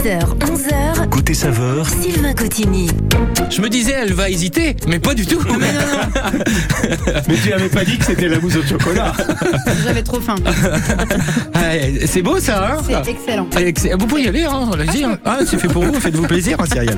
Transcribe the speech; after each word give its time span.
10h, 0.00 0.24
11h, 0.38 0.49
Côté 1.30 1.42
saveur, 1.42 1.88
Sylvain 1.88 2.34
Cotigny. 2.34 2.88
Je 3.50 3.62
me 3.62 3.68
disais, 3.68 3.92
elle 3.92 4.14
va 4.14 4.28
hésiter, 4.28 4.74
mais 4.88 4.98
pas 4.98 5.14
du 5.14 5.24
tout. 5.24 5.40
Mais 7.28 7.34
tu 7.44 7.52
avais 7.52 7.68
pas 7.68 7.84
dit 7.84 7.98
que 7.98 8.04
c'était 8.04 8.26
la 8.26 8.40
mousse 8.40 8.56
au 8.56 8.66
chocolat. 8.66 9.12
J'avais 9.84 10.02
trop 10.02 10.18
faim. 10.20 10.34
C'est 12.06 12.22
beau 12.22 12.40
ça, 12.40 12.72
hein 12.72 12.82
C'est 13.04 13.10
excellent. 13.10 13.46
Ah. 13.54 13.60
Vous 13.96 14.06
pouvez 14.06 14.22
y 14.22 14.28
aller, 14.28 14.42
hein, 14.42 14.68
allez-y. 14.72 15.04
hein. 15.04 15.18
Ah, 15.24 15.38
c'est 15.46 15.58
fait 15.58 15.68
pour 15.68 15.84
vous, 15.84 16.00
faites-vous 16.00 16.26
plaisir, 16.26 16.56
hein, 16.60 16.64
Cyrielle. 16.66 16.96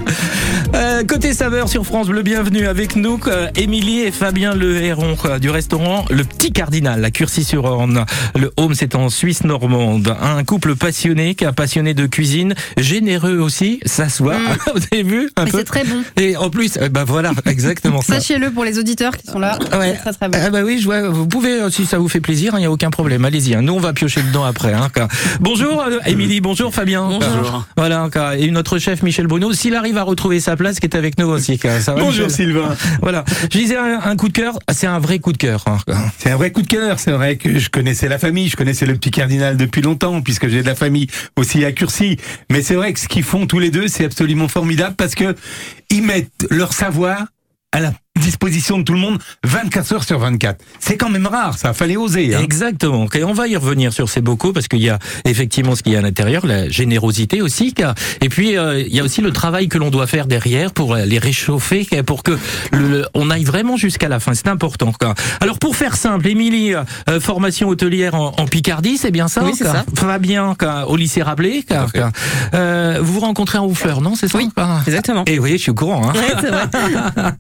Euh, 0.75 1.05
côté 1.05 1.35
saveur 1.35 1.69
sur 1.69 1.85
France 1.85 2.07
Bleu, 2.07 2.23
bienvenue 2.23 2.67
avec 2.67 2.97
nous, 2.97 3.21
euh, 3.27 3.49
Émilie 3.57 4.01
et 4.01 4.11
Fabien 4.11 4.55
Le 4.55 4.81
Héron 4.81 5.15
euh, 5.27 5.39
du 5.39 5.51
restaurant 5.51 6.07
Le 6.09 6.25
Petit 6.25 6.53
Cardinal 6.53 7.05
à 7.05 7.11
Curcy-sur-Orne. 7.11 8.07
Le 8.39 8.51
home, 8.57 8.75
c'est 8.75 8.95
en 8.95 9.11
Suisse 9.11 9.45
normande. 9.45 10.17
Un 10.23 10.43
couple 10.45 10.75
passionné, 10.75 11.35
qui 11.35 11.45
a 11.45 11.53
passionné 11.53 11.93
de 11.93 12.07
cuisine, 12.07 12.55
généreux 12.79 13.37
aussi, 13.39 13.81
ça 13.85 14.09
se 14.09 14.22
voit. 14.23 14.37
Vous 14.75 14.81
avez 14.93 15.03
vu 15.03 15.31
un 15.37 15.45
Mais 15.45 15.51
peu 15.51 15.59
c'est 15.59 15.65
très 15.65 15.85
bon. 15.85 16.03
Et 16.17 16.37
en 16.37 16.51
plus, 16.51 16.77
euh, 16.81 16.89
bah 16.89 17.05
voilà, 17.07 17.33
exactement 17.47 18.01
ça. 18.03 18.15
Sachez-le 18.15 18.51
pour 18.51 18.65
les 18.65 18.79
auditeurs 18.79 19.17
qui 19.17 19.27
sont 19.27 19.39
là. 19.39 19.59
Ouais. 19.79 19.95
C'est 19.97 20.01
très 20.03 20.13
très 20.13 20.29
bon. 20.29 20.39
Ah 20.43 20.51
bah 20.51 20.63
oui, 20.65 20.79
je 20.79 20.85
vois, 20.85 21.09
vous 21.09 21.27
pouvez, 21.27 21.61
euh, 21.63 21.71
si 21.71 21.87
ça 21.87 21.99
vous 21.99 22.09
fait 22.09 22.21
plaisir, 22.21 22.53
il 22.57 22.61
n'y 22.61 22.67
a 22.67 22.71
aucun 22.71 22.91
problème, 22.91 23.25
allez-y. 23.25 23.55
hein. 23.55 23.63
Nous, 23.63 23.73
on 23.75 23.81
va 23.81 23.93
piocher 23.93 24.23
dedans 24.23 24.45
après. 24.45 24.73
Hein, 24.73 24.89
Bonjour 25.41 25.83
euh, 25.83 25.99
Émilie, 26.07 26.41
bonjour 26.41 26.73
Fabien. 26.75 27.09
Bonjour. 27.09 27.67
Voilà, 27.77 28.09
et 28.39 28.51
notre 28.51 28.79
chef 28.79 29.03
Michel 29.03 29.27
Bruno, 29.27 29.53
s'il 29.53 29.75
arrive 29.75 29.99
à 29.99 30.03
retrouver 30.03 30.41
sa 30.41 30.57
place, 30.57 30.81
qui 30.81 30.87
est 30.87 30.97
avec 30.97 31.19
nous 31.19 31.27
aussi. 31.29 31.59
Ça 31.59 31.95
va, 31.95 32.01
Bonjour 32.01 32.27
Michel 32.27 32.31
Sylvain. 32.31 32.75
Voilà, 33.03 33.25
je 33.43 33.59
disais 33.59 33.77
un, 33.77 34.01
un 34.05 34.17
coup 34.17 34.29
de 34.29 34.33
cœur, 34.33 34.59
c'est 34.73 34.87
un 34.87 34.99
vrai 34.99 35.19
coup 35.19 35.33
de 35.33 35.39
cœur. 35.39 35.65
hein. 35.67 35.79
C'est 36.19 36.31
un 36.31 36.37
vrai 36.37 36.53
coup 36.53 36.63
de 36.63 36.67
cœur. 36.69 36.99
C'est 36.99 37.11
vrai 37.13 37.37
que 37.37 37.59
je 37.59 37.69
connaissais 37.71 38.09
la 38.09 38.19
famille, 38.19 38.49
je 38.49 38.57
connaissais 38.57 38.87
le 38.87 38.95
petit 38.95 39.11
cardinal 39.11 39.57
depuis 39.57 39.83
longtemps, 39.83 40.21
puisque 40.23 40.49
j'ai 40.49 40.63
de 40.63 40.67
la 40.67 40.75
famille 40.75 41.09
aussi 41.37 41.65
à 41.65 41.73
Curcy. 41.73 42.17
Mais 42.51 42.63
c'est 42.63 42.75
vrai 42.75 42.93
que 42.93 43.01
ce 43.01 43.09
qu'ils 43.09 43.23
font 43.25 43.47
tous 43.47 43.59
les 43.59 43.71
deux, 43.71 43.89
c'est 43.89 44.05
absolument 44.13 44.49
formidable 44.49 44.95
parce 44.97 45.15
que 45.15 45.35
ils 45.91 46.03
mettent 46.03 46.47
leur 46.51 46.73
savoir 46.73 47.27
à 47.73 47.81
la 47.81 47.93
disposition 48.21 48.79
de 48.79 48.85
tout 48.85 48.93
le 48.93 48.99
monde 48.99 49.19
24 49.45 49.93
heures 49.95 50.05
sur 50.05 50.19
24. 50.19 50.63
C'est 50.79 50.97
quand 50.97 51.09
même 51.09 51.27
rare, 51.27 51.57
ça. 51.59 51.73
Fallait 51.73 51.97
oser. 51.97 52.35
Hein. 52.35 52.41
Exactement. 52.43 53.07
Et 53.15 53.25
on 53.25 53.33
va 53.33 53.49
y 53.49 53.57
revenir 53.57 53.93
sur 53.93 54.09
ces 54.09 54.21
bocaux 54.21 54.53
parce 54.53 54.69
qu'il 54.69 54.83
y 54.83 54.91
a 54.91 54.99
effectivement 55.25 55.75
ce 55.75 55.83
qu'il 55.83 55.93
y 55.93 55.97
a 55.97 55.99
à 55.99 56.03
l'intérieur, 56.03 56.47
la 56.47 56.69
générosité 56.69 57.43
aussi. 57.43 57.73
car- 57.73 57.95
Et 58.21 58.29
puis 58.29 58.57
euh, 58.57 58.81
il 58.81 58.95
y 58.95 59.01
a 59.01 59.05
aussi 59.05 59.21
le 59.23 59.33
travail 59.33 59.69
que 59.69 59.79
l'on 59.79 59.91
doit 59.91 60.07
faire 60.07 60.27
derrière 60.27 60.73
pour 60.73 60.95
les 60.95 61.19
réchauffer, 61.19 61.87
pour 62.07 62.23
que 62.23 62.39
le, 62.73 63.07
on 63.15 63.31
aille 63.31 63.45
vraiment 63.45 63.77
jusqu'à 63.77 64.09
la 64.09 64.21
fin. 64.21 64.35
C'est 64.35 64.49
important. 64.49 64.93
quoi. 64.93 65.15
Alors 65.41 65.59
pour 65.59 65.75
faire 65.77 65.97
simple, 65.97 66.29
Émilie, 66.29 66.75
euh, 66.75 67.19
formation 67.21 67.69
hôtelière 67.69 68.15
en, 68.15 68.35
en 68.39 68.47
Picardie, 68.47 68.99
c'est 68.99 69.11
bien 69.11 69.29
ça 69.29 69.43
Oui, 69.43 69.53
c'est 69.57 69.65
ça. 69.65 69.85
Fabien, 69.97 70.55
quoi, 70.59 70.89
au 70.89 70.97
lycée 70.97 71.23
Rabelais. 71.23 71.65
quoi, 71.67 71.87
quoi. 71.93 72.11
Euh, 72.55 72.99
vous 73.03 73.15
vous 73.15 73.21
rencontrez 73.21 73.59
en 73.59 73.67
Houffleur, 73.67 74.01
non 74.01 74.15
C'est 74.15 74.29
ça 74.29 74.39
Oui, 74.39 74.49
quoi 74.55 74.81
Exactement. 74.87 75.25
Et 75.27 75.39
oui, 75.39 75.53
je 75.53 75.57
suis 75.59 75.71
au 75.71 75.75
courant. 75.75 76.09
Hein. 76.09 76.13
Ouais, 76.15 76.35
c'est 76.41 76.51
vrai. 76.51 77.33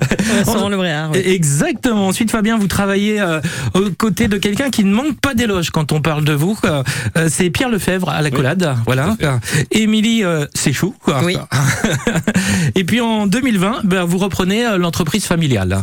Restaurant 0.36 0.68
Le 0.68 0.76
Bréard. 0.76 1.10
oui. 1.12 1.20
Exactement. 1.24 2.08
Ensuite, 2.08 2.30
Fabien, 2.30 2.56
vous 2.58 2.66
travaillez 2.68 3.20
euh, 3.20 3.40
aux 3.74 3.90
côtés 3.96 4.28
de 4.28 4.36
quelqu'un 4.36 4.70
qui 4.70 4.84
ne 4.84 4.92
manque 4.94 5.20
pas 5.20 5.34
d'éloges 5.34 5.70
quand 5.70 5.92
on 5.92 6.00
parle 6.00 6.24
de 6.24 6.32
vous. 6.32 6.58
Euh, 6.64 6.82
c'est 7.28 7.50
Pierre 7.50 7.68
Lefebvre 7.68 8.08
à 8.08 8.22
la 8.22 8.30
collade. 8.30 8.74
Voilà. 8.86 9.16
Émilie 9.70 10.24
euh, 10.24 10.46
Séchou. 10.54 10.94
quoi. 11.02 11.20
Oui. 11.24 11.36
Et 12.74 12.84
puis 12.84 13.00
en 13.00 13.26
2020, 13.26 13.80
ben, 13.84 14.04
vous 14.04 14.18
reprenez 14.18 14.66
euh, 14.66 14.78
l'entreprise 14.78 15.24
familiale. 15.24 15.78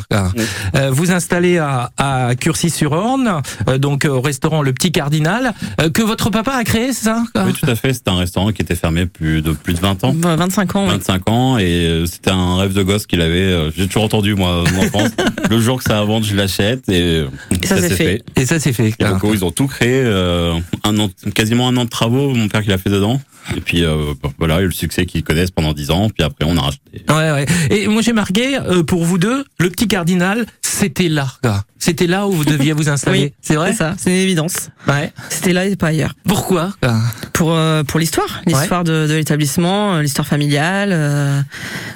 Euh, 0.76 0.90
vous 0.92 1.12
installez 1.12 1.58
à, 1.58 1.92
à 1.98 2.36
Curcy-sur-Orne, 2.36 3.42
euh, 3.70 3.78
donc 3.78 4.06
au 4.06 4.22
restaurant 4.22 4.62
Le 4.62 4.74
Petit 4.74 4.92
Cardinal, 4.92 5.54
euh, 5.82 5.90
que 5.90 6.02
votre 6.02 6.30
papa 6.30 6.52
a 6.54 6.64
créé, 6.64 6.94
c'est 6.94 7.06
ça 7.06 7.24
quoi? 7.34 7.44
Oui, 7.46 7.54
tout 7.54 7.70
à 7.70 7.76
fait. 7.76 7.94
C'était 7.94 8.10
un 8.12 8.18
restaurant 8.18 8.52
qui 8.52 8.62
était 8.62 8.76
fermé 8.76 9.06
plus 9.06 9.42
de 9.42 9.52
plus 9.52 9.74
de 9.74 9.80
20 9.80 10.04
ans. 10.04 10.14
Bah, 10.16 10.36
25 10.36 10.76
ans. 10.76 10.84
oui. 10.86 10.92
25 10.94 11.30
ans 11.30 11.58
et 11.58 12.04
c'était 12.06 12.32
un 12.32 12.58
rêve 12.58 12.74
de 12.74 12.84
gosse 12.84 13.06
qu'il 13.08 13.22
avait. 13.22 13.34
euh, 13.38 13.72
J'ai 13.76 13.88
toujours 13.88 14.04
entendu 14.14 14.36
moi 14.36 14.64
en 14.64 15.08
le 15.50 15.60
jour 15.60 15.78
que 15.80 15.84
ça 15.84 15.96
va 15.96 16.04
vendre, 16.06 16.26
je 16.26 16.36
l'achète 16.36 16.88
et, 16.88 17.02
euh, 17.02 17.28
Et 17.62 17.66
ça, 17.66 17.78
c'est 17.78 17.90
s'est 17.90 17.96
fait. 17.96 18.24
Et 18.36 18.46
ça, 18.46 18.60
c'est 18.60 18.74
fait. 18.74 18.94
Et 19.00 19.04
donc, 19.04 19.22
ils 19.24 19.44
ont 19.44 19.52
tout 19.52 19.68
créé, 19.68 20.04
euh, 20.06 20.54
un 20.84 21.00
an, 21.00 21.10
quasiment 21.34 21.68
un 21.68 21.78
an 21.78 21.86
de 21.86 21.90
travaux, 21.90 22.34
mon 22.34 22.48
père 22.48 22.62
qui 22.62 22.70
l'a 22.70 22.78
fait 22.78 22.92
dedans. 22.92 23.20
Et 23.58 23.62
puis 23.62 23.84
euh, 23.84 24.14
voilà, 24.38 24.62
le 24.62 24.72
succès 24.72 25.06
qu'ils 25.06 25.24
connaissent 25.24 25.52
pendant 25.52 25.74
10 25.74 25.92
ans. 25.92 26.10
Puis 26.10 26.24
après, 26.24 26.46
on 26.46 26.56
a 26.58 26.62
racheté. 26.62 27.04
Ouais, 27.10 27.32
ouais. 27.32 27.46
Et 27.72 27.88
moi, 27.88 28.02
j'ai 28.02 28.14
marqué, 28.14 28.58
euh, 28.58 28.84
pour 28.84 29.04
vous 29.04 29.18
deux, 29.18 29.44
le 29.60 29.70
petit 29.70 29.88
cardinal, 29.88 30.46
c'était 30.62 31.10
là. 31.10 31.28
C'était 31.78 32.08
là 32.08 32.28
où 32.28 32.32
vous 32.32 32.46
deviez 32.46 32.72
vous 32.72 32.88
installer. 32.88 33.20
Oui, 33.20 33.34
c'est 33.42 33.56
vrai 33.56 33.74
ça, 33.74 33.96
c'est 33.98 34.12
une 34.12 34.16
évidence. 34.22 34.70
Ouais. 34.88 35.12
C'était 35.30 35.52
là 35.52 35.66
et 35.66 35.76
pas 35.76 35.88
ailleurs. 35.88 36.14
Pourquoi 36.26 36.74
quoi 36.80 36.98
Pour, 37.34 37.54
euh, 37.54 37.84
pour 37.84 38.00
l'histoire, 38.00 38.42
l'histoire 38.46 38.84
de, 38.86 39.08
de 39.08 39.14
l'établissement, 39.16 40.00
l'histoire 40.00 40.28
familiale. 40.28 40.92
euh, 40.94 41.42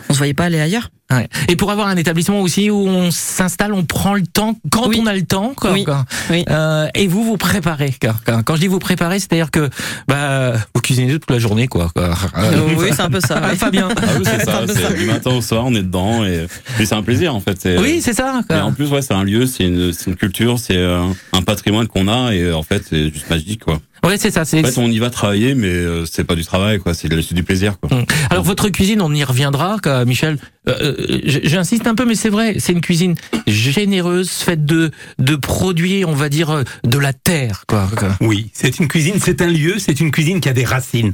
on 0.09 0.13
se 0.13 0.17
voyait 0.17 0.33
pas 0.33 0.45
aller 0.45 0.59
ailleurs. 0.59 0.89
Ouais. 1.11 1.27
Et 1.47 1.55
pour 1.55 1.71
avoir 1.71 1.87
un 1.87 1.95
établissement 1.95 2.41
aussi 2.41 2.69
où 2.69 2.85
on 2.85 3.11
s'installe, 3.11 3.73
on 3.73 3.85
prend 3.85 4.13
le 4.13 4.25
temps 4.27 4.55
quand 4.69 4.89
Oui. 4.89 4.99
on 5.01 5.05
a 5.05 5.13
le 5.13 5.21
temps. 5.23 5.53
Quoi, 5.55 5.71
Oui. 5.71 5.83
quoi. 5.85 6.05
Oui. 6.29 6.43
Euh, 6.49 6.87
et 6.95 7.07
vous 7.07 7.23
vous 7.23 7.37
préparez. 7.37 7.93
Quoi, 8.01 8.13
quoi. 8.25 8.43
Quand 8.43 8.55
je 8.55 8.61
dis 8.61 8.67
vous 8.67 8.79
préparez, 8.79 9.19
c'est-à-dire 9.19 9.49
que 9.51 9.69
bah, 10.07 10.53
vous 10.75 10.81
cuisinez 10.81 11.13
toute 11.13 11.31
la 11.31 11.39
journée, 11.39 11.67
quoi. 11.67 11.89
quoi. 11.95 12.09
Euh, 12.37 12.59
oui, 12.77 12.87
c'est 12.91 13.01
un 13.01 13.09
peu 13.09 13.21
ça. 13.21 13.39
Ah, 13.43 13.49
ouais. 13.49 13.55
Fabien. 13.55 13.87
Ah 13.95 14.01
oui, 14.17 14.23
c'est 14.25 14.43
ça. 14.45 14.61
c'est 14.67 14.97
du 14.97 15.05
matin 15.05 15.31
au 15.31 15.41
soir, 15.41 15.63
on 15.65 15.73
est 15.75 15.83
dedans 15.83 16.25
et, 16.25 16.47
et 16.79 16.85
c'est 16.85 16.95
un 16.95 17.03
plaisir 17.03 17.33
en 17.35 17.39
fait. 17.39 17.67
Oui, 17.79 18.01
c'est 18.01 18.13
ça. 18.13 18.41
Et 18.43 18.47
Quoi. 18.47 18.61
en 18.63 18.73
plus, 18.73 18.89
ouais, 18.89 19.01
c'est 19.01 19.13
un 19.13 19.23
lieu, 19.23 19.45
c'est 19.45 19.63
une, 19.65 19.91
une 20.07 20.15
culture, 20.15 20.59
c'est 20.59 20.75
euh, 20.75 21.03
un 21.33 21.41
patrimoine 21.41 21.87
qu'on 21.87 22.07
a 22.07 22.31
et 22.33 22.51
en 22.51 22.63
fait, 22.63 22.83
c'est 22.89 23.13
juste 23.13 23.29
magique 23.29 23.63
quoi. 23.63 23.79
Ouais, 24.03 24.17
c'est 24.17 24.31
ça. 24.31 24.45
C'est. 24.45 24.59
En 24.59 24.63
fait, 24.69 24.79
on 24.79 24.89
y 24.89 24.99
va 24.99 25.09
travailler, 25.09 25.55
mais 25.55 25.67
euh, 25.67 26.05
c'est 26.05 26.23
pas 26.23 26.35
du 26.35 26.45
travail 26.45 26.79
quoi, 26.79 26.93
c'est 26.93 27.09
du 27.09 27.43
plaisir 27.43 27.79
quoi. 27.79 27.91
Hum. 27.91 28.05
Alors 28.29 28.43
votre 28.43 28.69
cuisine, 28.69 29.01
on 29.01 29.13
y 29.13 29.23
reviendra, 29.23 29.77
quoi, 29.81 30.05
Michel. 30.05 30.37
Euh, 30.67 30.95
euh, 30.99 31.19
J'insiste 31.43 31.87
un 31.87 31.95
peu, 31.95 32.05
mais 32.05 32.15
c'est 32.15 32.29
vrai, 32.29 32.55
c'est 32.59 32.73
une 32.73 32.81
cuisine 32.81 33.15
généreuse, 33.47 34.29
faite 34.29 34.65
de 34.65 34.91
de 35.19 35.35
produits, 35.35 36.05
on 36.05 36.13
va 36.13 36.29
dire, 36.29 36.49
euh, 36.49 36.63
de 36.83 36.97
la 36.97 37.13
terre, 37.13 37.63
quoi. 37.67 37.89
quoi. 37.97 38.17
Oui, 38.21 38.51
c'est 38.53 38.79
une 38.79 38.87
cuisine, 38.87 39.15
c'est 39.19 39.41
un 39.41 39.47
lieu, 39.47 39.75
c'est 39.79 39.99
une 39.99 40.11
cuisine 40.11 40.41
qui 40.41 40.49
a 40.49 40.53
des 40.53 40.65
racines. 40.65 41.13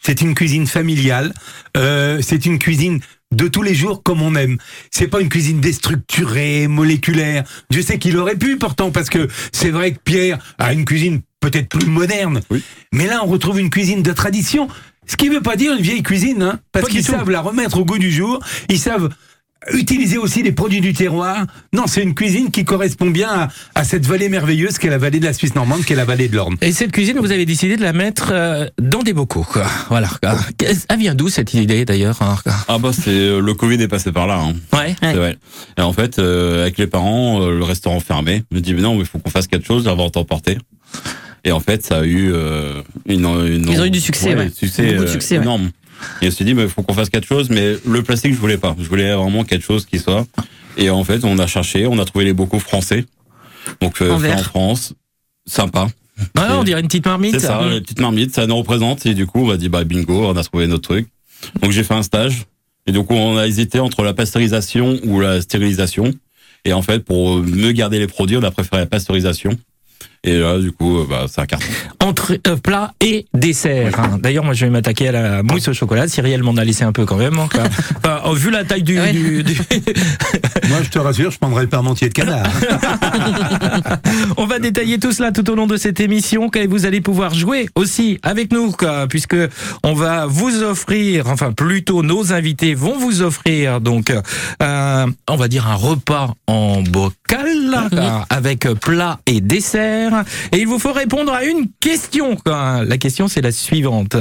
C'est 0.00 0.20
une 0.20 0.34
cuisine 0.34 0.66
familiale. 0.66 1.32
Euh, 1.76 2.18
c'est 2.22 2.44
une 2.44 2.58
cuisine 2.58 3.00
de 3.32 3.48
tous 3.48 3.62
les 3.62 3.74
jours 3.74 4.02
comme 4.02 4.22
on 4.22 4.34
aime. 4.36 4.58
C'est 4.90 5.08
pas 5.08 5.20
une 5.20 5.28
cuisine 5.28 5.60
déstructurée, 5.60 6.68
moléculaire. 6.68 7.44
Je 7.70 7.80
sais 7.80 7.98
qu'il 7.98 8.16
aurait 8.16 8.36
pu 8.36 8.56
pourtant 8.56 8.90
parce 8.90 9.10
que 9.10 9.28
c'est 9.52 9.70
vrai 9.70 9.92
que 9.92 9.98
Pierre 10.04 10.38
a 10.58 10.72
une 10.72 10.84
cuisine 10.84 11.20
peut-être 11.40 11.68
plus 11.68 11.86
moderne. 11.86 12.40
Oui. 12.50 12.62
Mais 12.92 13.06
là, 13.06 13.20
on 13.24 13.26
retrouve 13.26 13.58
une 13.58 13.70
cuisine 13.70 14.02
de 14.02 14.12
tradition. 14.12 14.68
Ce 15.06 15.16
qui 15.16 15.28
veut 15.28 15.40
pas 15.40 15.56
dire 15.56 15.74
une 15.74 15.82
vieille 15.82 16.02
cuisine, 16.02 16.42
hein, 16.42 16.60
parce 16.70 16.88
qu'ils 16.88 17.04
savent 17.04 17.30
la 17.30 17.40
remettre 17.40 17.78
au 17.78 17.84
goût 17.84 17.98
du 17.98 18.12
jour. 18.12 18.38
Ils 18.68 18.78
savent 18.78 19.08
utiliser 19.72 20.18
aussi 20.18 20.42
les 20.42 20.52
produits 20.52 20.80
du 20.80 20.92
terroir. 20.92 21.46
Non, 21.72 21.84
c'est 21.86 22.02
une 22.02 22.14
cuisine 22.14 22.50
qui 22.50 22.64
correspond 22.64 23.10
bien 23.10 23.28
à, 23.30 23.48
à 23.74 23.84
cette 23.84 24.06
vallée 24.06 24.28
merveilleuse 24.28 24.78
qu'est 24.78 24.90
la 24.90 24.98
vallée 24.98 25.20
de 25.20 25.24
la 25.24 25.32
Suisse 25.32 25.54
normande, 25.54 25.84
qui 25.84 25.92
est 25.92 25.96
la 25.96 26.04
vallée 26.04 26.28
de 26.28 26.36
l'Orne. 26.36 26.56
Et 26.60 26.72
cette 26.72 26.92
cuisine, 26.92 27.18
vous 27.18 27.30
avez 27.32 27.46
décidé 27.46 27.76
de 27.76 27.82
la 27.82 27.92
mettre 27.92 28.30
euh, 28.32 28.66
dans 28.80 29.02
des 29.02 29.12
bocaux, 29.12 29.44
quoi. 29.50 29.64
Voilà. 29.88 30.08
Elle 30.88 30.98
vient 30.98 31.14
d'où 31.14 31.28
cette 31.28 31.54
idée 31.54 31.84
d'ailleurs 31.84 32.20
hein, 32.22 32.36
Ah 32.68 32.78
bah 32.78 32.90
c'est 32.92 33.10
euh, 33.10 33.40
le 33.40 33.54
Covid 33.54 33.80
est 33.82 33.88
passé 33.88 34.12
par 34.12 34.26
là. 34.26 34.40
Hein. 34.40 34.54
Ouais. 34.76 34.94
C'est 35.00 35.12
vrai. 35.14 35.36
Et 35.78 35.82
en 35.82 35.92
fait, 35.92 36.18
euh, 36.18 36.62
avec 36.62 36.78
les 36.78 36.86
parents, 36.86 37.42
euh, 37.42 37.56
le 37.58 37.64
restaurant 37.64 38.00
fermé, 38.00 38.42
je 38.50 38.56
me 38.56 38.60
dis 38.62 38.74
mais 38.74 38.82
non, 38.82 38.94
mais 38.94 39.00
il 39.00 39.06
faut 39.06 39.18
qu'on 39.18 39.30
fasse 39.30 39.46
quelque 39.46 39.66
chose, 39.66 39.84
j'avais 39.84 40.02
emporté. 40.02 40.58
Et 41.44 41.50
en 41.52 41.60
fait, 41.60 41.84
ça 41.84 41.98
a 41.98 42.04
eu 42.04 42.30
euh, 42.32 42.82
une, 43.06 43.24
une- 43.26 43.68
Ils 43.68 43.80
ont 43.80 43.84
eu 43.84 43.90
du 43.90 44.00
succès, 44.00 44.34
ouais. 44.36 44.50
succès, 44.54 44.82
Beaucoup 44.92 45.04
de 45.04 45.08
euh, 45.08 45.12
succès, 45.12 45.36
ouais. 45.38 45.42
énorme. 45.42 45.70
Et 46.20 46.26
je 46.26 46.26
me 46.26 46.30
suis 46.30 46.44
dit, 46.44 46.52
il 46.52 46.68
faut 46.68 46.82
qu'on 46.82 46.94
fasse 46.94 47.10
quelque 47.10 47.26
chose, 47.26 47.50
mais 47.50 47.76
le 47.86 48.02
plastique, 48.02 48.32
je 48.34 48.38
voulais 48.38 48.58
pas. 48.58 48.74
Je 48.78 48.88
voulais 48.88 49.14
vraiment 49.14 49.44
quelque 49.44 49.64
chose 49.64 49.86
qui 49.86 49.98
soit. 49.98 50.26
Et 50.76 50.90
en 50.90 51.04
fait, 51.04 51.24
on 51.24 51.38
a 51.38 51.46
cherché, 51.46 51.86
on 51.86 51.98
a 51.98 52.04
trouvé 52.04 52.24
les 52.24 52.32
bocaux 52.32 52.58
français. 52.58 53.04
Donc, 53.80 54.00
euh, 54.02 54.10
En 54.10 54.18
fait 54.18 54.32
en. 54.32 54.38
France. 54.38 54.94
Sympa. 55.46 55.88
Ouais, 56.36 56.42
on 56.50 56.62
dirait 56.62 56.80
une 56.80 56.86
petite 56.86 57.06
marmite. 57.06 57.32
C'est 57.32 57.46
ça, 57.46 57.60
les 57.68 57.80
petites 57.80 58.00
marmites, 58.00 58.34
ça 58.34 58.46
nous 58.46 58.56
représente. 58.56 59.06
Et 59.06 59.14
du 59.14 59.26
coup, 59.26 59.40
on 59.40 59.46
va 59.46 59.56
dire, 59.56 59.70
bah, 59.70 59.84
bingo, 59.84 60.26
on 60.26 60.36
a 60.36 60.44
trouvé 60.44 60.66
notre 60.66 60.82
truc. 60.88 61.08
Donc, 61.60 61.72
j'ai 61.72 61.82
fait 61.82 61.94
un 61.94 62.02
stage. 62.02 62.44
Et 62.86 62.92
du 62.92 63.02
coup, 63.02 63.14
on 63.14 63.36
a 63.36 63.46
hésité 63.46 63.80
entre 63.80 64.02
la 64.02 64.14
pasteurisation 64.14 64.98
ou 65.04 65.20
la 65.20 65.40
stérilisation. 65.40 66.12
Et 66.64 66.72
en 66.72 66.82
fait, 66.82 67.00
pour 67.00 67.38
mieux 67.38 67.72
garder 67.72 67.98
les 67.98 68.06
produits, 68.06 68.36
on 68.36 68.42
a 68.42 68.50
préféré 68.50 68.82
la 68.82 68.86
pasteurisation. 68.86 69.50
Et 70.24 70.38
là, 70.38 70.58
du 70.58 70.70
coup, 70.70 70.98
euh, 71.00 71.06
bah, 71.08 71.26
c'est 71.28 71.40
un 71.40 71.46
carton. 71.46 71.66
Entre 72.00 72.38
euh, 72.46 72.54
plat 72.56 72.92
et 73.00 73.26
dessert. 73.34 73.98
hein. 73.98 74.18
D'ailleurs, 74.22 74.44
moi, 74.44 74.54
je 74.54 74.64
vais 74.66 74.70
m'attaquer 74.70 75.08
à 75.08 75.12
la 75.12 75.42
mousse 75.42 75.66
au 75.66 75.72
chocolat. 75.72 76.06
Cyrielle 76.06 76.44
m'en 76.44 76.54
a 76.56 76.64
laissé 76.64 76.84
un 76.84 76.92
peu 76.92 77.04
quand 77.04 77.16
même. 77.16 77.38
hein, 77.40 77.48
quoi. 77.52 77.64
Enfin, 77.96 78.20
oh, 78.26 78.32
vu 78.32 78.50
la 78.50 78.62
taille 78.64 78.84
du, 78.84 78.98
Ouais. 79.00 79.12
du- 79.12 79.42
du- 79.42 79.54
Moi, 80.68 80.78
je 80.84 80.90
te 80.90 80.98
rassure, 81.00 81.30
je 81.32 81.38
prendrai 81.38 81.62
le 81.62 81.68
parmentier 81.68 82.08
de 82.08 82.14
canard. 82.14 82.46
On 84.36 84.46
va 84.46 84.58
détailler 84.58 84.98
tout 84.98 85.12
cela 85.12 85.32
tout 85.32 85.48
au 85.50 85.54
long 85.54 85.66
de 85.66 85.76
cette 85.76 85.98
émission 86.00 86.50
et 86.54 86.66
vous 86.66 86.86
allez 86.86 87.00
pouvoir 87.00 87.34
jouer 87.34 87.68
aussi 87.74 88.18
avec 88.22 88.52
nous 88.52 88.70
quoi, 88.72 89.06
puisque 89.08 89.36
on 89.82 89.94
va 89.94 90.26
vous 90.26 90.62
offrir, 90.62 91.26
enfin 91.28 91.52
plutôt 91.52 92.02
nos 92.02 92.32
invités 92.32 92.74
vont 92.74 92.96
vous 92.98 93.22
offrir 93.22 93.80
donc 93.80 94.10
euh, 94.62 95.06
on 95.28 95.36
va 95.36 95.48
dire 95.48 95.66
un 95.68 95.74
repas 95.74 96.34
en 96.46 96.82
bocal 96.82 97.88
euh, 97.92 98.18
avec 98.30 98.68
plat 98.80 99.18
et 99.26 99.40
dessert 99.40 100.11
faire. 100.16 100.24
Et 100.52 100.58
il 100.60 100.66
vous 100.66 100.78
faut 100.78 100.92
répondre 100.92 101.32
à 101.32 101.44
une 101.44 101.66
question. 101.80 102.36
La 102.46 102.98
question, 102.98 103.28
c'est 103.28 103.40
la 103.42 103.52
suivante. 103.52 104.16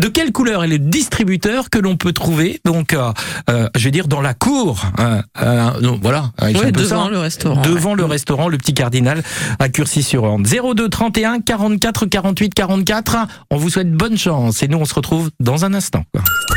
De 0.00 0.08
quelle 0.08 0.32
couleur 0.32 0.64
est 0.64 0.68
le 0.68 0.78
distributeur 0.78 1.70
que 1.70 1.78
l'on 1.78 1.96
peut 1.96 2.12
trouver, 2.12 2.60
donc, 2.64 2.92
euh, 2.94 3.12
euh, 3.50 3.68
je 3.76 3.84
vais 3.84 3.90
dire, 3.90 4.08
dans 4.08 4.20
la 4.20 4.34
cour 4.34 4.82
euh, 4.98 5.20
euh, 5.40 5.70
non, 5.80 5.98
Voilà. 6.02 6.30
il 6.48 6.56
peu 6.58 6.70
devant 6.72 7.04
ça. 7.04 7.10
le 7.10 7.18
restaurant. 7.18 7.62
Devant 7.62 7.94
le 7.94 8.04
restaurant, 8.04 8.48
le 8.48 8.58
petit 8.58 8.74
cardinal 8.74 9.22
à 9.58 9.68
Curcy-sur-Orne. 9.68 10.44
02 10.44 10.88
31 10.88 11.40
44 11.40 12.06
48 12.06 12.54
44. 12.54 13.16
On 13.50 13.56
vous 13.56 13.70
souhaite 13.70 13.92
bonne 13.92 14.16
chance 14.18 14.62
et 14.62 14.68
nous 14.68 14.78
on 14.78 14.84
se 14.84 14.94
retrouve 14.94 15.30
dans 15.40 15.64
un 15.64 15.74
instant. 15.74 16.04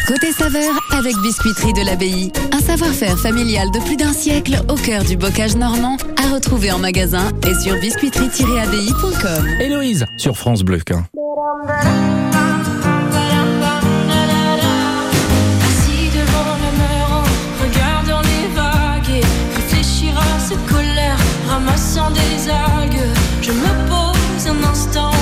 Côté 0.08 0.32
saveur 0.32 0.72
avec 0.92 1.16
Biscuiterie 1.24 1.74
de 1.74 1.86
l'Abbaye. 1.86 2.32
Un 2.52 2.60
savoir-faire 2.60 3.18
familial 3.18 3.68
de 3.72 3.80
plus 3.80 3.98
d'un 3.98 4.14
siècle 4.14 4.62
au 4.70 4.76
cœur 4.76 5.04
du 5.04 5.18
bocage 5.18 5.56
normand 5.56 5.98
à 6.24 6.34
retrouver 6.34 6.72
en 6.72 6.80
magasin 6.80 7.32
et 7.48 7.54
sur 7.64 7.76
Héloïse 9.62 10.06
sur 10.18 10.38
France 10.38 10.64
Bleu. 10.64 10.80
quoi. 10.86 11.04
Assis 15.64 16.10
devant 16.10 16.56
le 16.60 16.72
mur 16.78 17.24
regardant 17.64 18.22
les 18.22 18.48
vagues 18.54 19.22
et 19.22 19.26
réfléchir 19.56 20.18
à 20.18 20.40
cette 20.40 20.66
colère, 20.66 21.18
ramassant 21.48 22.12
des 22.12 22.50
algues. 22.50 23.14
Je 23.42 23.52
me 23.52 23.88
pose 23.88 24.48
un 24.48 24.62
instant 24.70 25.15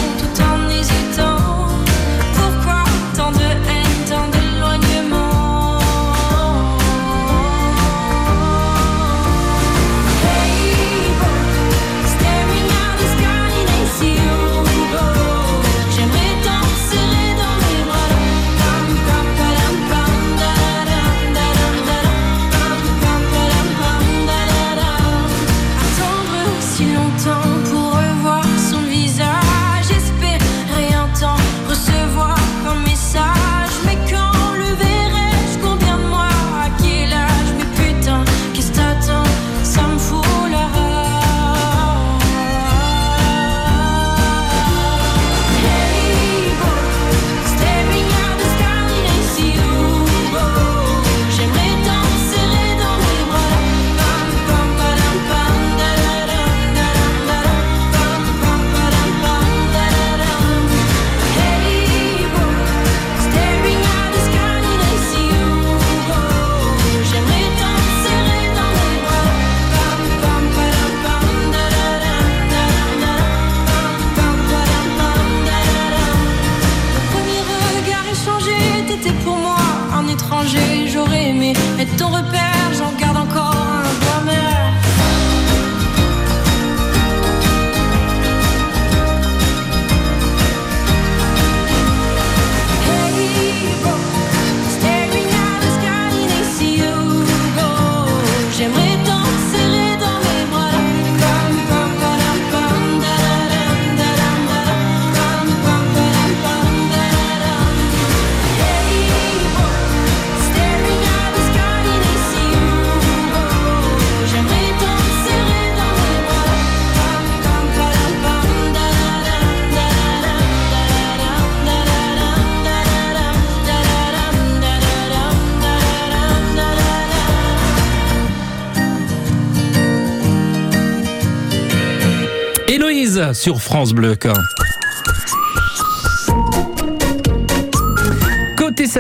sur 133.43 133.61
France 133.61 133.91
Bleu. 133.91 134.15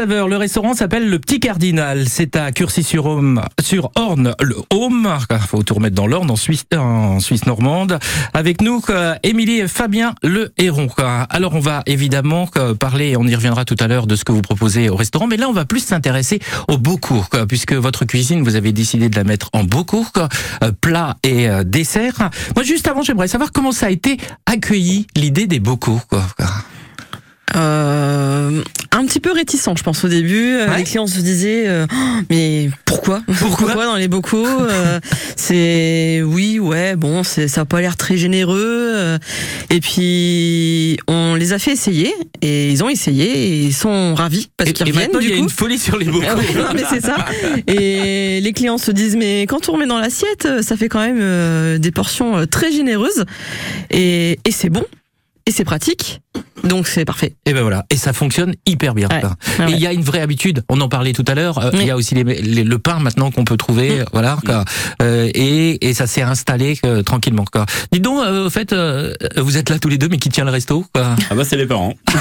Le 0.05 0.35
restaurant 0.35 0.73
s'appelle 0.73 1.09
le 1.09 1.17
Petit 1.17 1.39
Cardinal. 1.39 2.09
C'est 2.09 2.35
à 2.35 2.51
Curcy-sur-Orne, 2.51 3.41
sur 3.61 3.89
Orne, 3.95 4.35
le 4.41 4.57
Home. 4.69 5.09
Faut 5.47 5.63
tout 5.63 5.75
remettre 5.75 5.95
dans 5.95 6.07
l'Orne, 6.07 6.29
en 6.29 6.35
Suisse, 6.35 6.65
en 6.75 7.21
Suisse 7.21 7.45
normande. 7.45 7.99
Avec 8.33 8.61
nous, 8.61 8.81
Émilie 9.23 9.59
et 9.59 9.67
Fabien 9.69 10.13
Le 10.21 10.51
Héron. 10.57 10.89
Alors, 11.29 11.55
on 11.55 11.61
va 11.61 11.83
évidemment 11.85 12.47
parler, 12.79 13.15
on 13.15 13.25
y 13.25 13.33
reviendra 13.33 13.63
tout 13.63 13.77
à 13.79 13.87
l'heure, 13.87 14.05
de 14.05 14.17
ce 14.17 14.25
que 14.25 14.33
vous 14.33 14.41
proposez 14.41 14.89
au 14.89 14.97
restaurant. 14.97 15.27
Mais 15.27 15.37
là, 15.37 15.47
on 15.47 15.53
va 15.53 15.63
plus 15.63 15.79
s'intéresser 15.79 16.39
au 16.67 16.77
beaux 16.77 16.97
cours, 16.97 17.29
puisque 17.47 17.73
votre 17.73 18.03
cuisine, 18.03 18.43
vous 18.43 18.55
avez 18.55 18.73
décidé 18.73 19.07
de 19.07 19.15
la 19.15 19.23
mettre 19.23 19.49
en 19.53 19.63
beaux 19.63 19.85
cours, 19.85 20.11
euh, 20.63 20.71
plats 20.81 21.15
et 21.23 21.49
euh, 21.49 21.63
desserts. 21.63 22.29
Moi, 22.55 22.65
juste 22.65 22.89
avant, 22.89 23.03
j'aimerais 23.03 23.29
savoir 23.29 23.53
comment 23.53 23.71
ça 23.71 23.85
a 23.85 23.89
été 23.89 24.17
accueilli, 24.45 25.07
l'idée 25.15 25.47
des 25.47 25.59
beaux 25.59 25.77
cours. 25.77 26.05
Euh, 27.55 28.61
un 28.91 29.05
petit 29.05 29.19
peu 29.19 29.31
réticent, 29.31 29.69
je 29.77 29.83
pense 29.83 30.03
au 30.03 30.07
début. 30.07 30.53
Euh, 30.53 30.67
Ouais. 30.69 30.77
Les 30.79 30.83
clients 30.83 31.07
se 31.07 31.19
disaient, 31.19 31.67
euh, 31.67 31.85
Oh, 31.91 31.95
mais 32.29 32.69
pourquoi? 32.85 33.21
Pourquoi? 33.39 33.73
Dans 33.85 33.95
les 33.95 34.07
bocaux? 34.07 34.45
Euh, 34.47 34.99
C'est 35.35 36.21
oui, 36.23 36.59
ouais, 36.59 36.95
bon, 36.95 37.23
c'est 37.23 37.47
ça 37.47 37.61
a 37.61 37.65
pas 37.65 37.81
l'air 37.81 37.97
très 37.97 38.17
généreux. 38.17 38.91
euh, 38.95 39.17
Et 39.69 39.79
puis 39.81 40.97
on 41.07 41.35
les 41.35 41.53
a 41.53 41.59
fait 41.59 41.71
essayer 41.71 42.13
et 42.41 42.69
ils 42.71 42.83
ont 42.83 42.89
essayé 42.89 43.25
et 43.25 43.63
ils 43.65 43.73
sont 43.73 44.15
ravis 44.15 44.49
parce 44.57 44.71
qu'ils 44.71 44.85
reviennent 44.87 45.05
maintenant, 45.11 45.19
il 45.19 45.27
du 45.27 45.29
y 45.31 45.33
a 45.33 45.37
coup. 45.37 45.43
une 45.43 45.49
folie 45.49 45.77
sur 45.79 45.97
les 45.97 46.05
bocaux. 46.05 46.25
Ah 46.29 46.35
non, 46.35 46.67
mais 46.73 46.83
c'est 46.89 47.01
ça. 47.01 47.17
Et 47.67 48.39
les 48.41 48.53
clients 48.53 48.77
se 48.77 48.91
disent 48.91 49.15
mais 49.15 49.43
quand 49.43 49.69
on 49.69 49.73
remet 49.73 49.85
dans 49.87 49.99
l'assiette, 49.99 50.47
ça 50.61 50.77
fait 50.77 50.89
quand 50.89 51.01
même 51.05 51.77
des 51.79 51.91
portions 51.91 52.45
très 52.47 52.71
généreuses 52.71 53.25
et, 53.91 54.39
et 54.45 54.51
c'est 54.51 54.69
bon 54.69 54.83
et 55.45 55.51
c'est 55.51 55.65
pratique. 55.65 56.21
Donc 56.63 56.87
c'est 56.87 57.05
parfait. 57.05 57.35
Et 57.45 57.53
ben 57.53 57.61
voilà, 57.61 57.85
et 57.89 57.97
ça 57.97 58.13
fonctionne 58.13 58.53
hyper 58.65 58.93
bien. 58.93 59.07
Ouais. 59.09 59.21
Et 59.21 59.61
il 59.69 59.73
ouais. 59.75 59.79
y 59.79 59.87
a 59.87 59.93
une 59.93 60.01
vraie 60.03 60.21
habitude. 60.21 60.63
On 60.69 60.79
en 60.81 60.89
parlait 60.89 61.13
tout 61.13 61.25
à 61.27 61.35
l'heure. 61.35 61.57
euh, 61.59 61.69
Il 61.73 61.79
Oui. 61.79 61.85
y 61.85 61.91
a 61.91 61.95
aussi 61.95 62.15
les, 62.15 62.23
les- 62.23 62.63
le 62.63 62.79
pain 62.79 62.99
maintenant 62.99 63.31
qu'on 63.31 63.43
peut 63.43 63.57
trouver, 63.57 63.99
euh, 64.01 64.05
voilà. 64.13 64.37
quoi. 64.45 64.63
Euh, 65.01 65.29
et, 65.33 65.87
et 65.89 65.93
ça 65.93 66.07
s'est 66.07 66.21
installé 66.21 66.77
euh, 66.85 67.01
tranquillement. 67.03 67.45
Quoi. 67.51 67.65
Dis 67.91 67.99
donc, 67.99 68.19
euh, 68.23 68.47
au 68.47 68.49
fait, 68.49 68.71
euh, 68.73 69.13
vous 69.37 69.57
êtes 69.57 69.69
là 69.69 69.79
tous 69.79 69.89
les 69.89 69.97
deux, 69.97 70.07
mais 70.09 70.17
qui 70.17 70.29
tient 70.29 70.45
le 70.45 70.51
resto 70.51 70.85
quoi? 70.93 71.15
Ah 71.29 71.35
bah 71.35 71.43
c'est 71.43 71.57
les 71.57 71.65
parents. 71.65 71.93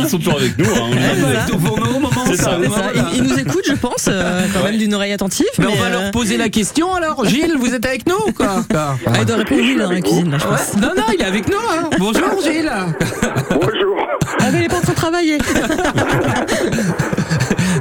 Ils 0.00 0.08
sont 0.08 0.18
toujours 0.18 0.38
avec 0.38 0.58
nous. 0.58 0.64
Hein. 0.64 2.34
Ça. 2.34 2.58
Ils, 2.94 3.16
ils 3.18 3.22
nous 3.22 3.38
écoutent, 3.38 3.64
je 3.66 3.74
pense, 3.74 4.06
euh, 4.08 4.46
quand 4.54 4.64
même 4.64 4.78
d'une 4.78 4.94
oreille 4.94 5.12
attentive. 5.12 5.46
Mais 5.58 5.66
on 5.66 5.74
va 5.76 5.86
euh, 5.86 5.90
leur 6.02 6.10
poser 6.10 6.36
la 6.36 6.48
question 6.48 6.94
alors. 6.94 7.24
Gilles, 7.28 7.54
vous 7.58 7.74
êtes 7.74 7.84
avec 7.86 8.06
nous 8.08 8.32
quoi, 8.36 8.64
quoi? 8.70 8.96
Ah, 9.06 9.12
il 9.20 9.24
doit 9.26 9.36
répondre 9.36 9.60
oui 9.62 9.76
dans 9.76 9.90
la 9.90 10.00
cuisine, 10.00 10.30
là, 10.30 10.38
je 10.38 10.44
pense. 10.46 10.74
Non, 10.80 10.92
non, 10.96 11.04
il 11.14 11.20
est 11.20 11.24
avec 11.24 11.48
nous. 11.48 11.56
Hein. 11.56 11.90
Bonjour 11.98 12.40
Gilles. 12.42 12.70
Bonjour. 13.50 13.96
Ah, 14.40 14.44
mais 14.52 14.58
il 14.60 14.64
est 14.64 14.68
pas 14.68 14.76
en 14.78 14.80
train 14.80 14.92
de 14.92 14.96
travailler. 14.96 15.38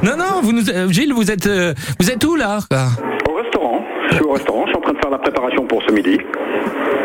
Non, 0.03 0.15
non, 0.17 0.41
vous 0.41 0.53
nous, 0.53 0.69
euh, 0.69 0.89
Gilles, 0.89 1.11
vous 1.13 1.29
êtes, 1.29 1.45
euh, 1.47 1.73
vous 1.99 2.09
êtes 2.09 2.23
où 2.23 2.35
là? 2.37 2.59
Au 3.29 3.33
restaurant. 3.35 3.83
Je 4.09 4.15
suis 4.15 4.23
au 4.23 4.31
restaurant, 4.31 4.63
je 4.65 4.69
suis 4.69 4.77
en 4.77 4.81
train 4.81 4.93
de 4.93 4.97
faire 4.99 5.09
la 5.11 5.17
préparation 5.17 5.65
pour 5.67 5.81
ce 5.87 5.91
midi. 5.93 6.17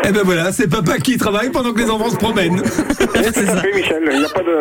Eh 0.07 0.11
ben 0.13 0.21
voilà, 0.23 0.51
c'est 0.53 0.67
papa 0.69 0.97
qui 0.99 1.17
travaille 1.17 1.49
pendant 1.51 1.73
que 1.73 1.79
les 1.79 1.89
enfants 1.89 2.09
se 2.09 2.15
promènent. 2.15 2.61
C'est 2.65 3.45
ça. 3.45 3.61
Michel, 3.75 4.09
il 4.11 4.19
n'y 4.19 4.25
a 4.25 4.29
pas 4.29 4.43
de... 4.43 4.59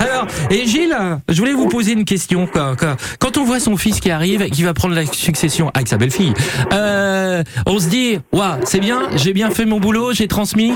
Alors, 0.04 0.26
et 0.50 0.66
Gilles, 0.66 0.96
je 1.28 1.38
voulais 1.40 1.52
vous 1.52 1.66
poser 1.68 1.92
une 1.92 2.04
question. 2.04 2.46
quoi. 2.46 2.74
Quand- 3.18 3.36
on 3.38 3.44
voit 3.44 3.58
son 3.60 3.76
fils 3.76 3.98
qui 4.00 4.10
arrive 4.12 4.42
et 4.42 4.50
qui 4.50 4.62
va 4.62 4.72
prendre 4.74 4.94
la 4.94 5.04
succession 5.06 5.70
avec 5.74 5.88
sa 5.88 5.96
belle-fille, 5.96 6.32
euh, 6.72 7.42
on 7.66 7.78
se 7.80 7.88
dit, 7.88 8.20
waouh, 8.32 8.58
c'est 8.64 8.78
bien, 8.80 9.08
j'ai 9.16 9.32
bien 9.32 9.50
fait 9.50 9.64
mon 9.64 9.80
boulot, 9.80 10.12
j'ai 10.12 10.28
transmis. 10.28 10.74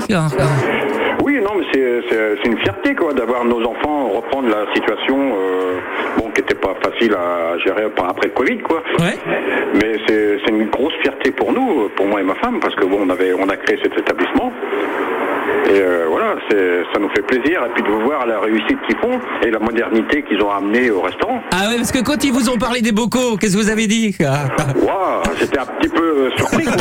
C'est- 1.73 1.99
une 2.45 2.57
fierté 2.59 2.95
quoi 2.95 3.13
d'avoir 3.13 3.43
nos 3.45 3.63
enfants 3.63 4.07
reprendre 4.09 4.49
la 4.49 4.65
situation 4.73 5.17
euh, 5.17 5.77
bon 6.17 6.29
qui 6.31 6.41
n'était 6.41 6.55
pas 6.55 6.73
facile 6.81 7.13
à 7.13 7.57
gérer 7.59 7.83
après 7.97 8.27
le 8.27 8.33
Covid 8.33 8.57
quoi. 8.59 8.81
Ouais. 8.99 9.15
Mais 9.75 9.97
c'est 10.07 10.39
c'est 10.43 10.51
une 10.51 10.67
grosse 10.69 10.93
fierté 11.01 11.31
pour 11.31 11.51
nous, 11.53 11.89
pour 11.95 12.07
moi 12.07 12.21
et 12.21 12.23
ma 12.23 12.35
femme, 12.35 12.59
parce 12.59 12.73
que 12.75 12.85
bon 12.85 12.99
on 13.05 13.09
avait 13.09 13.33
on 13.33 13.47
a 13.49 13.57
créé 13.57 13.77
cet 13.83 13.97
établissement. 13.97 14.51
Et 15.67 15.79
euh, 15.81 16.05
voilà, 16.09 16.35
ça 16.49 16.99
nous 16.99 17.09
fait 17.09 17.21
plaisir. 17.21 17.61
Et 17.65 17.69
puis 17.73 17.83
de 17.83 18.03
voir 18.03 18.25
la 18.25 18.39
réussite 18.39 18.77
qu'ils 18.87 18.97
font 18.97 19.19
et 19.45 19.51
la 19.51 19.59
modernité 19.59 20.23
qu'ils 20.23 20.41
ont 20.41 20.51
amenée 20.51 20.89
au 20.91 21.01
restaurant. 21.01 21.41
Ah 21.51 21.69
ouais, 21.69 21.75
parce 21.77 21.91
que 21.91 21.99
quand 22.03 22.23
ils 22.23 22.31
vous 22.31 22.49
ont 22.49 22.57
parlé 22.57 22.81
des 22.81 22.91
bocaux, 22.91 23.37
qu'est-ce 23.37 23.55
que 23.57 23.61
vous 23.61 23.69
avez 23.69 23.87
dit 23.87 24.15
Waouh, 24.19 25.21
j'étais 25.39 25.59
un 25.59 25.65
petit 25.65 25.89
peu 25.89 26.01
euh, 26.01 26.29
surpris 26.37 26.65
quoi. 26.65 26.75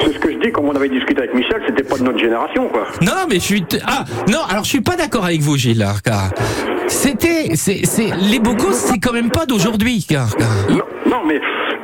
C'est 0.00 0.12
ce 0.12 0.18
que 0.18 0.32
je 0.32 0.38
dis, 0.38 0.52
comme 0.52 0.66
on 0.66 0.74
avait 0.74 0.88
discuté 0.88 1.18
avec 1.22 1.34
Michel, 1.34 1.62
c'était 1.66 1.82
pas 1.82 1.96
de 1.98 2.02
notre 2.04 2.18
génération 2.18 2.68
quoi. 2.68 2.86
Non, 3.02 3.12
mais 3.28 3.36
je 3.36 3.40
suis. 3.40 3.64
Ah, 3.86 4.04
non, 4.28 4.38
alors 4.48 4.64
je 4.64 4.70
suis 4.70 4.80
pas 4.80 4.96
d'accord 4.96 5.24
avec 5.24 5.40
vous, 5.40 5.56
Gilles. 5.56 5.86
car 6.04 6.30
C'était. 6.88 7.54
c'est 7.54 7.84
c'est 7.84 8.10
Les 8.30 8.38
bocaux, 8.38 8.72
c'est 8.72 8.98
quand 8.98 9.12
même 9.12 9.30
pas 9.30 9.46
d'aujourd'hui. 9.46 10.04
car- 10.08 10.34
car 10.36 10.48
Non, 10.70 10.84
non, 11.06 11.22
mais 11.26 11.40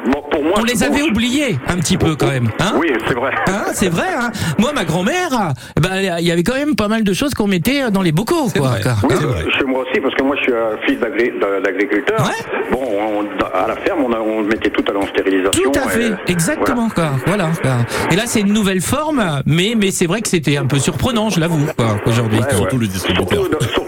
bon, 0.07 0.23
pour 0.31 0.43
moi. 0.43 0.55
On 0.59 0.65
les 0.65 0.83
avait 0.83 1.03
oubliés 1.03 1.59
un 1.69 1.77
petit 1.77 1.97
peu 1.97 2.15
quand 2.17 2.27
même. 2.29 2.49
Hein 2.61 2.75
Oui, 2.79 2.89
c'est 3.07 3.15
vrai. 3.15 3.31
Hein, 3.49 3.65
c'est 3.73 3.89
vrai. 3.89 4.07
Hein 4.19 4.31
Moi, 4.59 4.73
ma 4.75 4.85
grand-mère, 4.85 5.53
eh 5.77 5.81
ben, 5.81 6.19
il 6.21 6.27
y 6.27 6.31
avait 6.31 6.43
quand 6.43 6.55
même 6.55 6.75
pas 6.77 6.89
mal 6.89 7.05
de 7.05 7.13
choses 7.13 7.35
qu'on 7.35 7.47
mettait 7.47 7.91
dans 7.91 8.03
les 8.03 8.13
bocaux. 8.13 8.49
Quoi, 8.57 8.69
vrai. 8.69 8.81
Oui, 9.05 9.15
chez 9.59 9.65
moi 9.65 9.83
aussi, 9.83 10.01
parce 10.01 10.15
que 10.15 10.23
moi 10.23 10.37
je 10.39 10.43
suis 10.43 10.53
un 10.53 10.77
fils 10.87 10.99
d'agri- 11.01 11.33
d'a- 11.41 11.61
d'agriculteur. 11.61 12.21
Ouais. 12.21 12.61
Bon, 12.71 12.81
on- 12.83 13.47
à 13.57 13.67
la 13.69 13.77
ferme, 13.77 14.05
on, 14.05 14.13
a- 14.13 14.19
on 14.21 14.43
mettait 14.43 14.71
tout 14.71 14.85
à 14.93 14.97
en 14.97 15.07
stérilisation. 15.09 15.63
Tout 15.73 15.79
à 15.79 15.89
fait, 15.89 16.09
et- 16.09 16.33
exactement. 16.33 16.89
Quoi. 16.89 17.11
Voilà. 17.27 17.49
quoi. 17.63 17.77
Et 18.11 18.17
là, 18.17 18.23
c'est 18.27 18.41
une 18.41 18.53
nouvelle 18.53 18.81
forme, 18.81 19.25
mais, 19.47 19.75
mais 19.77 19.91
c'est 19.91 20.07
vrai 20.07 20.21
que 20.23 20.29
c'était 20.29 20.57
un 20.57 20.67
peu 20.67 20.79
surprenant, 20.79 21.31
je 21.31 21.41
l'avoue, 21.41 21.67
quoi, 21.77 21.99
aujourd'hui. 22.07 22.39
Ouais, 22.39 22.45
ouais. 22.47 22.55
Surtout 22.57 22.79
le 22.79 22.87
distributeur. 22.87 23.45
Surtout, 23.61 23.86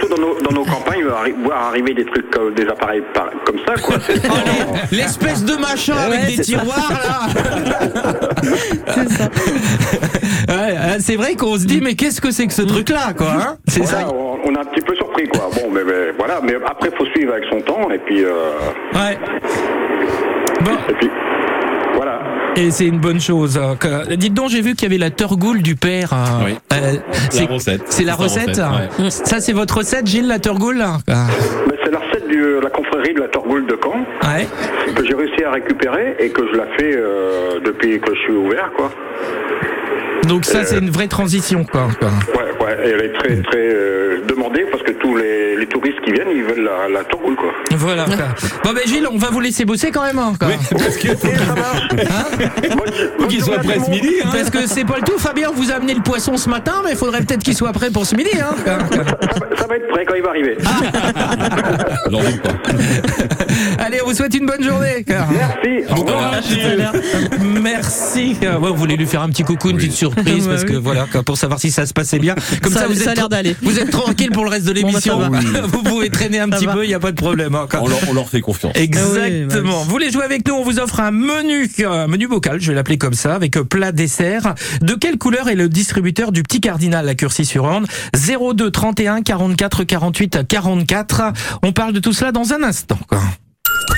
arri- 0.72 1.34
voir 1.42 1.68
arriver 1.68 1.94
des 1.94 2.04
trucs, 2.04 2.30
comme- 2.30 2.54
des 2.54 2.66
appareils 2.68 3.02
par- 3.14 3.30
comme 3.44 3.58
ça, 3.66 3.74
quoi. 3.80 3.96
Oh, 3.98 4.34
les- 4.90 4.98
L'espèce 4.98 5.44
de 5.44 5.54
machin 5.56 5.96
avec 5.96 6.26
des 6.36 6.42
tiroirs 6.42 6.90
là. 6.92 7.28
C'est 8.94 9.08
ça. 9.10 9.24
Ouais, 10.48 10.76
hein, 10.76 10.96
c'est 11.00 11.16
vrai 11.16 11.34
qu'on 11.34 11.56
se 11.56 11.64
dit 11.66 11.80
mais 11.82 11.94
qu'est-ce 11.94 12.20
que 12.20 12.30
c'est 12.30 12.46
que 12.46 12.52
ce 12.54 12.62
truc 12.62 12.88
là 12.90 13.12
quoi 13.16 13.32
hein 13.32 13.56
C'est 13.68 13.80
Voilà, 13.82 14.00
ça. 14.06 14.12
on, 14.12 14.54
est 14.54 14.58
un 14.58 14.64
petit 14.64 14.80
peu 14.84 14.94
surpris, 14.94 15.26
quoi. 15.28 15.48
Bon, 15.54 15.68
mais, 15.72 15.84
mais 15.84 16.12
voilà, 16.18 16.40
mais 16.42 16.54
après, 16.66 16.90
faut 16.96 17.06
suivre 17.06 17.32
avec 17.32 17.44
son 17.50 17.60
temps, 17.60 17.90
et 17.90 17.98
puis, 17.98 18.24
euh, 18.24 18.50
Ouais. 18.94 19.18
Bon, 20.62 20.72
et 20.88 20.94
puis. 20.94 21.10
Et 22.58 22.70
c'est 22.70 22.86
une 22.86 22.98
bonne 22.98 23.20
chose. 23.20 23.58
hein, 23.58 23.76
Dites 24.16 24.34
donc, 24.34 24.50
j'ai 24.50 24.60
vu 24.60 24.74
qu'il 24.74 24.82
y 24.84 24.86
avait 24.92 24.98
la 24.98 25.10
turgoule 25.10 25.62
du 25.62 25.76
père. 25.76 26.12
hein. 26.12 26.40
Oui. 26.44 26.54
Euh, 26.72 26.94
C'est 27.30 27.44
la 27.46 27.54
recette. 27.54 27.82
C'est 27.88 28.04
la 28.04 28.14
recette. 28.14 28.48
recette, 28.48 28.64
ouais. 28.98 29.10
Ça, 29.10 29.40
c'est 29.40 29.52
votre 29.52 29.78
recette, 29.78 30.06
Gilles, 30.06 30.26
la 30.28 30.38
turgoule 30.38 30.82
Ah. 30.82 30.98
Mais 31.66 31.74
c'est 31.84 31.90
la 31.90 31.98
recette 31.98 32.28
de 32.28 32.60
la 32.62 32.70
confrérie 32.70 33.14
de 33.14 33.20
la 33.20 33.28
Torgoule 33.28 33.66
de 33.66 33.78
Caen, 33.82 34.04
Ouais. 34.28 34.46
que 34.94 35.04
j'ai 35.06 35.14
réussi 35.14 35.42
à 35.44 35.52
récupérer, 35.52 36.16
et 36.18 36.28
que 36.30 36.42
je 36.52 36.56
la 36.56 36.66
fais 36.76 36.94
euh, 36.96 37.60
depuis 37.64 38.00
que 38.00 38.14
je 38.14 38.20
suis 38.20 38.32
ouvert, 38.32 38.70
quoi. 38.76 38.90
Donc 40.28 40.44
ça, 40.44 40.58
Euh. 40.58 40.64
c'est 40.66 40.78
une 40.78 40.90
vraie 40.90 41.08
transition, 41.08 41.64
quoi. 41.64 41.88
quoi. 41.98 42.10
Ouais, 42.36 42.64
ouais, 42.64 42.76
elle 42.84 43.00
est 43.06 43.12
très, 43.18 43.36
très 43.42 43.58
euh, 43.58 44.20
demandée, 44.28 44.64
parce 44.70 44.82
que 44.82 44.92
tous 44.92 45.16
les, 45.16 45.56
les 45.56 45.66
touristes 45.66 46.00
qui 46.04 46.12
viennent, 46.12 46.28
ils 46.30 46.44
veulent 46.44 46.64
la, 46.64 46.88
la 46.88 47.04
quoi. 47.04 47.52
Voilà. 47.76 48.04
quoi. 48.04 48.16
Bon, 48.64 48.72
ben 48.72 48.82
Gilles, 48.86 49.06
on 49.10 49.18
va 49.18 49.28
vous 49.30 49.40
laisser 49.40 49.64
bosser 49.64 49.90
quand 49.90 50.02
même. 50.02 50.18
hein, 50.18 50.32
quoi. 50.38 50.48
Parce 50.70 50.96
que 50.96 51.08
faut 53.18 53.26
qu'il 53.26 53.42
soit 53.42 53.58
prêt 53.58 53.78
ce 53.84 53.90
midi. 53.90 54.14
Hein. 54.24 54.28
Parce 54.32 54.50
que 54.50 54.66
c'est 54.66 54.84
pas 54.84 54.96
le 54.96 55.02
tout. 55.02 55.18
Fabien 55.18 55.50
vous 55.54 55.70
a 55.70 55.74
amené 55.76 55.94
le 55.94 56.02
poisson 56.02 56.36
ce 56.36 56.48
matin, 56.48 56.74
mais 56.84 56.92
il 56.92 56.96
faudrait 56.96 57.20
peut-être 57.22 57.42
qu'il 57.42 57.54
soit 57.56 57.72
prêt 57.72 57.90
pour 57.90 58.06
ce 58.06 58.14
midi. 58.16 58.30
Hein. 58.40 58.54
Ça 59.56 59.66
va 59.66 59.76
être 59.76 59.88
prêt 59.88 60.04
quand 60.06 60.14
il 60.14 60.22
va 60.22 60.30
arriver. 60.30 60.56
Pas. 62.42 62.50
Allez, 63.84 64.00
on 64.02 64.06
vous 64.08 64.14
souhaite 64.14 64.34
une 64.34 64.46
bonne 64.46 64.62
journée. 64.62 65.04
quoi. 65.06 65.16
Merci. 65.30 65.84
Au 65.90 65.94
revoir. 65.96 66.32
Merci. 67.62 68.36
Ouais, 68.40 68.48
on 68.70 68.74
voulait 68.74 68.96
lui 68.96 69.06
faire 69.06 69.22
un 69.22 69.28
petit 69.28 69.42
coucou, 69.44 69.70
une 69.70 69.76
petite 69.76 69.92
surprise, 69.92 70.17
Ouais, 70.24 70.38
parce 70.48 70.64
que 70.64 70.74
voilà, 70.74 71.06
quoi, 71.10 71.22
pour 71.22 71.36
savoir 71.36 71.60
si 71.60 71.70
ça 71.70 71.86
se 71.86 71.92
passait 71.92 72.18
bien. 72.18 72.34
Comme 72.62 72.72
ça, 72.72 72.80
Ça- 72.80 72.86
vous 72.88 72.94
ça 72.94 73.00
êtes 73.02 73.08
a 73.08 73.14
l'air 73.14 73.26
tra- 73.26 73.30
d'aller. 73.30 73.56
Vous 73.62 73.78
êtes 73.78 73.90
tranquille 73.90 74.30
pour 74.30 74.44
le 74.44 74.50
reste 74.50 74.66
de 74.66 74.72
Bon, 74.72 74.80
bah, 74.82 74.88
l'émission. 74.88 75.18
va. 75.18 75.28
vous 75.66 75.82
pouvez 75.82 76.10
traîner 76.10 76.40
un 76.40 76.50
Ça 76.50 76.56
petit 76.56 76.66
va. 76.66 76.72
peu, 76.74 76.84
il 76.84 76.88
n'y 76.88 76.94
a 76.94 77.00
pas 77.00 77.10
de 77.12 77.16
problème. 77.16 77.54
hein, 77.54 77.66
quoi. 77.70 77.80
On 77.82 77.88
leur, 77.88 77.98
on 78.08 78.12
leur 78.14 78.28
fait 78.28 78.40
confiance. 78.40 78.72
Exactement. 78.76 79.78
bah 79.78 79.82
Vous 79.84 79.90
voulez 79.90 80.10
jouer 80.10 80.24
avec 80.24 80.46
nous 80.46 80.54
On 80.54 80.62
vous 80.64 80.78
offre 80.78 81.00
un 81.00 81.10
menu, 81.10 81.68
un 81.86 82.06
menu 82.06 82.28
bocal, 82.28 82.60
je 82.60 82.68
vais 82.68 82.74
l'appeler 82.74 82.98
comme 82.98 83.14
ça, 83.14 83.34
avec 83.34 83.52
plat 83.60 83.92
dessert. 83.92 84.54
De 84.82 84.94
quelle 84.94 85.18
couleur 85.18 85.48
est 85.48 85.54
le 85.54 85.68
distributeur 85.68 86.32
du 86.32 86.42
petit 86.42 86.60
cardinal 86.60 87.08
à 87.08 87.14
Curcy-sur-Orne? 87.14 87.86
02 88.14 88.70
31 88.70 89.22
44 89.22 89.84
48 89.84 90.46
44. 90.48 91.22
On 91.62 91.72
parle 91.72 91.92
de 91.92 92.00
tout 92.00 92.12
cela 92.12 92.32
dans 92.32 92.52
un 92.52 92.62
instant. 92.62 92.98
quoi. 93.08 93.20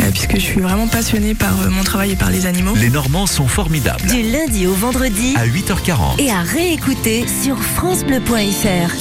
euh, 0.00 0.10
puisque 0.12 0.36
je 0.36 0.44
suis 0.44 0.60
vraiment 0.60 0.86
passionnée 0.86 1.34
par 1.34 1.54
mon 1.70 1.82
travail 1.82 2.12
et 2.12 2.16
par 2.16 2.30
les 2.30 2.46
animaux. 2.46 2.74
Les 2.76 2.90
Normands 2.90 3.26
sont 3.26 3.48
formidables. 3.48 4.06
du 4.06 4.22
lundi 4.22 4.68
au 4.68 4.74
vendredi 4.74 5.34
À 5.36 5.44
8h40, 5.46 6.20
et 6.20 6.30
à 6.30 6.44
réécouter 6.68 7.24
sur 7.26 7.56
francebleu.fr. 7.62 8.92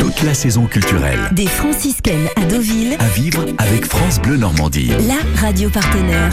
toute 0.00 0.22
la 0.24 0.34
saison 0.34 0.66
culturelle. 0.66 1.20
Des 1.30 1.46
franciscaines 1.46 2.26
à 2.36 2.40
Deauville, 2.46 2.96
À 2.98 3.06
vivre 3.08 3.46
avec 3.58 3.86
France 3.86 4.20
Bleu 4.20 4.36
Normandie. 4.36 4.90
la 5.06 5.40
radio 5.40 5.70
partenaire. 5.70 6.32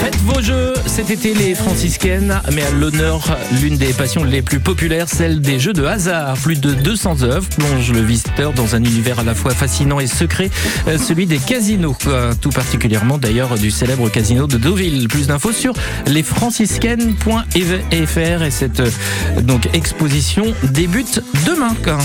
Faites 0.00 0.16
vos 0.22 0.40
jeux 0.42 0.74
cet 0.86 1.10
été 1.10 1.34
les 1.34 1.54
franciscaines, 1.54 2.40
mais 2.54 2.62
à 2.62 2.70
l'honneur 2.70 3.36
l'une 3.60 3.76
des 3.76 3.92
passions 3.92 4.24
les 4.24 4.42
plus 4.42 4.60
populaires, 4.60 5.08
celle 5.08 5.40
des 5.40 5.58
jeux 5.58 5.72
de 5.72 5.84
hasard. 5.84 6.36
Plus 6.38 6.60
de 6.60 6.72
200 6.72 7.22
œuvres 7.22 7.48
plongent 7.56 7.92
le 7.92 8.00
visiteur 8.00 8.52
dans 8.52 8.74
un 8.74 8.84
univers 8.84 9.18
à 9.18 9.24
la 9.24 9.34
fois 9.34 9.52
fascinant 9.52 10.00
et 10.00 10.06
secret, 10.06 10.50
euh, 10.88 10.98
celui 10.98 11.26
des 11.26 11.38
casinos, 11.38 11.96
euh, 12.06 12.32
tout 12.40 12.50
particulièrement 12.50 13.18
d'ailleurs 13.18 13.54
du 13.56 13.70
célèbre 13.70 14.08
casino 14.08 14.46
de 14.46 14.56
Deauville. 14.56 15.08
Plus 15.08 15.26
d'infos 15.26 15.52
sur 15.52 15.74
lesfranciscaines.fr 16.06 18.42
et 18.42 18.50
cette 18.50 18.80
euh, 18.80 19.40
donc 19.42 19.68
exposition 19.74 20.44
débute 20.62 21.22
demain. 21.46 21.74
quoi. 21.82 21.98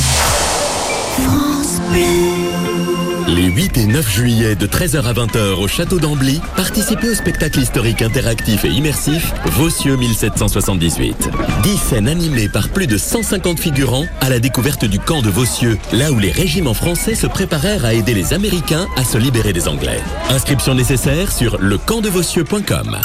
Les 3.27 3.45
8 3.45 3.77
et 3.77 3.85
9 3.85 4.09
juillet 4.09 4.55
de 4.55 4.67
13h 4.67 5.03
à 5.03 5.13
20h 5.13 5.53
au 5.61 5.67
Château 5.67 5.99
d'Ambly, 5.99 6.41
participez 6.55 7.09
au 7.09 7.15
spectacle 7.15 7.59
historique 7.59 8.01
interactif 8.01 8.65
et 8.65 8.69
immersif 8.69 9.33
Vossieux 9.45 9.95
1778. 9.95 11.29
10 11.63 11.77
scènes 11.77 12.07
animées 12.07 12.49
par 12.49 12.69
plus 12.69 12.87
de 12.87 12.97
150 12.97 13.59
figurants 13.59 14.05
à 14.21 14.29
la 14.29 14.39
découverte 14.39 14.85
du 14.85 14.99
camp 14.99 15.21
de 15.21 15.29
Vossieux, 15.29 15.77
là 15.93 16.11
où 16.11 16.19
les 16.19 16.31
régiments 16.31 16.73
français 16.73 17.15
se 17.15 17.27
préparèrent 17.27 17.85
à 17.85 17.93
aider 17.93 18.13
les 18.13 18.33
Américains 18.33 18.87
à 18.95 19.03
se 19.03 19.17
libérer 19.17 19.53
des 19.53 19.67
Anglais. 19.67 19.99
Inscription 20.29 20.73
nécessaire 20.73 21.31
sur 21.31 21.57
lecampdevossieux.com. 21.59 22.97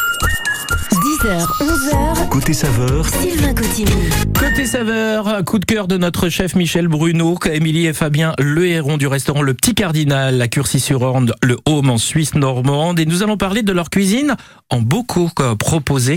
10h, 1.26 1.46
11h, 1.60 2.28
Côté 2.28 2.52
saveur, 2.52 3.04
Sylvain 3.08 3.52
Cotigny. 3.52 3.90
Côté 4.38 4.64
saveur, 4.64 5.44
coup 5.44 5.58
de 5.58 5.64
cœur 5.64 5.88
de 5.88 5.96
notre 5.96 6.28
chef 6.28 6.54
Michel 6.54 6.86
Bruno, 6.86 7.36
Émilie 7.52 7.86
et 7.86 7.92
Fabien 7.92 8.32
Le 8.38 8.64
Héron 8.64 8.96
du 8.96 9.08
restaurant 9.08 9.42
Le 9.42 9.52
Petit 9.52 9.74
Cardinal 9.74 10.40
à 10.40 10.46
Curcy-sur-Orne, 10.46 11.32
le 11.42 11.58
Home 11.66 11.90
en 11.90 11.98
Suisse 11.98 12.36
normande. 12.36 13.00
Et 13.00 13.06
nous 13.06 13.24
allons 13.24 13.36
parler 13.36 13.62
de 13.62 13.72
leur 13.72 13.90
cuisine 13.90 14.36
en 14.70 14.80
bocaux 14.80 15.28
quoi, 15.34 15.56
proposée 15.56 16.16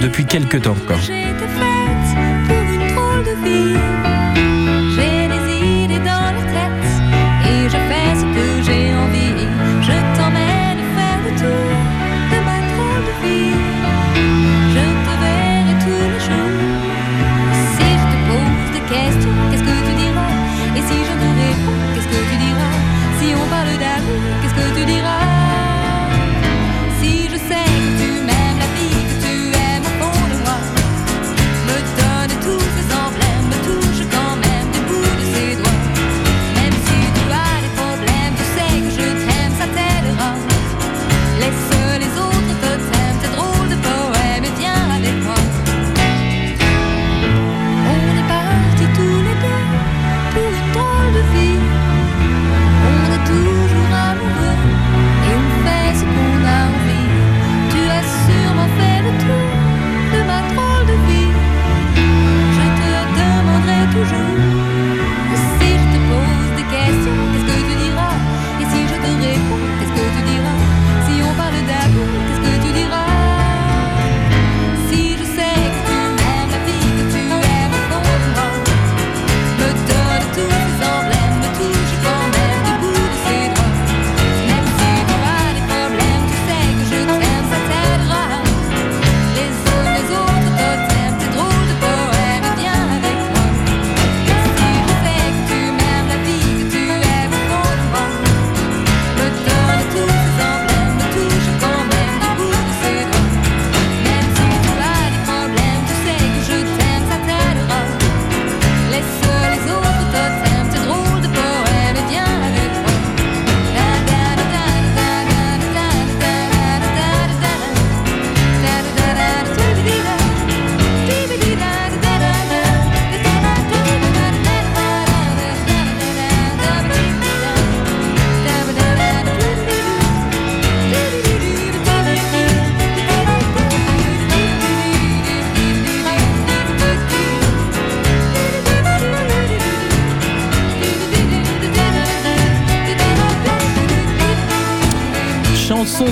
depuis 0.00 0.24
quelques 0.24 0.62
temps. 0.62 0.76
quoi. 0.86 0.96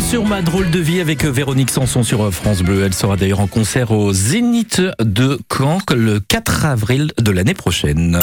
Sur 0.09 0.25
ma 0.25 0.41
drôle 0.41 0.71
de 0.71 0.79
vie 0.79 1.01
avec 1.03 1.27
Véronique 1.27 1.69
Sanson 1.71 2.03
sur 2.03 2.33
France 2.33 2.63
Bleu. 2.63 2.83
Elle 2.83 2.95
sera 2.95 3.17
d'ailleurs 3.17 3.41
en 3.41 3.47
concert 3.47 3.91
au 3.91 4.11
Zénith 4.15 4.81
de 5.01 5.39
Caen 5.55 5.81
le 5.95 6.19
4 6.19 6.65
avril 6.65 7.13
de 7.21 7.31
l'année 7.31 7.53
prochaine. 7.53 8.19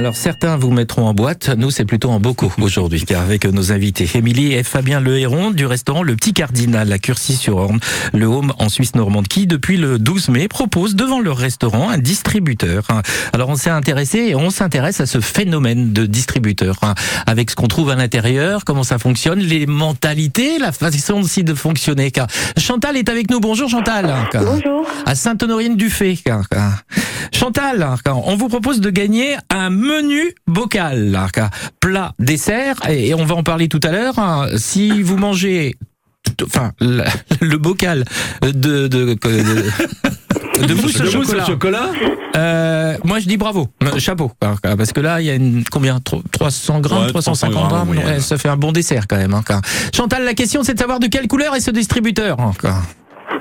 Alors 0.00 0.16
certains 0.16 0.56
vous 0.56 0.70
mettront 0.70 1.06
en 1.06 1.12
boîte, 1.12 1.50
nous 1.58 1.70
c'est 1.70 1.84
plutôt 1.84 2.08
en 2.08 2.20
bocaux 2.20 2.50
aujourd'hui, 2.58 3.04
car 3.04 3.20
avec 3.20 3.44
nos 3.44 3.70
invités 3.70 4.08
Émilie 4.14 4.54
et 4.54 4.62
Fabien 4.62 4.98
Le 4.98 5.18
Héron 5.18 5.50
du 5.50 5.66
restaurant 5.66 6.02
Le 6.02 6.16
Petit 6.16 6.32
Cardinal 6.32 6.90
à 6.90 6.98
Curcy-sur-Orne, 6.98 7.80
le 8.14 8.24
home 8.24 8.54
en 8.58 8.70
Suisse 8.70 8.94
normande, 8.94 9.28
qui 9.28 9.46
depuis 9.46 9.76
le 9.76 9.98
12 9.98 10.30
mai 10.30 10.48
propose 10.48 10.94
devant 10.94 11.20
leur 11.20 11.36
restaurant 11.36 11.90
un 11.90 11.98
distributeur. 11.98 12.88
Alors 13.34 13.50
on 13.50 13.56
s'est 13.56 13.68
intéressé 13.68 14.20
et 14.20 14.34
on 14.34 14.48
s'intéresse 14.48 15.02
à 15.02 15.06
ce 15.06 15.20
phénomène 15.20 15.92
de 15.92 16.06
distributeur, 16.06 16.78
hein, 16.80 16.94
avec 17.26 17.50
ce 17.50 17.54
qu'on 17.54 17.68
trouve 17.68 17.90
à 17.90 17.94
l'intérieur, 17.94 18.64
comment 18.64 18.84
ça 18.84 18.98
fonctionne, 18.98 19.40
les 19.40 19.66
mentalités, 19.66 20.58
la 20.58 20.72
façon 20.72 21.20
aussi 21.20 21.44
de 21.44 21.52
fonctionner. 21.52 22.10
Chantal 22.56 22.96
est 22.96 23.10
avec 23.10 23.30
nous. 23.30 23.40
Bonjour 23.40 23.68
Chantal. 23.68 24.14
Bonjour. 24.32 24.86
À 25.04 25.14
Sainte-Honorine-du-Fay. 25.14 26.22
Chantal, 27.34 27.86
on 28.06 28.36
vous 28.36 28.48
propose 28.48 28.80
de 28.80 28.90
gagner 28.90 29.36
un 29.50 29.70
menu 29.90 30.34
bocal, 30.46 31.18
plat, 31.80 32.12
dessert, 32.18 32.76
et 32.88 33.14
on 33.14 33.24
va 33.24 33.34
en 33.34 33.42
parler 33.42 33.68
tout 33.68 33.80
à 33.82 33.90
l'heure. 33.90 34.18
hein. 34.18 34.46
Si 34.56 35.02
vous 35.02 35.16
mangez, 35.16 35.76
enfin, 36.44 36.72
le, 36.80 37.02
le 37.40 37.58
bocal 37.58 38.04
de 38.42 38.50
de, 38.50 38.86
de, 38.88 39.14
de 39.14 40.74
mousse 40.74 40.94
De 40.94 41.16
mousse 41.16 41.28
au 41.28 41.32
chocolat. 41.34 41.46
chocolat 41.46 41.90
Euh, 42.36 42.96
moi 43.04 43.18
je 43.18 43.26
dis 43.26 43.36
bravo, 43.36 43.68
Euh, 43.82 43.98
chapeau, 43.98 44.30
parce 44.62 44.92
que 44.92 45.00
là 45.00 45.20
il 45.20 45.26
y 45.26 45.30
a 45.30 45.34
une 45.34 45.64
combien? 45.70 45.98
Tro- 46.00 46.22
300 46.30 46.80
grammes, 46.80 47.02
Ouais, 47.06 47.08
350 47.08 47.50
300 47.50 47.50
grammes, 47.50 47.68
grammes, 47.68 47.86
moyenne. 47.88 48.06
ouais, 48.16 48.20
ça 48.20 48.38
fait 48.38 48.48
un 48.48 48.56
bon 48.56 48.70
dessert 48.72 49.06
quand 49.08 49.16
même. 49.16 49.34
hein. 49.34 49.42
Chantal, 49.94 50.24
la 50.24 50.34
question 50.34 50.62
c'est 50.62 50.74
de 50.74 50.78
savoir 50.78 51.00
de 51.00 51.06
quelle 51.08 51.26
couleur 51.28 51.56
est 51.56 51.60
ce 51.60 51.70
distributeur. 51.72 52.38
hein. 52.40 52.52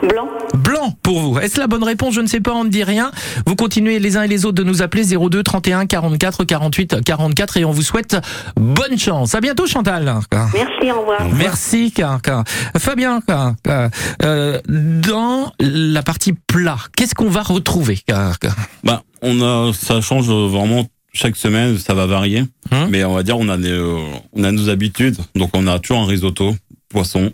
Blanc. 0.01 0.29
Blanc 0.55 0.93
pour 1.03 1.19
vous. 1.19 1.39
Est-ce 1.39 1.59
la 1.59 1.67
bonne 1.67 1.83
réponse? 1.83 2.13
Je 2.13 2.21
ne 2.21 2.27
sais 2.27 2.39
pas, 2.39 2.53
on 2.53 2.63
ne 2.63 2.69
dit 2.69 2.83
rien. 2.83 3.11
Vous 3.45 3.55
continuez 3.55 3.99
les 3.99 4.17
uns 4.17 4.23
et 4.23 4.27
les 4.27 4.45
autres 4.45 4.55
de 4.55 4.63
nous 4.63 4.81
appeler 4.81 5.03
02 5.03 5.43
31 5.43 5.85
44 5.85 6.43
48 6.45 7.03
44 7.03 7.57
et 7.57 7.65
on 7.65 7.71
vous 7.71 7.81
souhaite 7.81 8.17
bonne 8.55 8.97
chance. 8.97 9.35
À 9.35 9.41
bientôt 9.41 9.67
Chantal. 9.67 10.05
Merci, 10.53 10.91
au 10.91 10.99
revoir. 11.01 11.27
Merci 11.35 11.91
car, 11.91 12.21
car- 12.21 12.43
Fabien, 12.77 13.19
car- 13.27 13.53
car, 13.63 13.89
euh, 14.23 14.59
dans 14.67 15.51
la 15.59 16.01
partie 16.03 16.33
plat, 16.47 16.77
qu'est-ce 16.95 17.15
qu'on 17.15 17.29
va 17.29 17.41
retrouver 17.43 17.99
car- 18.05 18.39
car- 18.39 18.55
Bah, 18.83 19.03
on 19.21 19.41
a, 19.41 19.73
ça 19.73 19.99
change 20.01 20.29
vraiment 20.29 20.85
chaque 21.11 21.35
semaine, 21.35 21.77
ça 21.77 21.93
va 21.93 22.05
varier. 22.05 22.43
Mais 22.89 23.03
on 23.03 23.13
va 23.15 23.23
dire, 23.23 23.37
on 23.37 23.49
a, 23.49 23.57
des, 23.57 23.71
euh, 23.71 23.97
on 24.33 24.43
a 24.43 24.51
nos 24.51 24.69
habitudes. 24.69 25.17
Donc, 25.35 25.49
on 25.53 25.65
a 25.67 25.79
toujours 25.79 26.03
un 26.03 26.05
risotto 26.05 26.55
poisson, 26.87 27.31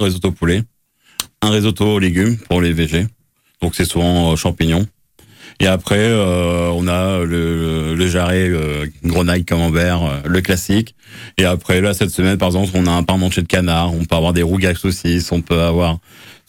risotto 0.00 0.32
poulet, 0.32 0.62
un 1.42 1.50
risotto 1.50 1.84
aux 1.94 1.98
légumes 1.98 2.36
pour 2.48 2.60
les 2.60 2.72
végés. 2.72 3.06
Donc, 3.60 3.74
c'est 3.74 3.84
souvent 3.84 4.32
euh, 4.32 4.36
champignons. 4.36 4.86
Et 5.60 5.66
après, 5.66 5.98
euh, 5.98 6.70
on 6.74 6.88
a 6.88 7.18
le, 7.24 7.94
le 7.94 8.08
jarret 8.08 8.48
euh, 8.48 8.86
grenaille 9.04 9.44
camembert, 9.44 10.02
euh, 10.02 10.16
le 10.24 10.40
classique. 10.40 10.94
Et 11.38 11.44
après, 11.44 11.80
là, 11.80 11.94
cette 11.94 12.10
semaine, 12.10 12.38
par 12.38 12.48
exemple, 12.48 12.70
on 12.74 12.86
a 12.86 12.90
un 12.90 13.02
parmentier 13.02 13.42
de 13.42 13.46
canard, 13.46 13.92
on 13.94 14.04
peut 14.04 14.16
avoir 14.16 14.32
des 14.32 14.42
rougailles 14.42 14.76
saucisses, 14.76 15.30
on 15.30 15.42
peut 15.42 15.60
avoir... 15.60 15.98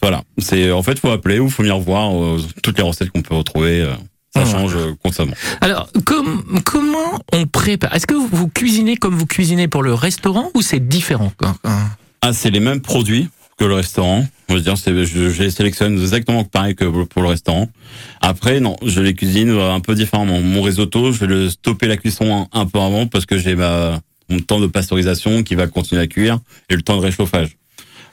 Voilà. 0.01 0.23
C'est, 0.39 0.71
en 0.71 0.81
fait, 0.83 0.99
faut 0.99 1.11
appeler 1.11 1.39
ou 1.39 1.49
faut 1.49 1.63
venir 1.63 1.77
voir 1.79 2.15
euh, 2.15 2.39
toutes 2.63 2.77
les 2.77 2.83
recettes 2.83 3.09
qu'on 3.11 3.21
peut 3.21 3.35
retrouver. 3.35 3.81
euh, 3.81 3.93
ça 4.35 4.41
Ah. 4.43 4.45
change 4.51 4.75
constamment. 5.03 5.33
Alors, 5.61 5.87
com- 6.05 6.43
comment 6.65 7.19
on 7.33 7.45
prépare? 7.45 7.93
Est-ce 7.93 8.07
que 8.07 8.15
vous, 8.15 8.47
cuisinez 8.47 8.97
comme 8.97 9.15
vous 9.15 9.27
cuisinez 9.27 9.67
pour 9.67 9.83
le 9.83 9.93
restaurant 9.93 10.49
ou 10.55 10.63
c'est 10.63 10.79
différent? 10.79 11.31
Ah, 12.21 12.33
c'est 12.33 12.49
les 12.49 12.59
mêmes 12.59 12.81
produits 12.81 13.29
que 13.57 13.65
le 13.65 13.75
restaurant. 13.75 14.25
Je 14.49 14.55
veux 14.55 14.61
dire, 14.61 14.77
c'est, 14.77 14.93
je, 15.05 15.29
je 15.29 15.43
les 15.43 15.51
sélectionne 15.51 15.93
exactement 15.93 16.43
pareil 16.43 16.75
que 16.75 16.85
pour 16.85 17.21
le 17.21 17.29
restaurant. 17.29 17.69
Après, 18.21 18.59
non, 18.59 18.75
je 18.85 19.01
les 19.01 19.13
cuisine 19.13 19.49
euh, 19.49 19.71
un 19.71 19.79
peu 19.79 19.95
différemment. 19.95 20.41
Mon 20.41 20.61
risotto, 20.61 21.11
je 21.11 21.19
vais 21.19 21.27
le 21.27 21.49
stopper 21.49 21.87
la 21.87 21.97
cuisson 21.97 22.47
un, 22.53 22.59
un 22.59 22.65
peu 22.65 22.79
avant 22.79 23.07
parce 23.07 23.25
que 23.25 23.37
j'ai 23.37 23.55
ma, 23.55 23.99
mon 24.29 24.39
temps 24.39 24.59
de 24.59 24.67
pasteurisation 24.67 25.43
qui 25.43 25.55
va 25.55 25.67
continuer 25.67 26.01
à 26.01 26.07
cuire 26.07 26.39
et 26.69 26.75
le 26.75 26.81
temps 26.81 26.97
de 26.97 27.01
réchauffage. 27.01 27.57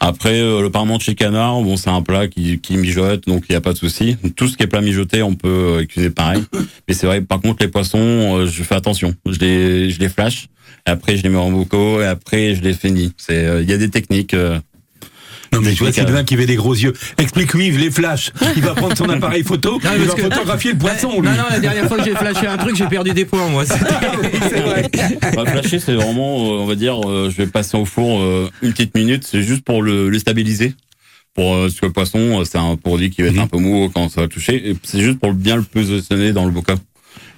Après, 0.03 0.41
euh, 0.41 0.63
le 0.63 0.71
parmentier 0.71 1.15
canard, 1.15 1.61
bon, 1.61 1.77
c'est 1.77 1.91
un 1.91 2.01
plat 2.01 2.27
qui, 2.27 2.59
qui 2.59 2.79
mijote, 2.79 3.27
donc 3.27 3.45
il 3.49 3.53
n'y 3.53 3.57
a 3.57 3.61
pas 3.61 3.75
de 3.75 3.79
souci. 3.79 4.17
Tout 4.35 4.49
ce 4.49 4.57
qui 4.57 4.63
est 4.63 4.67
plat 4.67 4.81
mijoté, 4.81 5.23
on 5.23 5.35
peut 5.35 5.49
euh, 5.81 5.85
cuisiner 5.85 6.11
pareil. 6.11 6.43
Mais 6.89 6.95
c'est 6.95 7.07
vrai, 7.07 7.21
par 7.21 7.41
contre, 7.41 7.63
les 7.63 7.69
poissons, 7.69 7.99
euh, 7.99 8.47
je 8.47 8.63
fais 8.63 8.75
attention. 8.75 9.15
Je 9.27 9.39
les, 9.39 9.91
je 9.91 10.01
les 10.01 10.09
flash. 10.09 10.49
Et 10.87 10.91
après, 10.91 11.19
je 11.19 11.23
les 11.23 11.29
mets 11.29 11.37
en 11.37 11.51
bocaux 11.51 12.01
et 12.01 12.07
après, 12.07 12.55
je 12.55 12.63
les 12.63 12.73
finis. 12.73 13.13
C'est, 13.19 13.45
euh, 13.45 13.63
il 13.63 13.69
y 13.69 13.75
a 13.75 13.77
des 13.77 13.91
techniques. 13.91 14.35
Non 15.53 15.61
mais 15.63 15.73
tu 15.73 15.83
vois 15.83 15.93
Sylvain 15.93 16.23
qui 16.25 16.35
avait 16.35 16.47
des 16.47 16.55
gros 16.57 16.75
yeux. 16.75 16.93
Explique-lui 17.19 17.71
les 17.73 17.91
flashs. 17.91 18.31
Il 18.57 18.63
va 18.63 18.75
prendre 18.75 18.97
son 18.97 19.09
appareil 19.09 19.43
photo, 19.43 19.81
Non, 19.83 19.91
il 19.97 20.05
va 20.05 20.15
que- 20.15 20.23
photographier 20.23 20.73
le 20.73 20.79
poisson. 20.79 21.11
lui. 21.21 21.29
Non, 21.29 21.35
non, 21.37 21.45
la 21.51 21.59
dernière 21.59 21.89
fois 21.89 21.99
que 21.99 22.05
j'ai 22.05 22.15
flashé 22.15 22.47
un 22.47 22.57
truc, 22.57 22.77
j'ai 22.77 22.87
perdu 22.87 23.11
des 23.13 23.25
points, 23.25 23.49
moi. 23.49 23.65
Bah, 25.35 25.45
flasher, 25.47 25.79
c'est 25.79 25.95
vraiment, 25.95 26.39
euh, 26.39 26.59
on 26.61 26.67
va 26.67 26.75
dire, 26.75 27.01
euh, 27.09 27.31
je 27.31 27.37
vais 27.37 27.47
passer 27.47 27.77
au 27.77 27.85
four 27.85 28.21
euh, 28.21 28.51
une 28.63 28.73
petite 28.73 28.95
minute. 28.97 29.25
C'est 29.27 29.43
juste 29.43 29.65
pour 29.65 29.83
le, 29.83 30.09
le 30.09 30.19
stabiliser. 30.19 30.75
Pour 31.35 31.55
euh, 31.55 31.69
le 31.83 31.91
poisson, 31.93 32.43
c'est 32.45 32.59
un 32.59 32.77
produit 32.77 33.11
qui 33.11 33.23
va 33.23 33.29
être 33.29 33.39
un 33.39 33.47
peu 33.47 33.59
mou 33.59 33.89
quand 33.95 34.09
ça 34.09 34.23
va 34.23 34.29
toucher. 34.29 34.75
C'est 34.83 35.01
juste 35.01 35.21
pour 35.21 35.33
bien 35.33 35.57
le 35.57 35.63
positionner 35.63 36.33
dans 36.33 36.45
le 36.45 36.51
bocal. 36.51 36.77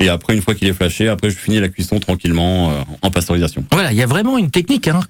Et 0.01 0.09
après, 0.09 0.35
une 0.35 0.43
fois 0.43 0.55
qu'il 0.55 0.69
est 0.69 0.73
flashé, 0.73 1.09
après, 1.09 1.31
je 1.31 1.37
finis 1.37 1.61
la 1.61 1.69
cuisson 1.69 2.01
tranquillement 2.01 2.71
euh, 2.71 2.83
en 3.03 3.11
pasteurisation. 3.11 3.65
Voilà, 3.71 3.93
il 3.93 3.99
y 3.99 4.03
a 4.03 4.07
vraiment 4.07 4.39
une 4.39 4.51
technique. 4.51 4.89
Hein. 4.89 5.01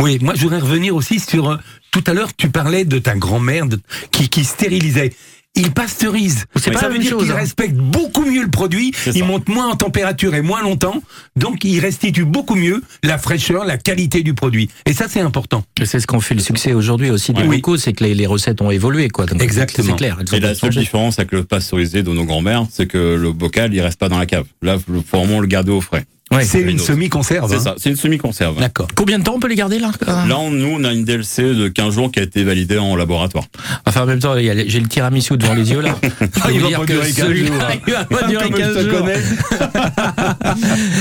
Oui, 0.00 0.18
moi 0.22 0.34
je 0.34 0.42
voudrais 0.42 0.60
revenir 0.60 0.94
aussi 0.94 1.20
sur 1.20 1.50
euh, 1.50 1.56
tout 1.90 2.04
à 2.06 2.14
l'heure 2.14 2.34
tu 2.36 2.48
parlais 2.48 2.84
de 2.84 2.98
ta 2.98 3.14
grand-mère 3.14 3.66
qui 4.10 4.44
stérilisait. 4.44 5.12
Il 5.56 5.72
pasteurise. 5.72 6.44
C'est 6.56 6.70
pas 6.70 6.76
ça 6.78 6.82
la 6.82 6.88
veut 6.88 6.94
même 6.94 7.02
dire 7.02 7.10
chose, 7.10 7.22
qu'il 7.24 7.32
hein. 7.32 7.36
respecte 7.36 7.74
beaucoup 7.74 8.24
mieux 8.24 8.42
le 8.44 8.50
produit. 8.50 8.92
Il 9.14 9.24
monte 9.24 9.48
moins 9.48 9.66
en 9.68 9.74
température 9.76 10.34
et 10.36 10.42
moins 10.42 10.62
longtemps. 10.62 11.02
Donc 11.34 11.64
il 11.64 11.80
restitue 11.80 12.24
beaucoup 12.24 12.54
mieux 12.54 12.80
la 13.02 13.18
fraîcheur, 13.18 13.64
la 13.64 13.76
qualité 13.76 14.22
du 14.22 14.34
produit. 14.34 14.68
Et 14.86 14.92
ça 14.92 15.06
c'est 15.08 15.20
important. 15.20 15.64
Et 15.80 15.86
C'est 15.86 15.98
ce 15.98 16.06
qu'on 16.06 16.20
fait 16.20 16.34
le 16.36 16.40
succès 16.42 16.74
aujourd'hui 16.74 17.10
aussi 17.10 17.32
des 17.32 17.42
Oui. 17.42 17.56
bocaux, 17.56 17.76
c'est 17.76 17.92
que 17.92 18.04
les, 18.04 18.14
les 18.14 18.26
recettes 18.26 18.60
ont 18.62 18.70
évolué. 18.70 19.08
Quoi. 19.08 19.26
Donc, 19.26 19.42
Exactement. 19.42 19.88
C'est 19.88 19.96
clair. 19.96 20.18
elles 20.20 20.32
ont 20.32 20.36
Et 20.36 20.40
la 20.40 20.54
seule 20.54 20.70
changé. 20.70 20.80
différence 20.80 21.18
avec 21.18 21.32
le 21.32 21.42
pasteurisé 21.42 22.04
de 22.04 22.10
nos 22.12 22.24
grands-mères, 22.24 22.66
c'est 22.70 22.86
que 22.86 23.16
le 23.20 23.32
bocal, 23.32 23.74
il 23.74 23.80
reste 23.80 23.98
pas 23.98 24.08
dans 24.08 24.18
la 24.18 24.26
cave. 24.26 24.44
Là, 24.62 24.76
faut 24.78 25.18
vraiment 25.18 25.40
le 25.40 25.46
garder 25.48 25.72
au 25.72 25.80
frais. 25.80 26.04
Ouais. 26.30 26.44
C'est 26.44 26.60
une 26.60 26.78
semi-conserve. 26.78 27.48
C'est 27.50 27.56
hein. 27.56 27.60
ça, 27.60 27.74
c'est 27.78 27.88
une 27.90 27.96
semi-conserve. 27.96 28.58
D'accord. 28.60 28.88
Combien 28.94 29.18
de 29.18 29.24
temps 29.24 29.34
on 29.36 29.40
peut 29.40 29.48
les 29.48 29.54
garder 29.54 29.78
là? 29.78 29.90
Là, 30.06 30.38
on- 30.38 30.50
nous, 30.50 30.76
on 30.78 30.84
a 30.84 30.92
une 30.92 31.04
DLC 31.04 31.54
de 31.54 31.68
15 31.68 31.94
jours 31.94 32.12
qui 32.12 32.20
a 32.20 32.22
été 32.22 32.44
validée 32.44 32.76
en 32.78 32.96
laboratoire. 32.96 33.44
Enfin, 33.86 34.02
en 34.02 34.06
même 34.06 34.18
temps, 34.18 34.34
j'ai 34.36 34.80
le 34.80 34.88
tiramisu 34.88 35.36
devant 35.38 35.54
les 35.54 35.70
yeux 35.70 35.80
là. 35.80 35.94
Je 36.02 36.08
peux 36.08 36.26
Ah, 36.42 36.48
il 36.52 36.58
vous 36.58 36.62
va 36.64 36.68
dire 36.68 36.80
pas 36.80 36.86
que 36.86 36.92
durer 36.92 37.12
15 37.12 37.26
celui-là, 37.26 37.46
jours, 37.52 37.62
hein. 37.62 37.74
il 37.86 37.92
va 37.94 38.04
pas 38.04 38.22
durer 38.28 38.44
Comme 38.50 38.56
je 38.56 38.62
15 38.62 38.74
te 38.74 38.90
jours. 38.90 38.98
connais. 39.00 39.14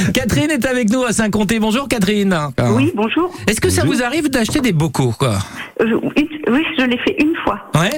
Catherine 0.14 0.52
est 0.52 0.66
avec 0.66 0.90
nous 0.90 1.04
à 1.04 1.12
Saint-Comté. 1.12 1.60
Bonjour 1.60 1.88
Catherine. 1.88 2.36
Oui, 2.72 2.92
bonjour. 2.96 3.34
Est-ce 3.48 3.62
que 3.62 3.70
ça 3.70 3.84
vous 3.84 4.02
arrive 4.02 4.30
d'acheter 4.30 4.62
des 4.62 4.72
bocaux 4.72 5.14
quoi? 5.18 5.40
Euh, 5.82 6.00
une- 6.16 6.27
oui, 6.50 6.64
je 6.78 6.84
l'ai 6.86 6.98
fait 7.00 7.16
une 7.22 7.36
fois. 7.44 7.60
Ouais. 7.76 7.90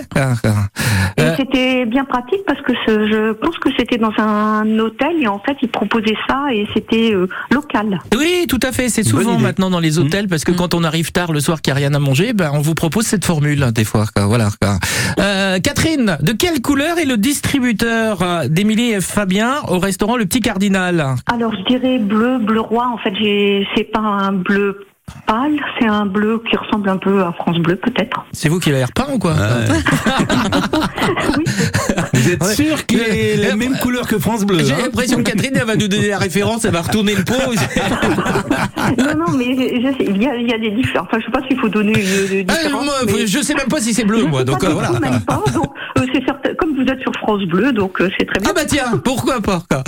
Et 1.18 1.22
Euh, 1.22 1.36
c'était 1.38 1.86
bien 1.86 2.06
pratique 2.06 2.42
parce 2.48 2.62
que 2.62 2.72
ce- 2.86 3.08
je 3.08 3.32
pense 3.34 3.58
que 3.58 3.70
c'était 3.78 3.98
dans 3.98 4.12
un 4.18 4.80
hôtel 4.80 5.22
et 5.22 5.28
en 5.28 5.40
fait 5.40 5.58
ils 5.62 5.70
proposaient 5.70 6.18
ça 6.28 6.46
et 6.52 6.66
c'était 6.74 7.14
euh, 7.14 7.28
local. 7.52 8.00
Oui, 8.18 8.46
tout 8.48 8.60
à 8.64 8.72
fait. 8.72 8.90
C'est 8.90 9.04
souvent 9.04 9.38
maintenant 9.38 9.70
dans 9.70 9.80
les 9.80 10.00
hôtels 10.00 10.28
parce 10.28 10.44
que 10.44 10.52
quand 10.52 10.74
on 10.74 10.84
arrive 10.84 11.12
tard 11.12 11.32
le 11.34 11.40
soir 11.40 11.62
qu'il 11.62 11.74
n'y 11.74 11.78
a 11.80 11.82
rien 11.88 11.94
à 11.94 12.00
manger, 12.00 12.34
ben 12.34 12.52
on 12.54 12.62
vous 12.62 12.76
propose 12.76 13.06
cette 13.06 13.26
formule 13.26 13.64
hein, 13.64 13.72
des 13.72 13.84
fois. 13.86 14.06
quoi. 14.16 14.26
Voilà. 14.28 14.50
quoi. 14.62 14.78
Euh, 15.20 15.60
Catherine, 15.60 16.18
de 16.22 16.32
quelle 16.32 16.62
couleur 16.62 16.98
est 17.00 17.06
le 17.06 17.18
distributeur 17.18 18.22
euh, 18.22 18.48
d'Émilie 18.48 18.92
et 18.92 19.02
Fabien 19.02 19.56
au 19.68 19.80
restaurant 19.80 20.16
Le 20.18 20.26
Petit 20.26 20.42
Cardinal? 20.42 21.16
Alors 21.32 21.54
je 21.54 21.64
dirais 21.74 22.00
bleu, 22.00 22.38
bleu 22.40 22.62
roi. 22.62 22.88
En 22.94 22.98
fait, 22.98 23.14
j'ai 23.20 23.68
c'est 23.76 23.84
pas 23.92 24.00
un 24.00 24.32
bleu 24.32 24.86
pâle, 25.26 25.60
c'est 25.80 25.88
un 25.88 26.06
bleu 26.06 26.42
qui 26.50 26.56
ressemble 26.56 26.90
un 26.90 26.98
peu 26.98 27.24
à 27.24 27.32
France 27.34 27.58
Bleu 27.60 27.76
peut-être. 27.76 28.26
C'est 28.32 28.50
vous 28.50 28.60
qui 28.60 28.72
l'avez 28.72 28.86
repeint 28.86 29.14
ou 29.14 29.20
quoi 29.20 29.34
Vous 32.14 32.30
êtes 32.32 32.44
sûr 32.56 32.86
qu'il 32.86 33.00
est 33.02 33.38
la 33.38 33.56
même 33.56 33.78
couleur 33.80 34.08
que 34.08 34.18
France 34.20 34.46
Bleu 34.46 34.60
J'ai 34.64 34.74
hein 34.74 34.78
l'impression 34.84 35.18
que 35.18 35.24
Catherine 35.24 35.52
elle 35.56 35.66
va 35.66 35.76
nous 35.76 35.88
donner 35.88 36.08
la 36.10 36.18
référence, 36.18 36.66
elle 36.66 36.72
va 36.72 36.82
retourner 36.82 37.16
le 37.16 37.24
pot. 37.24 37.34
non, 38.98 39.16
non, 39.28 39.32
mais 39.38 39.46
je 39.82 39.98
sais, 39.98 40.06
il 40.10 40.22
y 40.22 40.28
a, 40.28 40.36
il 40.36 40.48
y 40.48 40.54
a 40.54 40.58
des 40.58 40.72
différences. 40.72 41.08
Enfin, 41.10 41.20
je 41.20 41.26
sais 41.26 41.32
pas 41.32 41.42
s'il 41.48 41.60
faut 41.60 41.70
donner 41.70 41.94
une, 41.94 42.40
une 42.40 42.46
Ah, 42.50 42.54
différence. 42.56 42.86
moi, 42.86 42.94
mais- 43.06 43.28
je 43.28 43.40
sais 43.42 43.54
même 43.54 43.68
pas 43.68 43.80
si 43.80 43.94
c'est 43.94 44.06
bleu 44.06 44.24
moi, 44.26 44.44
donc 44.44 44.64
euh, 44.64 44.70
voilà. 44.70 44.92
Même 45.00 45.22
pas, 45.22 45.42
donc 45.54 45.68
euh, 45.98 46.06
c'est 46.14 46.24
certain. 46.26 46.50
Comme 46.58 46.76
vous 46.76 46.92
êtes 46.92 47.00
sur 47.02 47.12
France 47.22 47.42
Bleu, 47.44 47.72
donc 47.72 48.02
euh, 48.02 48.10
c'est 48.18 48.26
très 48.26 48.40
bien. 48.40 48.50
Ah 48.52 48.54
bah 48.54 48.66
tiens, 48.68 48.98
pourquoi 49.04 49.42
pas 49.42 49.64
quoi. 49.70 49.84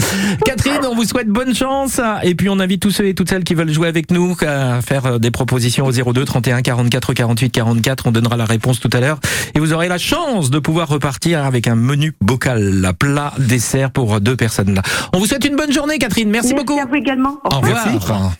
Catherine, 0.45 0.79
on 0.89 0.95
vous 0.95 1.03
souhaite 1.05 1.27
bonne 1.27 1.55
chance 1.55 1.99
et 2.23 2.35
puis 2.35 2.49
on 2.49 2.59
invite 2.59 2.81
tous 2.81 2.91
ceux 2.91 3.07
et 3.07 3.13
toutes 3.13 3.29
celles 3.29 3.43
qui 3.43 3.55
veulent 3.55 3.71
jouer 3.71 3.87
avec 3.87 4.11
nous 4.11 4.35
à 4.45 4.81
faire 4.81 5.05
euh, 5.05 5.19
des 5.19 5.31
propositions 5.31 5.85
au 5.85 5.91
02 5.91 6.25
31 6.25 6.61
44 6.61 7.13
48 7.13 7.49
44. 7.49 8.07
On 8.07 8.11
donnera 8.11 8.37
la 8.37 8.45
réponse 8.45 8.79
tout 8.79 8.89
à 8.93 8.99
l'heure 8.99 9.19
et 9.55 9.59
vous 9.59 9.73
aurez 9.73 9.87
la 9.87 9.97
chance 9.97 10.49
de 10.49 10.59
pouvoir 10.59 10.87
repartir 10.87 11.43
avec 11.43 11.67
un 11.67 11.75
menu 11.75 12.10
bocal, 12.21 12.91
plat, 12.99 13.33
dessert 13.37 13.91
pour 13.91 14.19
deux 14.19 14.35
personnes. 14.35 14.81
On 15.13 15.19
vous 15.19 15.25
souhaite 15.25 15.45
une 15.45 15.55
bonne 15.55 15.71
journée 15.71 15.97
Catherine, 15.97 16.29
merci, 16.29 16.53
beaucoup. 16.53 16.79
à 16.79 16.85
vous 16.85 16.95
également. 16.95 17.37
Au 17.43 17.59
revoir. 17.59 18.33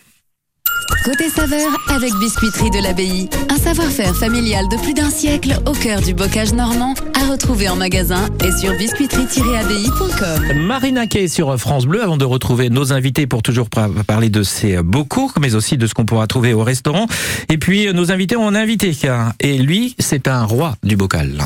Côté 1.04 1.28
saveur 1.30 1.68
avec 1.88 2.12
Biscuiterie 2.20 2.70
de 2.70 2.80
l'Abbaye. 2.80 3.28
Un 3.48 3.56
savoir-faire 3.56 4.14
familial 4.14 4.68
de 4.68 4.76
plus 4.76 4.94
d'un 4.94 5.10
siècle 5.10 5.58
au 5.66 5.72
cœur 5.72 6.00
du 6.00 6.14
bocage 6.14 6.52
normand 6.52 6.94
à 7.20 7.30
retrouver 7.30 7.68
en 7.68 7.74
magasin 7.74 8.28
et 8.44 8.52
sur 8.52 8.72
biscuiterie-abbaye.com. 8.74 10.64
Marina 10.64 11.08
Kay 11.08 11.26
sur 11.26 11.58
France 11.58 11.86
Bleu 11.86 12.04
avant 12.04 12.16
de 12.16 12.24
retrouver 12.24 12.70
nos 12.70 12.92
invités 12.92 13.26
pour 13.26 13.42
toujours 13.42 13.68
parler 13.68 14.30
de 14.30 14.44
ces 14.44 14.80
bocaux, 14.80 15.32
mais 15.40 15.56
aussi 15.56 15.76
de 15.76 15.88
ce 15.88 15.94
qu'on 15.94 16.04
pourra 16.04 16.28
trouver 16.28 16.54
au 16.54 16.62
restaurant. 16.62 17.08
Et 17.48 17.58
puis 17.58 17.88
euh, 17.88 17.92
nos 17.92 18.12
invités 18.12 18.36
ont 18.36 18.46
un 18.46 18.54
invité 18.54 18.92
et 19.40 19.58
lui, 19.58 19.96
c'est 19.98 20.28
un 20.28 20.44
roi 20.44 20.74
du 20.84 20.96
bocal. 20.96 21.36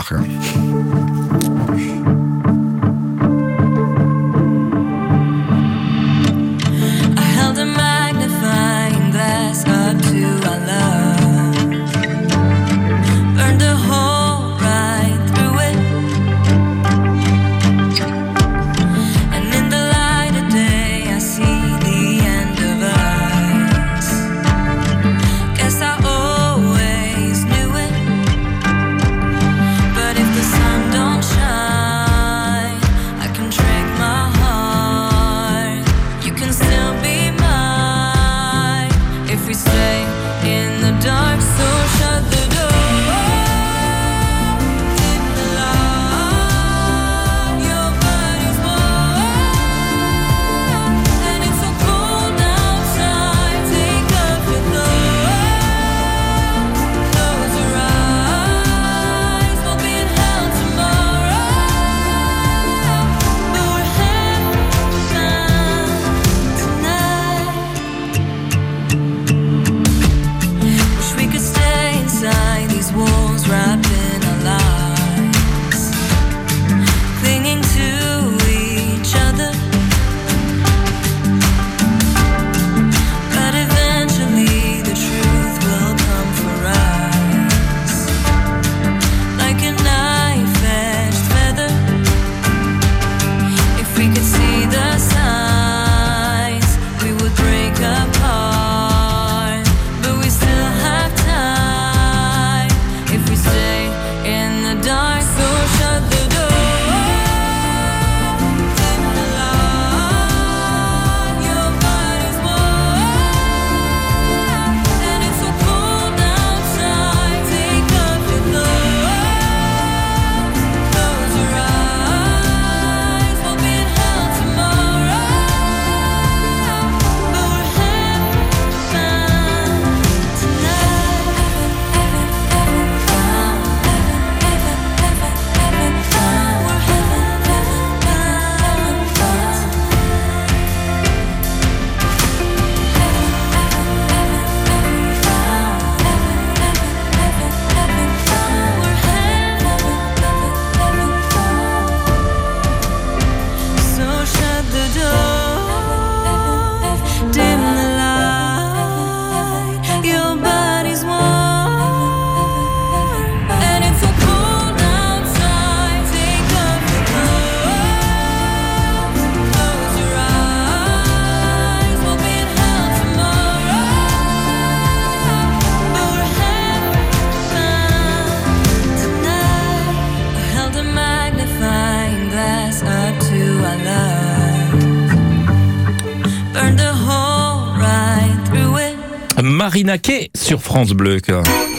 France 190.67 190.91
Bleu. 190.91 191.19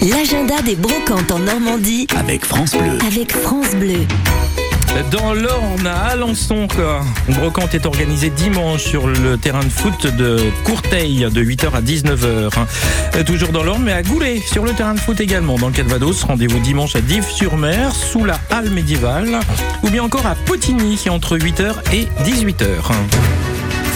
L'agenda 0.02 0.62
des 0.64 0.76
brocantes 0.78 1.30
en 1.32 1.40
Normandie 1.40 2.08
Avec 2.18 2.46
France 2.46 2.72
Bleu. 2.72 2.98
avec 3.06 3.34
France 3.34 3.76
Bleu. 3.76 4.00
Dans 5.12 5.34
l'Orne, 5.34 5.86
à 5.86 6.12
Alençon, 6.14 6.68
quoi. 6.74 7.02
Une 7.28 7.36
brocante 7.36 7.76
est 7.76 7.86
organisée 7.86 8.30
dimanche 8.32 8.84
sur 8.84 9.06
le 9.06 9.38
terrain 9.38 9.60
de 9.60 9.70
foot 9.70 10.08
de 10.08 10.38
Courteil 10.64 11.28
de 11.30 11.44
8h 11.44 11.72
à 11.76 11.82
19h. 11.82 12.50
hein. 12.58 12.66
Euh, 13.16 13.24
Toujours 13.24 13.50
dans 13.50 13.62
l'Orne, 13.64 13.84
mais 13.84 13.92
à 13.92 14.02
Goulet, 14.04 14.42
sur 14.50 14.64
le 14.64 14.72
terrain 14.72 14.94
de 14.96 15.00
foot 15.00 15.20
également. 15.20 15.58
Dans 15.58 15.68
le 15.68 15.74
Calvados, 15.74 16.24
rendez-vous 16.24 16.60
dimanche 16.60 16.96
à 16.96 17.02
Dives-sur-Mer, 17.02 17.94
sous 17.94 18.24
la 18.26 18.40
halle 18.50 18.70
médiévale, 18.72 19.40
ou 19.84 19.90
bien 19.90 20.04
encore 20.04 20.26
à 20.26 20.34
Potigny, 20.34 20.98
entre 21.10 21.38
8h 21.38 21.74
et 21.94 22.08
18h. 22.24 22.64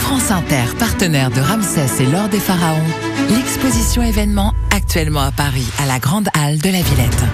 France 0.02 0.30
Inter, 0.30 0.76
partenaire 0.78 1.30
de 1.30 1.40
Ramsès 1.40 1.86
et 2.02 2.06
l'Or 2.06 2.28
des 2.28 2.38
Pharaons, 2.40 2.76
l'exposition 3.30 4.02
événement 4.02 4.52
actuellement 4.92 5.22
à 5.22 5.30
Paris, 5.30 5.66
à 5.78 5.86
la 5.86 5.98
Grande 5.98 6.28
Halle 6.34 6.58
de 6.58 6.68
la 6.68 6.82
Villette. 6.82 7.24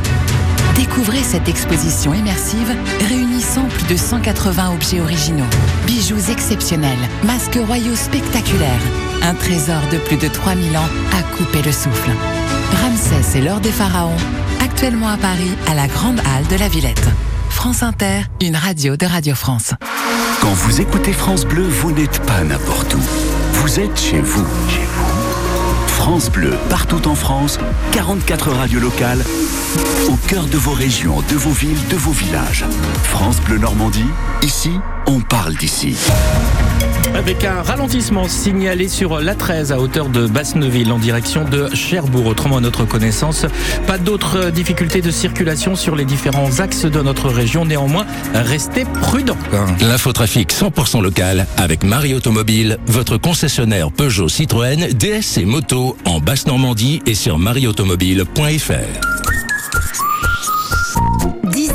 Découvrez 0.77 1.25
cette 1.25 1.49
exposition 1.49 2.15
immersive 2.15 2.73
réunissant 3.09 3.65
plus 3.65 3.93
de 3.93 3.97
180 3.97 4.75
objets 4.75 5.01
originaux, 5.01 5.51
bijoux 5.85 6.31
exceptionnels, 6.31 7.01
masques 7.25 7.59
royaux 7.67 7.97
spectaculaires, 7.97 8.81
un 9.23 9.35
trésor 9.35 9.81
de 9.91 9.99
plus 9.99 10.17
de 10.19 10.29
3000 10.29 10.77
ans 10.77 10.89
à 11.19 11.37
couper 11.37 11.63
le 11.63 11.73
souffle. 11.73 12.13
Ramsès 12.81 13.37
et 13.37 13.43
l'Or 13.43 13.59
des 13.59 13.73
Pharaons, 13.73 14.15
actuellement 14.63 15.09
à 15.09 15.17
Paris, 15.17 15.51
à 15.67 15.75
la 15.75 15.89
Grande 15.89 16.21
Halle 16.21 16.47
de 16.49 16.61
la 16.61 16.69
Villette. 16.69 17.09
France 17.51 17.83
Inter, 17.83 18.21
une 18.41 18.55
radio 18.55 18.97
de 18.97 19.05
Radio 19.05 19.35
France. 19.35 19.75
Quand 20.41 20.53
vous 20.53 20.81
écoutez 20.81 21.13
France 21.13 21.45
Bleu, 21.45 21.65
vous 21.65 21.91
n'êtes 21.91 22.25
pas 22.25 22.45
n'importe 22.45 22.95
où. 22.95 23.01
Vous 23.55 23.81
êtes 23.81 23.99
chez 23.99 24.21
vous. 24.21 24.47
Chez 24.71 24.87
vous. 24.95 25.18
France 25.99 26.31
Bleu, 26.31 26.55
partout 26.71 27.09
en 27.09 27.17
France, 27.17 27.59
44 27.91 28.53
radios 28.53 28.81
locales, 28.81 29.23
au 30.09 30.17
cœur 30.29 30.47
de 30.47 30.57
vos 30.57 30.73
régions, 30.73 31.23
de 31.29 31.35
vos 31.35 31.51
villes, 31.51 31.87
de 31.91 31.97
vos 31.97 32.13
villages. 32.13 32.65
France 33.03 33.41
Bleu 33.41 33.59
Normandie, 33.59 34.07
ici, 34.43 34.71
on 35.09 35.21
parle 35.21 35.55
d'ici. 35.55 35.97
Avec 37.15 37.43
un 37.45 37.63
ralentissement 37.63 38.29
signalé 38.29 38.89
sur 38.89 39.21
l'A13 39.21 39.73
à 39.73 39.81
hauteur 39.81 40.09
de 40.09 40.27
Basneville 40.27 40.93
en 40.93 40.99
direction 40.99 41.45
de 41.45 41.75
Cherbourg. 41.75 42.27
Autrement 42.27 42.59
à 42.59 42.61
notre 42.61 42.85
connaissance, 42.85 43.47
pas 43.87 43.97
d'autres 43.97 44.51
difficultés 44.51 45.01
de 45.01 45.11
circulation 45.11 45.75
sur 45.75 45.97
les 45.97 46.05
différents 46.05 46.61
axes 46.61 46.85
de 46.85 47.01
notre 47.01 47.29
région. 47.29 47.65
Néanmoins, 47.65 48.07
restez 48.35 48.85
prudents. 48.85 49.39
L'infotrafic 49.81 50.53
100% 50.53 51.03
local 51.03 51.47
avec 51.57 51.83
Marie 51.83 52.15
Automobile, 52.15 52.79
votre 52.87 53.17
concessionnaire 53.17 53.91
Peugeot 53.91 54.29
Citroën, 54.29 54.89
DS 54.93 55.39
et 55.39 55.47
Moto 55.47 55.97
en 56.05 56.21
Basse-Normandie 56.21 57.03
et 57.07 57.15
sur 57.15 57.39
marieautomobile.fr. 57.39 59.38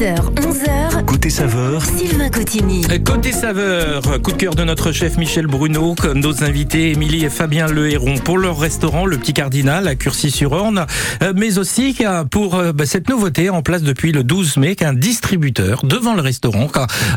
10h, 0.03 0.17
11h. 0.35 1.05
Côté 1.05 1.29
saveur, 1.29 1.81
Sylvain 1.85 2.29
Cotigny. 2.29 2.81
Côté 3.05 3.31
saveur, 3.31 4.01
coup 4.21 4.33
de 4.33 4.37
cœur 4.37 4.53
de 4.53 4.65
notre 4.65 4.91
chef 4.91 5.17
Michel 5.17 5.47
Bruno, 5.47 5.95
comme 5.95 6.19
nos 6.19 6.43
invités 6.43 6.91
Émilie 6.91 7.23
et 7.23 7.29
Fabien 7.29 7.67
Le 7.67 7.89
Héron 7.89 8.15
pour 8.15 8.37
leur 8.37 8.59
restaurant 8.59 9.05
Le 9.05 9.17
Petit 9.17 9.31
Cardinal 9.31 9.87
à 9.87 9.95
Curcy-sur-Orne, 9.95 10.87
euh, 11.21 11.31
mais 11.37 11.57
aussi 11.57 11.95
euh, 12.01 12.25
pour 12.25 12.55
euh, 12.55 12.73
bah, 12.73 12.85
cette 12.85 13.07
nouveauté 13.07 13.49
en 13.49 13.61
place 13.61 13.81
depuis 13.81 14.11
le 14.11 14.25
12 14.25 14.57
mai 14.57 14.75
qu'un 14.75 14.91
distributeur 14.93 15.85
devant 15.85 16.15
le 16.15 16.21
restaurant 16.21 16.67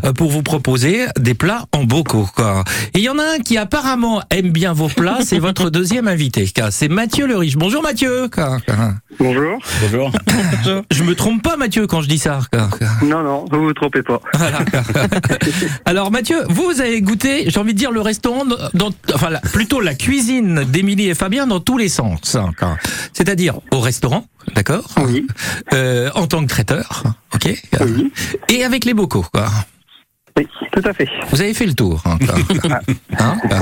euh, 0.05 0.13
pour 0.13 0.31
vous 0.31 0.45
proposer 0.45 1.07
des 1.19 1.35
plats 1.35 1.65
en 1.73 1.83
bocaux. 1.83 2.29
Et 2.95 2.99
il 2.99 3.03
y 3.03 3.09
en 3.09 3.19
a 3.19 3.25
un 3.37 3.39
qui 3.41 3.59
apparemment 3.59 4.23
aime 4.31 4.51
bien 4.51 4.73
vos 4.73 4.89
plats, 4.89 5.19
c'est 5.25 5.41
votre 5.41 5.71
deuxième 5.71 6.07
invité, 6.07 6.49
c'est 6.71 6.89
Mathieu 6.89 7.27
Le 7.27 7.37
Riche. 7.37 7.57
Bonjour 7.57 7.83
Mathieu. 7.83 8.31
Bonjour. 9.19 9.59
Bonjour. 9.81 10.13
Je 10.93 11.03
me 11.03 11.17
trompe 11.17 11.43
pas 11.43 11.57
Mathieu 11.57 11.89
quand 11.89 12.01
je 12.01 12.09
dis 12.09 12.19
ça. 12.19 12.41
Non, 13.03 13.23
non, 13.23 13.45
vous 13.51 13.65
vous 13.65 13.73
trompez 13.73 14.03
pas. 14.03 14.21
Voilà. 14.35 14.59
Alors 15.85 16.11
Mathieu, 16.11 16.37
vous 16.49 16.81
avez 16.81 17.01
goûté, 17.03 17.45
j'ai 17.49 17.61
envie 17.61 17.73
de 17.75 17.79
dire 17.79 17.91
le 17.91 18.01
restaurant, 18.01 18.45
dans, 18.75 18.91
enfin 19.15 19.31
plutôt 19.53 19.81
la 19.81 19.95
cuisine 19.95 20.65
d'Émilie 20.65 21.09
et 21.09 21.15
Fabien 21.15 21.47
dans 21.47 21.61
tous 21.61 21.79
les 21.79 21.89
sens. 21.89 22.35
hein. 22.37 22.77
C'est-à-dire 23.13 23.61
au 23.73 23.81
restaurant, 23.81 24.27
d'accord 24.55 24.85
Oui. 25.05 25.27
Euh, 25.73 26.11
En 26.15 26.27
tant 26.27 26.43
que 26.43 26.49
traiteur, 26.49 27.03
ok 27.35 27.49
Et 28.51 28.65
avec 28.65 28.85
les 28.85 28.95
bocaux, 28.95 29.25
quoi. 29.33 29.47
Oui, 30.39 30.47
tout 30.73 30.83
à 30.85 30.93
fait. 30.93 31.09
Vous 31.31 31.41
avez 31.41 31.55
fait 31.55 31.65
le 31.65 31.73
tour. 31.73 32.03
hein, 32.05 32.19
quoi. 32.61 32.81
Hein, 33.19 33.37
quoi. 33.49 33.59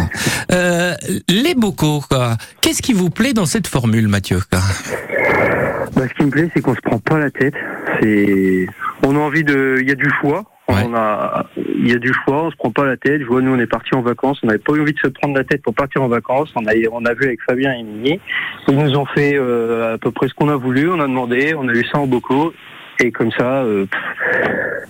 Euh, 0.52 0.94
les 1.28 1.54
bocaux, 1.54 2.02
quoi. 2.08 2.36
Qu'est-ce 2.60 2.82
qui 2.82 2.92
vous 2.92 3.10
plaît 3.10 3.32
dans 3.32 3.46
cette 3.46 3.68
formule, 3.68 4.08
Mathieu 4.08 4.40
quoi? 4.50 4.60
Bah, 5.94 6.02
ce 6.08 6.14
qui 6.14 6.24
me 6.24 6.30
plaît, 6.30 6.50
c'est 6.52 6.60
qu'on 6.60 6.74
se 6.74 6.80
prend 6.80 6.98
pas 6.98 7.18
la 7.20 7.30
tête. 7.30 7.54
C'est, 8.02 8.66
on 9.04 9.16
a 9.16 9.18
envie 9.18 9.44
de, 9.44 9.78
il 9.80 9.88
y 9.88 9.92
a 9.92 9.94
du 9.94 10.10
choix. 10.20 10.44
On 10.66 10.94
a, 10.94 11.46
il 11.56 11.88
y 11.88 11.92
a 11.92 11.98
du 11.98 12.12
choix. 12.24 12.44
On 12.44 12.50
se 12.50 12.56
prend 12.56 12.70
pas 12.70 12.86
la 12.86 12.96
tête. 12.96 13.20
Je 13.20 13.26
vois, 13.26 13.42
nous, 13.42 13.54
on 13.54 13.58
est 13.58 13.66
partis 13.66 13.94
en 13.94 14.00
vacances. 14.00 14.38
On 14.42 14.46
n'avait 14.46 14.58
pas 14.58 14.72
eu 14.72 14.80
envie 14.80 14.94
de 14.94 14.98
se 14.98 15.08
prendre 15.08 15.36
la 15.36 15.44
tête 15.44 15.62
pour 15.62 15.74
partir 15.74 16.02
en 16.02 16.08
vacances. 16.08 16.50
On 16.56 16.66
a, 16.66 16.72
on 16.90 17.04
a 17.04 17.12
vu 17.12 17.24
avec 17.24 17.40
Fabien 17.42 17.74
et 17.74 17.80
Émilie. 17.80 18.18
Ils 18.68 18.76
nous 18.76 18.96
ont 18.96 19.04
fait 19.04 19.34
euh, 19.34 19.94
à 19.94 19.98
peu 19.98 20.10
près 20.10 20.28
ce 20.28 20.34
qu'on 20.34 20.48
a 20.48 20.56
voulu. 20.56 20.90
On 20.90 21.00
a 21.00 21.06
demandé. 21.06 21.54
On 21.54 21.68
a 21.68 21.72
eu 21.72 21.84
ça 21.84 21.98
en 21.98 22.06
bocaux. 22.06 22.54
Et 23.00 23.10
comme 23.10 23.30
ça, 23.32 23.64
euh, 23.64 23.86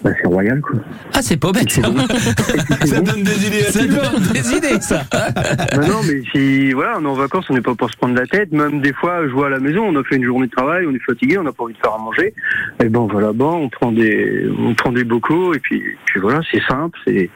bah, 0.03 0.11
c'est 0.21 0.27
royal, 0.27 0.61
quoi. 0.61 0.79
Ah, 1.15 1.23
c'est 1.23 1.39
pas 1.39 1.53
bête. 1.53 1.71
Ça, 1.71 1.83
Ça 2.85 3.01
donne 3.01 3.23
des 3.23 3.47
idées 3.47 3.67
à 3.67 3.73
ça 3.73 3.87
donne 3.87 4.23
des 4.33 4.57
idées, 4.57 4.81
ça. 4.81 5.03
Bah 5.13 5.87
non, 5.89 6.01
mais 6.07 6.23
si, 6.33 6.73
voilà, 6.73 6.99
on 6.99 7.05
est 7.05 7.09
en 7.09 7.15
vacances, 7.15 7.47
on 7.49 7.55
n'est 7.55 7.61
pas 7.63 7.75
pour 7.75 7.91
se 7.91 7.97
prendre 7.97 8.15
la 8.15 8.27
tête. 8.27 8.53
Même 8.53 8.81
des 8.81 8.93
fois, 8.93 9.27
je 9.27 9.33
vois 9.33 9.47
à 9.47 9.51
la 9.51 9.59
maison, 9.59 9.85
on 9.85 9.97
a 9.99 10.05
fait 10.05 10.17
une 10.17 10.25
journée 10.25 10.47
de 10.47 10.53
travail, 10.53 10.87
on 10.87 10.95
est 10.95 11.03
fatigué, 11.05 11.39
on 11.39 11.43
n'a 11.43 11.53
pas 11.53 11.65
envie 11.65 11.75
de 11.75 11.79
faire 11.79 11.95
à 11.95 11.99
manger. 11.99 12.35
Et 12.83 12.89
ben, 12.89 13.01
on 13.01 13.07
va 13.07 13.21
là-bas, 13.21 13.45
on 13.45 13.69
prend 13.69 13.91
des, 13.93 14.47
on 14.59 14.75
prend 14.75 14.93
des 14.93 15.05
bocaux, 15.05 15.55
et 15.55 15.59
puis, 15.59 15.83
puis 16.05 16.21
voilà, 16.21 16.41
c'est 16.51 16.63
simple, 16.69 16.99
c'est, 17.07 17.31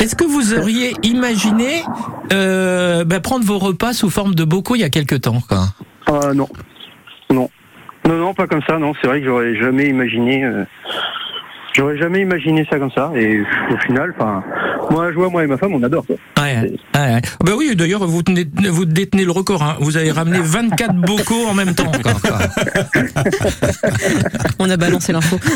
Est-ce 0.00 0.14
que 0.14 0.24
vous 0.24 0.54
auriez 0.54 0.92
imaginé 1.02 1.82
euh, 2.32 3.04
bah, 3.04 3.20
prendre 3.20 3.44
vos 3.44 3.58
repas 3.58 3.92
sous 3.94 4.10
forme 4.10 4.34
de 4.34 4.44
bocaux 4.44 4.74
il 4.74 4.80
y 4.80 4.84
a 4.84 4.90
quelque 4.90 5.16
temps 5.16 5.40
quoi? 5.48 5.64
Ah, 6.06 6.32
non. 6.34 6.48
Non. 7.30 7.48
Non, 8.06 8.18
non, 8.18 8.34
pas 8.34 8.46
comme 8.46 8.62
ça, 8.68 8.78
non. 8.78 8.92
C'est 9.00 9.08
vrai 9.08 9.20
que 9.20 9.26
j'aurais 9.26 9.56
jamais 9.56 9.86
imaginé, 9.86 10.44
euh, 10.44 10.64
j'aurais 11.76 11.98
jamais 11.98 12.20
imaginé 12.22 12.66
ça 12.70 12.78
comme 12.78 12.90
ça. 12.90 13.12
Et 13.14 13.40
au 13.40 13.76
final, 13.86 14.12
enfin, 14.18 14.42
moi, 14.90 15.10
je 15.12 15.16
vois, 15.16 15.28
moi 15.30 15.44
et 15.44 15.46
ma 15.46 15.56
femme, 15.58 15.74
on 15.74 15.82
adore, 15.82 16.06
quoi. 16.06 16.16
Ouais, 16.42 16.56
ouais, 16.60 16.72
ouais. 16.94 17.20
Bah 17.44 17.52
oui, 17.56 17.74
d'ailleurs, 17.76 18.06
vous, 18.06 18.22
tenez- 18.22 18.46
vous 18.68 18.84
détenez 18.84 19.24
le 19.24 19.30
record. 19.32 19.62
hein. 19.62 19.76
Vous 19.80 19.96
avez 19.96 20.10
ramené 20.12 20.38
24 20.40 20.94
bocaux 21.00 21.46
en 21.48 21.54
même 21.54 21.74
temps. 21.74 21.90
quoi. 22.02 22.12
On 24.58 24.70
a 24.70 24.76
balancé 24.76 25.12
l'info. 25.12 25.38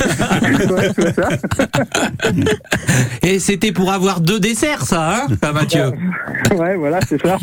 Et 3.23 3.39
c'était 3.39 3.73
pour 3.73 3.93
avoir 3.93 4.21
deux 4.21 4.41
desserts, 4.41 4.83
ça, 4.83 5.15
hein, 5.15 5.27
ah, 5.43 5.53
Mathieu 5.53 5.93
Ouais, 6.57 6.77
voilà, 6.77 6.99
c'est 7.09 7.21
ça. 7.21 7.39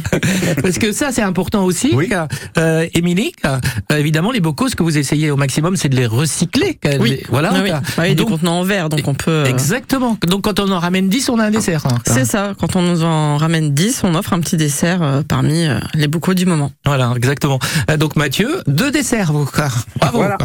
Parce 0.61 0.77
que 0.77 0.91
ça, 0.91 1.11
c'est 1.11 1.21
important 1.21 1.63
aussi. 1.63 1.95
car, 2.09 2.27
Euh, 2.57 2.85
Émilie, 2.93 3.31
euh, 3.45 3.57
évidemment, 3.97 4.31
les 4.31 4.39
bocaux, 4.39 4.67
ce 4.69 4.75
que 4.75 4.83
vous 4.83 4.97
essayez 4.97 5.31
au 5.31 5.37
maximum, 5.37 5.75
c'est 5.75 5.89
de 5.89 5.95
les 5.95 6.05
recycler. 6.07 6.79
Oui. 6.99 7.09
les- 7.11 7.23
voilà. 7.29 7.51
Ah 7.53 7.59
oui. 7.63 7.69
car- 7.69 7.81
Ouais, 7.97 8.09
des 8.09 8.15
donc- 8.15 8.29
contenants 8.29 8.59
en 8.59 8.63
verre, 8.67 8.89
donc 8.89 9.08
on 9.08 9.13
peut. 9.15 9.32
euh, 9.32 9.45
Exactement. 9.45 10.17
Donc, 10.27 10.43
quand 10.43 10.60
on 10.60 10.71
en 10.71 10.80
ramène 10.80 11.10
10, 11.10 11.30
on 11.30 11.39
a 11.39 11.45
un 11.45 11.49
dessert. 11.51 11.86
hein. 11.88 11.97
C'est 12.06 12.25
ça. 12.25 12.53
Quand 12.60 12.75
on 12.75 12.82
nous 12.84 13.03
en 13.03 13.38
ramène 13.38 13.73
10, 13.73 14.01
on 14.03 14.13
offre 14.15 14.34
un 14.34 14.39
petit 14.39 14.58
dessert 14.58 15.01
euh, 15.01 15.21
parmi 15.27 15.65
euh, 15.65 15.80
les 15.95 16.08
bocaux 16.08 16.34
du 16.36 16.45
moment. 16.45 16.71
Voilà, 16.86 17.13
exactement. 17.15 17.60
Donc 17.99 18.15
Mathieu, 18.15 18.62
deux 18.67 18.91
desserts, 18.91 19.34
vous. 19.34 19.45
quoi. 19.45 19.67
Bravo. 19.99 20.17
Voilà. 20.19 20.38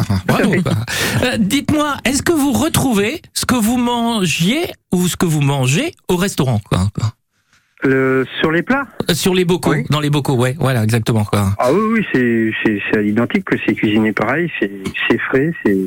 Euh, 1.23 1.37
Dites-moi, 1.39 1.97
est-ce 2.05 2.23
que 2.23 2.31
vous 2.33 2.51
retrouvez 2.53 3.21
ce 3.33 3.45
que 3.45 3.55
vous 3.55 3.77
mangiez 3.77 4.71
ou 4.91 5.07
ce 5.07 5.15
que 5.15 5.25
vous 5.25 5.41
mangez 5.41 5.93
au 6.07 6.15
restaurant 6.15 6.59
quoi, 6.69 6.87
quoi? 6.97 7.11
Le, 7.83 8.25
sur 8.39 8.51
les 8.51 8.61
plats 8.61 8.85
Euh, 9.09 9.13
Sur 9.13 9.33
les 9.33 9.43
bocaux, 9.45 9.73
dans 9.89 9.99
les 9.99 10.09
bocaux, 10.09 10.35
ouais, 10.35 10.55
voilà, 10.59 10.83
exactement. 10.83 11.23
Quoi. 11.25 11.47
Ah 11.59 11.71
oui, 11.73 11.79
oui, 11.93 12.05
c'est, 12.13 12.51
c'est, 12.63 12.81
c'est 12.91 12.97
à 12.99 13.01
l'identique 13.01 13.43
que 13.45 13.55
c'est 13.65 13.73
cuisiné 13.75 14.13
pareil, 14.13 14.49
c'est, 14.59 14.71
c'est 15.09 15.19
frais, 15.19 15.51
c'est. 15.65 15.77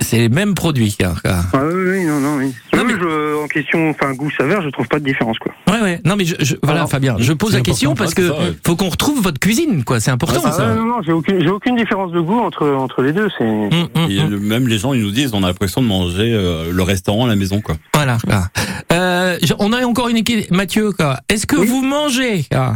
C'est 0.00 0.18
les 0.18 0.28
mêmes 0.28 0.54
produits. 0.54 0.96
quoi, 0.98 1.14
quoi. 1.22 1.36
Ah 1.52 1.58
oui, 1.66 1.82
oui, 1.90 2.04
non, 2.04 2.20
non, 2.20 2.36
oui. 2.38 2.54
Non, 2.76 2.84
mais 2.84 2.92
je, 2.92 3.42
en 3.42 3.48
question, 3.48 3.90
enfin, 3.90 4.12
goût 4.14 4.30
saveur, 4.30 4.62
je 4.62 4.68
trouve 4.70 4.86
pas 4.86 5.00
de 5.00 5.04
différence, 5.04 5.38
quoi. 5.38 5.52
Ouais, 5.68 5.80
ouais. 5.82 6.00
Non, 6.04 6.14
mais 6.16 6.24
je, 6.24 6.36
je- 6.38 6.54
voilà, 6.62 6.86
Fabien, 6.86 7.16
je 7.18 7.32
pose 7.32 7.52
la 7.54 7.60
question 7.62 7.94
parce 7.94 8.14
que 8.14 8.22
c'est 8.22 8.28
ça, 8.28 8.38
ouais. 8.38 8.52
faut 8.64 8.76
qu'on 8.76 8.88
retrouve 8.88 9.20
votre 9.22 9.40
cuisine, 9.40 9.82
quoi. 9.84 9.98
C'est 10.00 10.10
important. 10.12 10.40
Ah, 10.44 10.52
ça. 10.52 10.68
ouais, 10.68 10.76
non, 10.76 10.84
non, 10.86 11.02
j'ai 11.04 11.12
aucune, 11.12 11.40
j'ai 11.42 11.48
aucune 11.50 11.74
différence 11.76 12.12
de 12.12 12.20
goût 12.20 12.38
entre, 12.38 12.68
entre 12.68 13.02
les 13.02 13.12
deux, 13.12 13.28
c'est. 13.36 13.44
Et 14.08 14.20
le- 14.22 14.38
même 14.38 14.68
les 14.68 14.78
gens, 14.78 14.92
ils 14.94 15.02
nous 15.02 15.10
disent, 15.10 15.34
on 15.34 15.42
a 15.42 15.48
l'impression 15.48 15.82
de 15.82 15.86
manger 15.88 16.32
euh, 16.32 16.70
le 16.72 16.82
restaurant 16.84 17.24
à 17.26 17.28
la 17.28 17.36
maison, 17.36 17.60
quoi. 17.60 17.74
Voilà. 17.94 18.18
quoi. 18.24 18.44
Euh, 18.92 19.36
on 19.58 19.72
a 19.72 19.84
encore 19.84 20.08
une 20.08 20.16
équipe. 20.16 20.50
Mathieu, 20.52 20.92
quoi. 20.92 21.18
Est-ce 21.40 21.46
que 21.46 21.56
vous 21.56 21.80
mangez 21.80 22.44
quoi, 22.52 22.74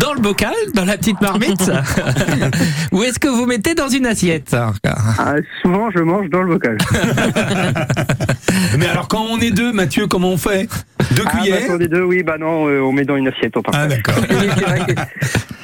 dans 0.00 0.14
le 0.14 0.20
bocal, 0.20 0.52
dans 0.74 0.84
la 0.84 0.96
petite 0.96 1.20
marmite, 1.20 1.70
ou 2.90 3.04
est-ce 3.04 3.20
que 3.20 3.28
vous 3.28 3.46
mettez 3.46 3.76
dans 3.76 3.88
une 3.88 4.04
assiette 4.06 4.50
quoi 4.50 4.96
Ah, 5.16 5.34
souvent, 5.62 5.92
je 5.92 6.00
mange 6.00 6.28
dans 6.28 6.42
le 6.42 6.54
bocal. 6.54 6.76
Mais 8.78 8.88
alors, 8.88 9.06
quand 9.06 9.24
on 9.30 9.38
est 9.38 9.52
deux, 9.52 9.72
Mathieu, 9.72 10.08
comment 10.08 10.30
on 10.30 10.36
fait 10.36 10.68
Deux 11.12 11.22
Ah, 11.24 11.30
bah, 11.34 11.38
cuillères 11.38 11.62
sur 11.66 11.78
les 11.78 11.86
deux, 11.86 12.02
oui, 12.02 12.24
bah 12.24 12.36
non, 12.36 12.66
euh, 12.66 12.80
on 12.80 12.90
met 12.90 13.04
dans 13.04 13.14
une 13.14 13.28
assiette, 13.28 13.56
on 13.56 13.62
partage. 13.62 13.82
Ah, 13.84 13.86
d'accord. 13.86 14.24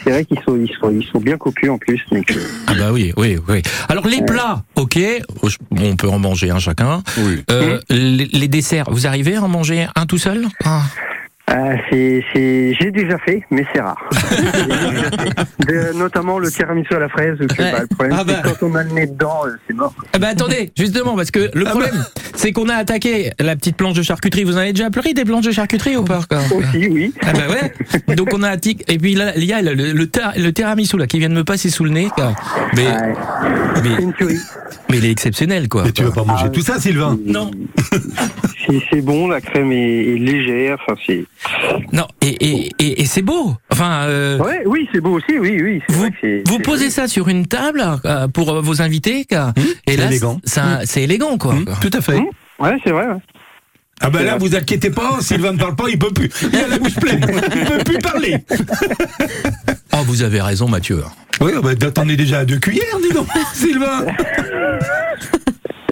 C'est 0.05 0.11
vrai 0.11 0.25
qu'ils 0.25 0.38
sont, 0.47 0.57
ils 0.57 0.73
sont, 0.81 0.90
ils 0.93 1.07
sont 1.12 1.19
bien 1.19 1.37
copieux 1.37 1.73
en 1.73 1.79
plus. 1.79 2.01
Donc, 2.12 2.31
euh, 2.31 2.40
Ah 2.69 2.75
bah 2.79 2.93
oui, 2.93 3.12
oui, 3.16 3.38
oui. 3.49 3.61
Alors 3.88 4.07
les 4.07 4.23
plats, 4.23 4.62
ok, 4.77 5.01
on 5.73 5.97
peut 5.97 6.09
en 6.09 6.21
manger 6.21 6.53
un 6.53 6.61
chacun. 6.61 7.03
Euh, 7.51 7.81
les, 7.90 8.27
les 8.27 8.49
desserts, 8.49 8.88
vous 8.88 9.09
arrivez 9.09 9.35
à 9.35 9.43
en 9.43 9.49
manger 9.49 9.88
un 9.97 10.07
tout 10.07 10.19
seul? 10.19 10.47
Ah. 10.64 10.83
Euh, 11.53 11.77
c'est, 11.91 12.25
c'est, 12.33 12.75
j'ai 12.81 12.91
déjà 12.91 13.19
fait, 13.19 13.43
mais 13.51 13.65
c'est 13.73 13.81
rare. 13.81 13.99
De- 15.67 15.97
notamment 15.99 16.39
le 16.39 16.51
tiramisu 16.51 16.95
à 16.95 16.99
la 17.01 17.09
fraise. 17.09 17.37
que, 17.39 17.45
bah, 17.57 17.81
le 17.83 17.87
problème, 17.87 18.17
Ah, 18.19 18.25
bah. 18.25 18.33
c'est 18.45 18.53
que 18.53 18.59
quand 18.59 18.67
on 18.71 18.75
a 18.75 18.83
le 18.85 18.91
nez 18.91 19.07
dedans, 19.07 19.41
euh, 19.47 19.51
c'est 19.67 19.75
mort. 19.75 19.95
Ah 20.13 20.19
bah 20.19 20.29
attendez, 20.29 20.71
justement, 20.77 21.17
parce 21.17 21.31
que 21.31 21.51
le 21.53 21.65
problème, 21.65 22.05
c'est 22.35 22.53
qu'on 22.53 22.69
a 22.69 22.75
attaqué 22.75 23.31
la 23.39 23.57
petite 23.57 23.77
planche 23.77 23.95
de 23.97 24.03
charcuterie. 24.03 24.45
Vous 24.45 24.55
en 24.57 24.61
avez 24.61 24.73
déjà 24.73 24.91
pleuré 24.91 25.13
des 25.13 25.25
planches 25.25 25.45
de 25.45 25.51
charcuterie 25.53 25.97
ou 25.97 26.05
pas 26.05 26.21
quoi 26.29 26.39
Aussi, 26.57 26.89
oui. 26.89 27.13
Ah 27.23 27.33
bah 27.33 27.41
ouais. 27.51 28.15
Donc 28.17 28.29
on 28.33 28.43
a 28.43 28.49
attaqué. 28.51 28.79
Et 28.89 28.99
puis 28.99 29.15
là, 29.15 29.33
il 29.37 29.45
y 29.45 29.53
a 29.53 29.61
le, 29.63 29.75
le, 29.75 30.07
tir- 30.07 30.33
le 30.37 30.53
tiramisu 30.53 30.97
là 30.99 31.07
qui 31.07 31.19
vient 31.19 31.29
de 31.29 31.35
me 31.35 31.45
passer 31.45 31.69
sous 31.71 31.85
le 31.85 31.91
nez. 31.91 32.09
quoi. 32.15 32.33
Mais, 32.77 32.87
mais, 33.83 33.97
mais 34.91 34.99
il 34.99 35.05
est 35.05 35.11
exceptionnel 35.11 35.69
quoi. 35.69 35.85
Mais 35.85 35.93
tu 35.93 36.03
vas 36.05 36.11
pas 36.11 36.25
manger 36.25 36.51
tout 36.51 36.61
ça, 36.63 36.79
Sylvain 36.81 37.19
Non. 37.27 37.51
C'est, 38.71 38.81
c'est 38.91 39.01
bon, 39.03 39.29
la 39.29 39.41
crème 39.41 39.73
est, 39.73 40.15
est 40.15 40.19
légère. 40.19 40.79
Enfin, 40.87 40.99
c'est. 41.07 41.25
Non, 41.93 42.07
et, 42.23 42.29
et, 42.29 42.71
et, 42.79 43.03
et 43.03 43.05
c'est 43.05 43.23
beau. 43.23 43.55
Enfin. 43.71 44.03
euh, 44.05 44.39
Ouais, 44.39 44.63
oui, 44.67 44.89
c'est 44.93 45.01
beau 45.01 45.17
aussi, 45.19 45.39
oui, 45.39 45.61
oui. 45.63 45.83
Vous, 45.89 46.01
vrai 46.01 46.11
que 46.11 46.17
c'est- 46.21 46.43
vous 46.49 46.59
posez 46.61 46.91
ça 46.91 47.09
sur 47.09 47.29
une 47.29 47.47
table 47.47 47.83
euh, 48.05 48.29
pour 48.29 48.51
euh, 48.51 48.61
vos 48.61 48.81
invités, 48.83 49.25
quoi. 49.25 49.53
et 49.57 49.93
c'est 49.93 49.97
là, 49.97 50.07
élégant. 50.07 50.41
c'est 50.45 50.61
quoi. 51.39 51.55
Tout 51.81 51.91
à 51.93 52.01
fait. 52.01 52.19
Ouais, 52.59 52.77
c'est 52.85 52.91
vrai. 52.93 53.07
Ouais. 53.07 53.17
Ah 54.03 54.09
bah 54.09 54.23
là, 54.23 54.39
vous 54.39 54.55
inquiétez 54.57 54.89
pas, 54.89 55.19
Sylvain 55.21 55.53
ne 55.53 55.59
parle 55.59 55.77
pas, 55.77 55.85
il 55.91 55.99
peut 55.99 56.11
plus. 56.11 56.31
Il 56.51 56.59
a 56.59 56.69
la 56.69 56.79
bouche 56.79 56.95
pleine, 56.95 57.21
il 57.55 57.65
peut 57.67 57.85
plus 57.85 57.99
parler. 57.99 58.37
Oh, 59.93 60.03
vous 60.07 60.23
avez 60.23 60.41
raison, 60.41 60.69
Mathieu. 60.69 61.03
Oui, 61.41 61.51
bah, 61.63 61.75
t'en 61.91 62.09
es 62.09 62.15
déjà 62.17 62.39
à 62.39 62.45
deux 62.45 62.59
cuillères, 62.59 62.99
dis 63.03 63.13
donc, 63.13 63.27
Sylvain. 63.53 64.07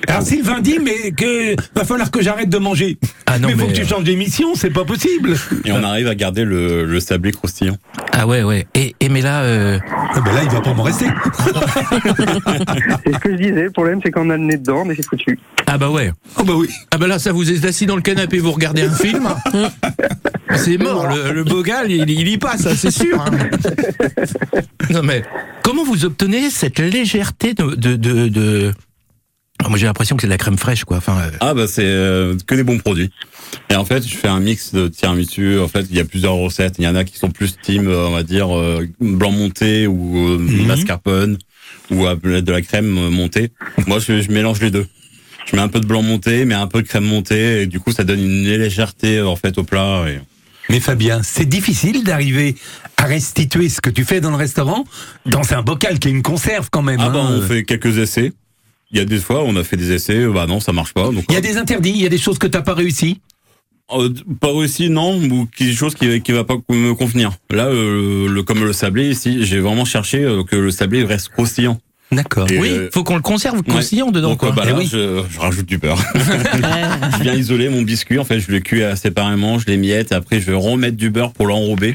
Alors 0.08 0.22
Sylvain 0.22 0.60
dit, 0.60 0.78
mais 0.82 1.12
que 1.12 1.54
va 1.74 1.84
falloir 1.84 2.10
que 2.10 2.22
j'arrête 2.22 2.48
de 2.48 2.58
manger. 2.58 2.98
Ah 3.26 3.38
non, 3.38 3.48
mais 3.48 3.54
faut 3.54 3.66
mais, 3.66 3.72
que 3.74 3.78
tu 3.80 3.86
changes 3.86 4.04
d'émission, 4.04 4.54
c'est 4.54 4.70
pas 4.70 4.84
possible. 4.84 5.34
Et 5.64 5.72
on 5.72 5.82
arrive 5.84 6.08
à 6.08 6.14
garder 6.14 6.44
le, 6.44 6.84
le 6.84 7.00
sablé 7.00 7.30
croustillant. 7.30 7.76
Ah 8.12 8.26
ouais, 8.26 8.42
ouais. 8.42 8.66
Et, 8.74 8.94
et 9.00 9.08
mais 9.10 9.20
là, 9.20 9.42
euh, 9.42 9.78
Ah 10.14 10.20
ben 10.20 10.32
là, 10.32 10.40
il 10.44 10.48
va 10.50 10.60
pas 10.62 10.72
m'en 10.72 10.82
rester. 10.82 11.06
C'est 13.04 13.12
ce 13.12 13.18
que 13.18 13.30
je 13.32 13.36
disais, 13.36 13.62
le 13.64 13.70
problème 13.70 14.00
c'est 14.02 14.10
qu'on 14.10 14.30
a 14.30 14.36
le 14.36 14.44
nez 14.44 14.56
dedans, 14.56 14.84
mais 14.84 14.94
c'est 14.96 15.04
foutu. 15.04 15.38
ah 15.66 15.78
bah 15.78 15.90
ouais. 15.90 16.10
Oh 16.38 16.42
bah 16.44 16.54
oui. 16.56 16.68
Ah 16.90 16.98
bah 16.98 17.06
là, 17.06 17.18
ça 17.18 17.32
vous 17.32 17.50
êtes 17.50 17.64
assis 17.64 17.86
dans 17.86 17.96
le 17.96 18.02
canapé, 18.02 18.38
vous 18.38 18.52
regardez 18.52 18.82
un 18.82 18.94
film. 18.94 19.28
c'est 20.56 20.78
mort, 20.78 21.06
le, 21.08 21.32
le 21.32 21.44
bogal, 21.44 21.90
il, 21.90 22.08
il 22.10 22.28
y 22.28 22.38
passe, 22.38 22.62
ça, 22.62 22.74
c'est 22.74 22.90
sûr. 22.90 23.20
hein. 23.20 23.30
non 24.90 25.02
mais, 25.02 25.22
comment 25.62 25.84
vous 25.84 26.04
obtenez 26.04 26.50
cette 26.50 26.78
légèreté 26.78 27.54
de... 27.54 27.74
de, 27.74 27.96
de, 27.96 28.28
de- 28.28 28.72
Moi 29.66 29.78
j'ai 29.78 29.86
l'impression 29.86 30.16
que 30.16 30.22
c'est 30.22 30.28
de 30.28 30.32
la 30.32 30.38
crème 30.38 30.56
fraîche, 30.56 30.84
quoi. 30.84 30.98
Enfin, 30.98 31.18
euh, 31.18 31.30
Ah 31.40 31.54
bah 31.54 31.66
c'est 31.66 31.84
euh, 31.84 32.36
que 32.46 32.54
des 32.54 32.62
bons 32.62 32.78
produits. 32.78 33.10
Et 33.70 33.76
en 33.76 33.84
fait, 33.84 34.06
je 34.06 34.14
fais 34.14 34.28
un 34.28 34.40
mix 34.40 34.72
de 34.72 34.88
tiramisu. 34.88 35.58
En 35.58 35.68
fait, 35.68 35.86
il 35.90 35.96
y 35.96 36.00
a 36.00 36.04
plusieurs 36.04 36.34
recettes. 36.34 36.76
Il 36.78 36.84
y 36.84 36.88
en 36.88 36.94
a 36.94 37.04
qui 37.04 37.18
sont 37.18 37.30
plus 37.30 37.56
team, 37.60 37.88
euh, 37.88 38.06
on 38.06 38.12
va 38.12 38.22
dire, 38.22 38.56
euh, 38.56 38.86
blanc 39.00 39.30
monté 39.30 39.86
ou 39.86 40.16
euh, 40.16 40.38
mascarpone 40.66 41.38
ou 41.90 42.06
à 42.06 42.14
de 42.16 42.52
la 42.52 42.62
crème 42.62 42.88
montée. 43.10 43.52
Moi, 43.86 43.98
je, 43.98 44.20
je 44.20 44.30
mélange 44.30 44.60
les 44.60 44.70
deux. 44.70 44.86
Je 45.50 45.56
mets 45.56 45.62
un 45.62 45.68
peu 45.68 45.80
de 45.80 45.86
blanc 45.86 46.02
monté, 46.02 46.44
mais 46.44 46.54
un 46.54 46.66
peu 46.66 46.82
de 46.82 46.86
crème 46.86 47.04
montée, 47.04 47.62
et 47.62 47.66
du 47.66 47.80
coup, 47.80 47.92
ça 47.92 48.04
donne 48.04 48.20
une 48.20 48.44
légèreté 48.44 49.22
en 49.22 49.36
fait 49.36 49.56
au 49.56 49.64
plat. 49.64 50.04
Et... 50.06 50.20
Mais 50.68 50.80
Fabien, 50.80 51.22
c'est 51.22 51.46
difficile 51.46 52.04
d'arriver 52.04 52.56
à 52.98 53.04
restituer 53.04 53.70
ce 53.70 53.80
que 53.80 53.88
tu 53.88 54.04
fais 54.04 54.20
dans 54.20 54.30
le 54.30 54.36
restaurant 54.36 54.84
dans 55.24 55.54
un 55.54 55.62
bocal 55.62 55.98
qui 55.98 56.08
est 56.08 56.10
une 56.10 56.22
conserve 56.22 56.68
quand 56.70 56.82
même. 56.82 57.00
Ah 57.00 57.08
bah, 57.08 57.20
hein. 57.22 57.38
on 57.38 57.42
fait 57.42 57.64
quelques 57.64 57.96
essais. 57.96 58.32
Il 58.90 58.98
y 58.98 59.00
a 59.00 59.04
des 59.04 59.18
fois, 59.18 59.42
on 59.44 59.54
a 59.56 59.64
fait 59.64 59.76
des 59.76 59.92
essais, 59.92 60.26
bah 60.26 60.46
non, 60.46 60.60
ça 60.60 60.72
marche 60.72 60.94
pas. 60.94 61.10
Donc, 61.10 61.24
Il 61.28 61.34
y 61.34 61.38
a 61.38 61.40
des 61.42 61.56
interdits, 61.58 61.90
il 61.90 62.00
y 62.02 62.06
a 62.06 62.08
des 62.08 62.18
choses 62.18 62.38
que 62.38 62.46
t'as 62.46 62.62
pas 62.62 62.74
réussi. 62.74 63.20
Euh, 63.92 64.10
pas 64.40 64.48
réussi, 64.52 64.88
non, 64.90 65.18
ou 65.22 65.46
quelque 65.46 65.74
chose 65.76 65.94
qui, 65.94 66.20
qui 66.22 66.32
va 66.32 66.44
pas 66.44 66.56
me 66.70 66.94
convenir. 66.94 67.32
Là, 67.50 67.66
euh, 67.66 68.28
le, 68.28 68.42
comme 68.42 68.64
le 68.64 68.72
sablé 68.72 69.10
ici, 69.10 69.44
j'ai 69.44 69.60
vraiment 69.60 69.84
cherché 69.84 70.22
euh, 70.24 70.42
que 70.42 70.56
le 70.56 70.70
sablé 70.70 71.04
reste 71.04 71.28
croustillant. 71.30 71.78
D'accord. 72.12 72.46
Oui, 72.50 72.68
euh, 72.70 72.88
faut 72.92 73.04
qu'on 73.04 73.16
le 73.16 73.22
conserve 73.22 73.62
croustillant 73.62 74.10
dedans, 74.10 74.30
Donc, 74.30 74.38
quoi. 74.40 74.52
bah 74.52 74.62
Eh 74.66 74.70
là, 74.70 74.76
oui. 74.78 74.88
je, 74.90 75.22
je 75.30 75.38
rajoute 75.38 75.66
du 75.66 75.76
beurre. 75.76 76.02
je 76.14 77.22
viens 77.22 77.34
isoler 77.34 77.68
mon 77.68 77.82
biscuit. 77.82 78.18
En 78.18 78.24
fait, 78.24 78.40
je 78.40 78.50
le 78.50 78.60
cuis 78.60 78.80
séparément, 78.96 79.58
je 79.58 79.66
les 79.66 79.76
miette. 79.76 80.12
Après, 80.12 80.40
je 80.40 80.46
vais 80.50 80.56
remettre 80.56 80.96
du 80.96 81.10
beurre 81.10 81.32
pour 81.32 81.46
l'enrober. 81.46 81.92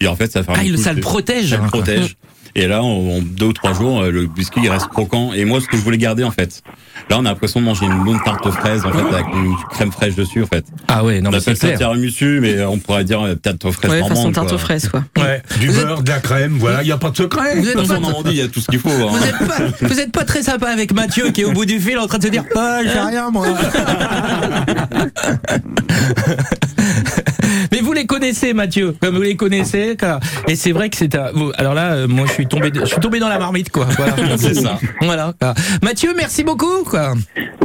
Et 0.00 0.06
en 0.06 0.16
fait, 0.16 0.30
ça 0.30 0.42
fait 0.42 0.50
un 0.50 0.54
Ah, 0.58 0.64
il- 0.64 0.74
coup 0.76 0.82
ça 0.82 0.92
le 0.92 1.00
protège. 1.00 1.48
Ça 1.50 1.56
le 1.58 1.66
protège. 1.68 2.16
Et 2.56 2.66
là, 2.68 2.82
en 2.82 2.94
en 2.94 3.18
deux 3.20 3.46
ou 3.46 3.52
trois 3.52 3.72
jours, 3.72 4.02
euh, 4.02 4.10
le 4.10 4.26
biscuit 4.26 4.60
il 4.64 4.70
reste 4.70 4.86
croquant. 4.88 5.32
Et 5.32 5.44
moi, 5.44 5.60
ce 5.60 5.66
que 5.66 5.76
je 5.76 5.82
voulais 5.82 5.98
garder, 5.98 6.22
en 6.24 6.30
fait, 6.30 6.62
là, 7.10 7.16
on 7.18 7.24
a 7.26 7.30
l'impression 7.30 7.60
de 7.60 7.64
manger 7.64 7.86
une 7.86 8.04
bonne 8.04 8.20
tarte 8.24 8.46
aux 8.46 8.52
fraises, 8.52 8.84
en 8.86 8.92
fait, 8.92 9.14
avec 9.14 9.26
une 9.34 9.54
crème 9.70 9.90
fraîche 9.90 10.14
dessus, 10.14 10.42
en 10.42 10.46
fait. 10.46 10.64
Ah 10.88 11.04
ouais, 11.04 11.20
non 11.20 11.28
on 11.28 11.32
mais 11.32 11.38
appelle 11.38 11.54
c'est 11.56 11.60
ça 11.60 11.66
clair. 11.68 11.78
tiramisu, 11.78 12.38
mais 12.40 12.62
on 12.64 12.78
pourrait 12.78 13.04
dire 13.04 13.20
euh, 13.22 13.34
tarte 13.34 13.64
aux 13.64 13.72
fraises 13.72 13.90
Ouais, 13.90 14.00
façon 14.00 14.14
normande, 14.14 14.34
tarte 14.34 14.46
quoi. 14.48 14.54
aux 14.54 14.58
fraises, 14.58 14.88
quoi. 14.88 15.04
Ouais. 15.18 15.42
Du 15.58 15.70
beurre, 15.72 16.02
de 16.02 16.08
la 16.10 16.20
crème, 16.20 16.56
voilà, 16.58 16.82
il 16.82 16.86
n'y 16.86 16.92
a 16.92 16.98
pas 16.98 17.10
de 17.10 17.16
secret. 17.16 17.56
Vous 17.56 17.68
êtes 17.68 17.76
Dans 17.76 17.86
pas- 17.86 17.98
Normandie, 17.98 18.30
il 18.30 18.36
y 18.36 18.42
a 18.42 18.48
tout 18.48 18.60
ce 18.60 18.66
qu'il 18.68 18.78
faut. 18.78 18.88
hein. 18.88 19.10
Vous 19.10 19.24
êtes, 19.24 19.48
pas, 19.48 19.86
vous 19.88 20.00
êtes 20.00 20.12
pas 20.12 20.24
très 20.24 20.42
sympa 20.42 20.68
avec 20.68 20.92
Mathieu 20.92 21.30
qui 21.30 21.40
est 21.40 21.44
au 21.44 21.52
bout 21.52 21.64
du 21.66 21.80
fil 21.80 21.98
en 21.98 22.06
train 22.06 22.18
de 22.18 22.24
se 22.24 22.28
dire 22.28 22.44
Ah, 22.56 22.80
je 22.84 22.88
fais 22.88 23.00
rien 23.00 23.30
moi. 23.30 23.46
Mais 27.72 27.80
vous 27.80 27.92
les 27.92 28.06
connaissez 28.06 28.52
Mathieu, 28.52 28.94
comme 29.00 29.16
vous 29.16 29.22
les 29.22 29.36
connaissez. 29.36 29.96
quoi. 29.98 30.20
Et 30.48 30.56
c'est 30.56 30.72
vrai 30.72 30.90
que 30.90 30.96
c'est 30.96 31.14
un. 31.14 31.30
vous- 31.32 31.52
Alors 31.56 31.74
là, 31.74 31.92
euh, 31.92 32.08
moi 32.08 32.26
je 32.26 32.32
suis 32.32 32.46
tombé, 32.46 32.70
je 32.74 32.84
suis 32.84 33.00
tombé 33.00 33.18
dans 33.18 33.28
la 33.28 33.38
marmite 33.38 33.70
quoi. 33.70 33.86
Voilà. 33.96 34.14
C'est 34.36 34.54
ça. 34.54 34.78
Voilà. 35.00 35.32
quoi. 35.40 35.54
Mathieu, 35.82 36.12
merci 36.16 36.44
beaucoup 36.44 36.84
quoi. 36.84 37.14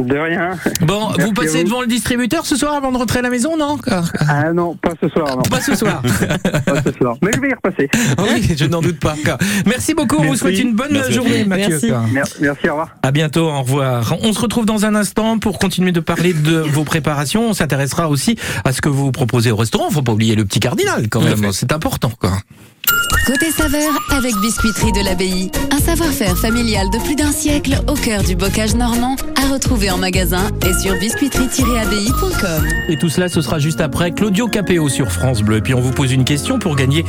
De 0.00 0.16
rien. 0.16 0.50
Bon, 0.82 1.08
Merci 1.08 1.22
vous 1.24 1.32
passez 1.34 1.58
vous. 1.58 1.64
devant 1.64 1.80
le 1.82 1.86
distributeur 1.86 2.46
ce 2.46 2.56
soir 2.56 2.74
avant 2.74 2.90
de 2.92 2.96
rentrer 2.96 3.18
à 3.18 3.22
la 3.22 3.30
maison, 3.30 3.56
non 3.56 3.76
quoi? 3.76 4.02
Ah 4.28 4.52
non, 4.52 4.74
pas 4.76 4.92
ce 5.02 5.08
soir, 5.08 5.36
non. 5.36 5.42
Pas 5.42 5.60
ce 5.60 5.74
soir. 5.74 6.02
Pas 6.66 6.82
ce 6.82 6.92
soir. 6.92 7.16
Mais 7.22 7.30
je 7.34 7.40
vais 7.40 7.48
y 7.50 7.54
repasser. 7.54 7.88
Oui, 8.18 8.54
je 8.56 8.64
n'en 8.66 8.80
doute 8.80 8.98
pas. 9.00 9.14
quoi. 9.24 9.36
Merci 9.66 9.94
beaucoup. 9.94 10.16
On 10.18 10.24
vous 10.24 10.36
souhaite 10.36 10.58
une 10.58 10.74
bonne 10.74 10.92
Merci. 10.92 11.12
journée, 11.12 11.44
Mathieu. 11.44 11.78
Merci, 12.40 12.68
au 12.68 12.70
revoir. 12.72 12.96
À 13.02 13.10
bientôt, 13.10 13.48
au 13.48 13.60
revoir. 13.60 14.14
On 14.22 14.32
se 14.32 14.40
retrouve 14.40 14.64
dans 14.66 14.84
un 14.86 14.94
instant 14.94 15.38
pour 15.38 15.58
continuer 15.58 15.92
de 15.92 16.00
parler 16.00 16.32
de 16.32 16.58
vos 16.58 16.84
préparations. 16.84 17.50
On 17.50 17.54
s'intéressera 17.54 18.08
aussi 18.08 18.36
à 18.64 18.72
ce 18.72 18.80
que 18.80 18.88
vous 18.88 19.12
proposez 19.12 19.50
au 19.50 19.56
restaurant. 19.56 19.88
Faut 19.90 20.02
pas 20.02 20.12
oublier 20.12 20.34
le 20.34 20.44
petit 20.44 20.60
cardinal 20.60 21.08
quand 21.08 21.20
même. 21.20 21.52
C'est 21.52 21.72
important, 21.72 22.10
quoi. 22.18 22.32
Côté 23.26 23.50
saveur 23.50 23.92
avec 24.10 24.34
Biscuiterie 24.40 24.92
de 24.92 25.04
l'Abbaye. 25.04 25.50
Un 25.70 25.78
savoir-faire 25.78 26.36
familial 26.36 26.88
de 26.90 26.98
plus 26.98 27.14
d'un 27.14 27.30
siècle 27.30 27.78
au 27.86 27.94
cœur 27.94 28.22
du 28.22 28.34
bocage 28.34 28.74
normand 28.74 29.14
à 29.36 29.52
retrouver 29.52 29.90
en 29.90 29.98
magasin 29.98 30.48
et 30.66 30.72
sur 30.80 30.94
biscuiterie-abbaye.com. 30.94 32.66
Et 32.88 32.96
tout 32.96 33.08
cela, 33.08 33.28
ce 33.28 33.40
sera 33.40 33.58
juste 33.58 33.80
après 33.80 34.10
Claudio 34.12 34.48
Capéo 34.48 34.88
sur 34.88 35.12
France 35.12 35.42
Bleu. 35.42 35.58
Et 35.58 35.60
puis 35.60 35.74
on 35.74 35.80
vous 35.80 35.92
pose 35.92 36.12
une 36.12 36.24
question 36.24 36.58
pour 36.58 36.74
gagner 36.76 37.04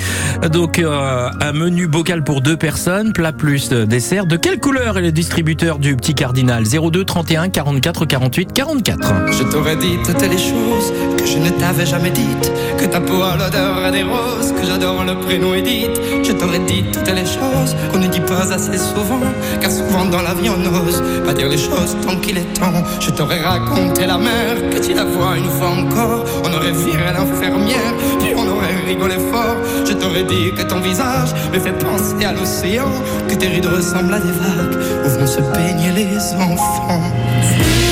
donc 0.51 0.79
euh, 0.79 1.30
un 1.39 1.51
menu 1.53 1.88
bocal 1.88 2.24
pour 2.24 2.41
deux 2.41 2.57
personnes, 2.57 3.13
plat 3.13 3.32
plus 3.32 3.72
euh, 3.72 3.86
dessert. 3.86 4.26
De 4.26 4.36
quelle 4.36 4.59
couleur 4.59 4.97
est 4.97 5.01
le 5.01 5.11
distributeur 5.11 5.80
du 5.80 5.95
petit 5.95 6.13
cardinal? 6.13 6.65
02 6.65 7.03
31 7.03 7.49
44 7.49 8.05
48 8.05 8.53
44. 8.53 9.32
Je 9.32 9.43
t'aurais 9.43 9.78
dit 9.78 9.97
toutes 10.05 10.22
les 10.22 10.38
choses 10.38 10.93
que 11.17 11.26
je 11.26 11.38
ne 11.39 11.49
t'avais 11.49 11.86
jamais 11.86 12.11
dites. 12.11 12.51
Que 12.78 12.86
ta 12.86 12.99
peau 12.99 13.22
a 13.22 13.38
l'odeur 13.38 13.91
des 13.91 14.03
roses, 14.03 14.51
que 14.51 14.65
j'adore 14.65 15.03
le 15.03 15.19
prénom 15.19 15.53
Je 15.64 16.32
t'aurais 16.32 16.59
dit 16.59 16.84
toutes 16.91 17.07
les 17.14 17.26
choses 17.26 17.76
qu'on 17.91 17.99
ne 17.99 18.07
dit 18.07 18.20
pas 18.22 18.51
assez 18.51 18.78
souvent. 18.78 19.22
Car 19.59 19.72
souvent 19.72 20.05
dans 20.05 20.22
la 20.22 20.34
vie 20.34 20.49
on 20.49 20.57
n'ose 20.57 21.03
pas 21.26 21.34
dire 21.34 21.49
les 21.49 21.57
choses 21.57 21.95
tant 22.01 22.16
qu'il 22.18 22.38
est 22.38 22.53
temps. 22.53 22.84
Je 22.99 23.12
t'aurais 23.12 23.41
raconté 23.41 24.07
la 24.07 24.18
mer, 24.18 24.55
que 24.72 24.80
tu 24.80 24.93
la 24.93 25.03
vois 25.03 25.38
une 25.38 25.49
fois 25.49 25.70
encore. 25.70 26.26
On 26.43 26.53
aurait 26.53 26.72
viré 26.72 27.14
l'infirmière, 27.14 27.93
puis 28.20 28.34
on 28.36 28.47
aurait 28.47 28.76
rigolé 28.88 29.16
fort. 29.32 29.57
Je 29.86 29.93
t'aurais 29.93 30.24
dit 30.24 30.51
que 30.57 30.64
ton 30.64 30.80
visage 30.80 31.34
me 31.53 31.59
fait 31.59 31.78
penser 31.78 32.26
à 32.26 32.34
l'océan. 32.34 32.89
Que 33.30 33.36
tes 33.36 33.47
rides 33.47 33.68
ressemblent 33.68 34.14
à 34.14 34.20
des 34.20 34.32
vagues 34.32 34.78
où 35.05 35.09
vont 35.09 35.28
se 35.28 35.41
baigner 35.41 35.91
les 35.95 36.18
enfants. 36.36 37.90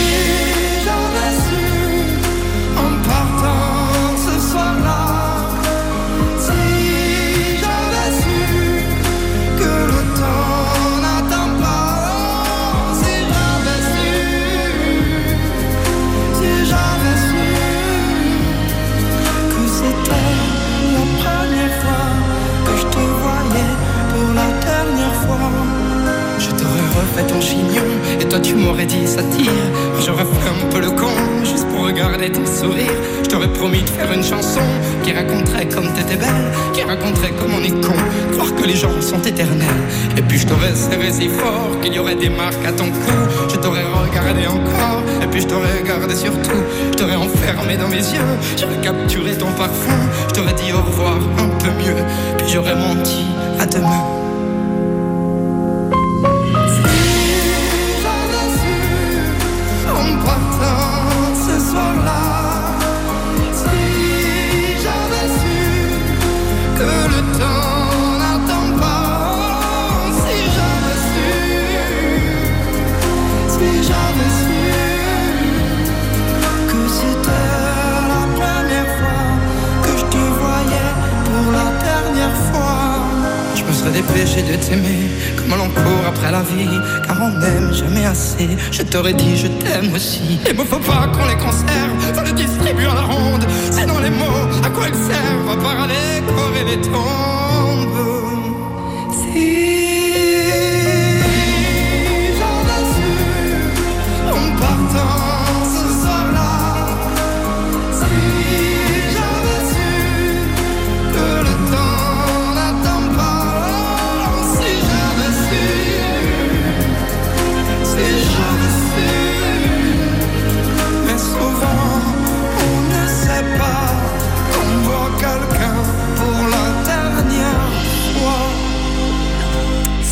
Dit 28.90 29.08
ça 29.08 29.22
fait 29.22 30.50
un 30.50 30.72
peu 30.72 30.80
le 30.80 30.90
con 30.92 31.14
juste 31.44 31.68
pour 31.70 31.86
regarder 31.86 32.32
ton 32.32 32.46
sourire. 32.46 32.92
Je 33.24 33.30
t'aurais 33.30 33.52
promis 33.54 33.84
de 33.84 33.90
faire 33.90 34.12
une 34.12 34.24
chanson 34.24 34.62
qui 35.04 35.14
raconterait 35.14 35.68
comme 35.68 35.94
t'étais 35.94 36.18
belle, 36.18 36.52
qui 36.74 36.82
raconterait 36.84 37.32
comme 37.32 37.54
on 37.54 37.64
est 37.64 37.86
con, 37.86 37.94
croire 38.34 38.54
que 38.56 38.66
les 38.66 38.76
gens 38.76 39.00
sont 39.02 39.22
éternels. 39.22 39.68
Et 40.18 40.22
puis 40.22 40.40
je 40.40 40.48
t'aurais 40.48 40.74
serré 40.74 41.12
si 41.12 41.30
fort 41.30 41.80
qu'il 41.82 41.94
y 41.94 42.00
aurait 42.00 42.16
des 42.16 42.30
marques 42.30 42.66
à 42.66 42.72
ton 42.72 42.86
cou. 42.86 43.14
Je 43.50 43.58
t'aurais 43.58 43.84
regardé 43.84 44.48
encore 44.48 45.04
et 45.22 45.28
puis 45.28 45.42
je 45.42 45.48
t'aurais 45.48 45.80
regardé 45.82 46.16
surtout. 46.16 46.62
Je 46.92 46.98
t'aurais 46.98 47.16
enfermé 47.16 47.78
dans 47.78 47.88
mes 47.88 47.98
yeux, 47.98 48.30
j'aurais 48.58 48.82
capturé 48.82 49.38
ton 49.38 49.52
parfum. 49.52 50.02
Je 50.30 50.34
t'aurais 50.34 50.54
dit 50.54 50.74
au 50.74 50.82
revoir 50.82 51.18
un 51.38 51.50
peu 51.60 51.70
mieux, 51.84 52.02
puis 52.38 52.48
j'aurais 52.52 52.76
menti 52.76 53.26
à 53.60 53.66
demain. 53.66 54.19
Dépêché 84.42 84.58
de 84.58 84.64
t'aimer 84.64 85.10
comme 85.36 85.58
l'on 85.58 85.70
court 85.70 86.06
après 86.08 86.32
la 86.32 86.42
vie, 86.42 86.80
car 87.06 87.18
on 87.22 87.30
n'aime 87.40 87.74
jamais 87.74 88.06
assez. 88.06 88.50
Je 88.72 88.82
t'aurais 88.84 89.14
dit 89.14 89.38
je 89.38 89.48
t'aime 89.48 89.94
aussi. 89.94 90.40
Et 90.50 90.54
me 90.54 90.64
faut 90.64 90.80
pas 90.80 91.08
qu'on 91.08 91.28
les 91.28 91.36
conserve, 91.36 92.14
faut 92.14 92.24
les 92.24 92.34
distribuer 92.34 92.86
à 92.86 92.96
la 92.96 93.02
ronde. 93.02 93.46
Sinon 93.72 94.00
les 94.00 94.10
mots, 94.10 94.48
à 94.64 94.70
quoi 94.70 94.88
ils 94.88 94.96
servent 94.96 95.50
À 95.52 95.56
part 95.56 95.88
décorer 95.88 96.76
les 96.76 96.82
tombes. 96.82 98.19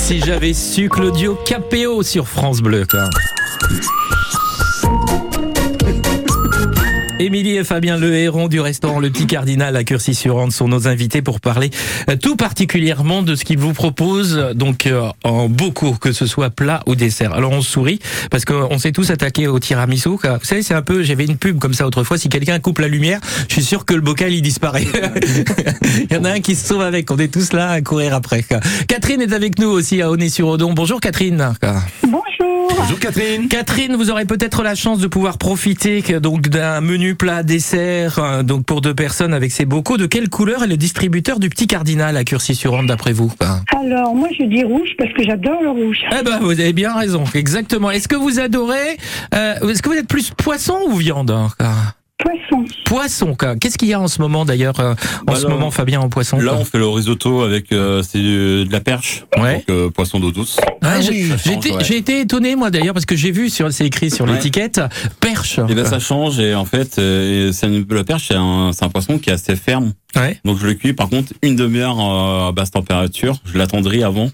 Si 0.08 0.22
j'avais 0.22 0.54
su 0.54 0.88
Claudio 0.88 1.38
Capéo 1.44 2.02
sur 2.02 2.30
France 2.30 2.62
Bleu, 2.62 2.86
quoi. 2.90 3.10
Émilie 7.20 7.58
et 7.58 7.64
Fabien 7.64 7.98
Le 7.98 8.14
Héron 8.14 8.48
du 8.48 8.60
restaurant 8.60 9.00
Le 9.00 9.10
Petit 9.10 9.26
Cardinal 9.26 9.76
à 9.76 9.84
Curcy-sur-Ande 9.84 10.52
sont 10.52 10.68
nos 10.68 10.88
invités 10.88 11.24
pour 11.24 11.42
parler 11.42 11.72
euh, 12.12 12.16
tout 12.16 12.36
particulièrement 12.36 13.24
de 13.24 13.34
ce 13.34 13.44
qu'ils 13.44 13.58
vous 13.58 13.74
proposent 13.74 14.52
donc 14.54 14.86
euh, 14.86 15.10
en 15.24 15.50
beaucoup, 15.50 15.94
que 15.94 16.12
ce 16.12 16.28
soit 16.28 16.52
plat 16.52 16.82
ou 16.86 16.94
dessert. 16.94 17.34
Alors 17.34 17.54
on 17.54 17.62
sourit 17.62 18.00
parce 18.30 18.46
qu'on 18.46 18.78
s'est 18.78 18.92
tous 18.92 19.10
attaqués 19.10 19.48
au 19.48 19.58
tiramisu. 19.60 20.10
Vous 20.10 20.20
savez, 20.44 20.62
c'est 20.62 20.76
un 20.76 20.84
peu, 20.84 21.02
j'avais 21.02 21.26
une 21.26 21.38
pub 21.38 21.58
comme 21.58 21.74
ça 21.74 21.88
autrefois, 21.88 22.20
si 22.20 22.30
quelqu'un 22.30 22.60
coupe 22.60 22.78
la 22.78 22.88
lumière, 22.88 23.20
je 23.48 23.54
suis 23.54 23.64
sûr 23.64 23.86
que 23.86 23.96
le 23.96 24.02
bocal 24.02 24.32
il 24.32 24.44
disparaît. 24.44 24.86
il 26.12 26.16
y 26.16 26.18
en 26.18 26.24
a 26.24 26.34
un 26.34 26.40
qui 26.40 26.56
se 26.56 26.68
sauve 26.68 26.82
avec, 26.82 27.10
on 27.10 27.18
est 27.18 27.34
tous 27.34 27.52
là 27.52 27.72
à 27.72 27.82
courir 27.82 28.14
après. 28.14 28.46
Catherine 28.88 29.22
est 29.22 29.34
avec 29.34 29.58
nous 29.58 29.70
aussi 29.70 30.04
à 30.04 30.12
Aulnay-sur-Odon. 30.12 30.74
Bonjour 30.74 31.02
Catherine. 31.02 31.52
Bonjour. 32.04 32.57
Bonjour 32.76 33.00
Catherine. 33.00 33.48
Catherine, 33.48 33.96
vous 33.96 34.10
aurez 34.12 34.26
peut-être 34.26 34.64
la 34.64 34.76
chance 34.76 35.00
de 35.00 35.08
pouvoir 35.08 35.38
profiter 35.38 36.02
donc 36.20 36.50
d'un 36.50 36.82
menu 36.82 37.16
plat 37.16 37.44
dessert 37.44 38.20
euh, 38.20 38.44
donc 38.44 38.66
pour 38.66 38.82
deux 38.82 38.94
personnes 38.94 39.34
avec 39.34 39.52
ces 39.52 39.66
bocaux. 39.66 39.98
De 39.98 40.06
quelle 40.06 40.30
couleur 40.30 40.64
est 40.64 40.68
le 40.68 40.78
distributeur 40.78 41.40
du 41.40 41.50
Petit 41.50 41.68
Cardinal 41.68 42.18
à 42.18 42.24
Curcy-sur-Ande 42.24 42.88
d'après 42.88 43.14
vous? 43.14 43.32
Ben, 43.40 43.62
Alors, 43.80 44.16
moi, 44.16 44.30
je 44.38 44.46
dis 44.46 44.64
rouge 44.64 44.90
parce 44.98 45.12
que 45.14 45.24
j'adore 45.24 45.62
le 45.62 45.70
rouge. 45.70 46.00
Eh 46.12 46.24
ben, 46.24 46.40
vous 46.40 46.60
avez 46.60 46.74
bien 46.74 46.94
raison, 46.94 47.24
exactement. 47.34 47.92
Est-ce 47.92 48.08
que 48.08 48.16
vous 48.16 48.40
adorez 48.40 48.98
euh, 49.34 49.56
Est-ce 49.70 49.82
que 49.82 49.90
vous 49.90 49.96
êtes 49.96 50.08
plus 50.08 50.32
poisson 50.32 50.78
ou 50.88 50.96
viande 50.96 51.32
hein, 51.32 51.50
Poisson. 52.18 52.66
Poisson, 52.86 53.36
quoi. 53.36 53.56
Qu'est-ce 53.56 53.78
qu'il 53.78 53.90
y 53.90 53.94
a 53.94 54.00
en 54.00 54.08
ce 54.08 54.20
moment 54.22 54.44
d'ailleurs 54.44 54.80
euh, 54.80 54.96
En 55.28 55.36
ce 55.36 55.42
Alors, 55.46 55.52
moment, 55.52 55.70
Fabien, 55.72 56.00
en 56.00 56.10
poisson 56.10 56.38
Là, 56.40 56.54
quoi 56.54 56.62
on 56.62 56.66
fait 56.66 56.80
le 56.80 56.88
risotto 56.88 57.42
avec 57.44 57.72
euh, 57.72 58.02
c'est 58.02 58.18
de 58.18 58.64
de 58.64 58.72
la 58.72 58.80
perche, 58.80 59.26
donc 59.38 59.64
euh, 59.70 59.92
poisson 59.92 60.20
d'eau 60.20 60.32
douce. 60.32 60.58
Ouais, 60.82 61.02
j'ai 61.02 61.30
Ça 61.30 61.36
j'ai 61.46 61.54
été, 61.54 61.72
ouais. 61.74 61.84
j'ai 61.84 61.98
été 61.98 62.22
étonné 62.22 62.56
moi 62.56 62.72
d'ailleurs 62.72 62.96
parce 62.96 63.06
que 63.06 63.16
j'ai 63.16 63.30
vu 63.30 63.52
sur 63.52 63.72
c'est 63.72 63.86
écrit 63.86 64.10
sur 64.10 64.26
Ouais. 64.26 64.34
l'étiquette 64.34 64.82
perche. 65.20 65.60
Et 65.70 65.76
ben 65.76 65.86
ça 65.86 66.00
change 66.00 66.40
et 66.40 66.56
en 66.56 66.66
fait, 66.66 66.98
euh, 66.98 67.52
c'est 67.52 67.68
une- 67.68 67.86
la 67.92 68.04
perche 68.04 68.30
c'est 68.30 68.36
un, 68.36 68.72
c'est 68.74 68.84
un 68.84 68.90
poisson 68.90 69.20
qui 69.20 69.30
est 69.30 69.34
assez 69.34 69.56
ferme. 69.56 69.94
Ouais. 70.16 70.40
Donc 70.44 70.58
je 70.58 70.66
le 70.66 70.74
cuis 70.74 70.94
par 70.94 71.10
contre 71.10 71.34
une 71.44 71.56
demi-heure 71.56 72.00
euh, 72.00 72.50
à 72.50 72.52
basse 72.52 72.72
température. 72.72 73.38
Je 73.46 73.60
l'attendris 73.60 74.04
avant. 74.04 74.32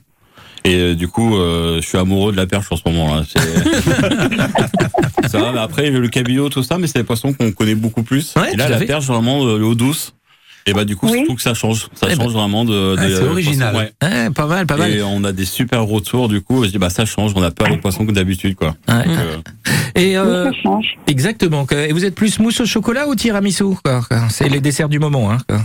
Et 0.66 0.76
euh, 0.76 0.96
du 0.96 1.08
coup, 1.10 1.36
euh, 1.36 1.82
je 1.82 1.88
suis 1.88 1.98
amoureux 1.98 2.32
de 2.32 2.38
la 2.38 2.48
perche 2.48 2.68
en 2.72 2.78
ce 2.78 2.84
moment-là. 2.86 3.24
C'est- 3.28 5.28
ça 5.28 5.40
va, 5.40 5.52
mais 5.52 5.60
après 5.60 5.90
le 5.90 6.08
cabillaud, 6.08 6.50
tout 6.50 6.64
ça, 6.64 6.78
mais 6.78 6.88
c'est 6.88 7.00
des 7.00 7.04
poissons 7.04 7.34
qu'on 7.34 7.52
connaît 7.52 7.76
beaucoup 7.76 8.04
plus. 8.04 8.34
Ouais, 8.36 8.54
et 8.54 8.56
là, 8.56 8.70
la 8.70 8.78
fait. 8.78 8.86
perche 8.86 9.06
vraiment 9.06 9.46
euh, 9.46 9.58
l'eau 9.58 9.76
douce. 9.76 10.14
Et 10.66 10.72
bah 10.72 10.86
du 10.86 10.96
coup, 10.96 11.10
je 11.10 11.26
trouve 11.26 11.36
que 11.36 11.42
ça 11.42 11.54
change. 11.54 11.88
Ça 11.94 12.08
Eh 12.10 12.16
ben. 12.16 12.24
change 12.24 12.32
vraiment 12.32 12.64
de. 12.64 12.96
Ah, 12.98 13.02
c'est 13.06 13.14
euh, 13.16 13.30
original. 13.32 13.76
ouais. 13.76 13.92
Ouais, 14.02 14.30
pas 14.30 14.46
mal, 14.48 14.66
pas 14.66 14.78
mal. 14.78 14.92
Et 14.96 15.04
on 15.04 15.26
a 15.26 15.34
des 15.34 15.44
super 15.44 15.84
retours 15.84 16.30
du 16.30 16.40
coup. 16.40 16.64
Je 16.64 16.70
dis 16.70 16.78
bah 16.78 16.90
ça 16.90 17.04
change. 17.04 17.34
On 17.36 17.42
n'a 17.42 17.52
pas 17.52 17.68
les 17.68 17.76
poissons 17.76 18.06
que 18.06 18.14
d'habitude 18.14 18.56
quoi. 18.56 18.74
Ouais. 18.88 19.04
Donc, 19.06 19.18
euh, 19.18 19.38
Et 19.96 20.18
euh, 20.18 20.50
exactement. 21.08 21.66
quoi. 21.66 21.80
Et 21.80 21.92
vous 21.92 22.06
êtes 22.06 22.16
plus 22.16 22.40
mousse 22.40 22.62
au 22.62 22.66
chocolat 22.66 23.10
ou 23.10 23.16
tiramisu 23.16 23.66
C'est 24.30 24.48
les 24.48 24.62
desserts 24.62 24.88
du 24.88 25.00
moment. 25.00 25.30
Hein, 25.32 25.40
quoi. 25.50 25.60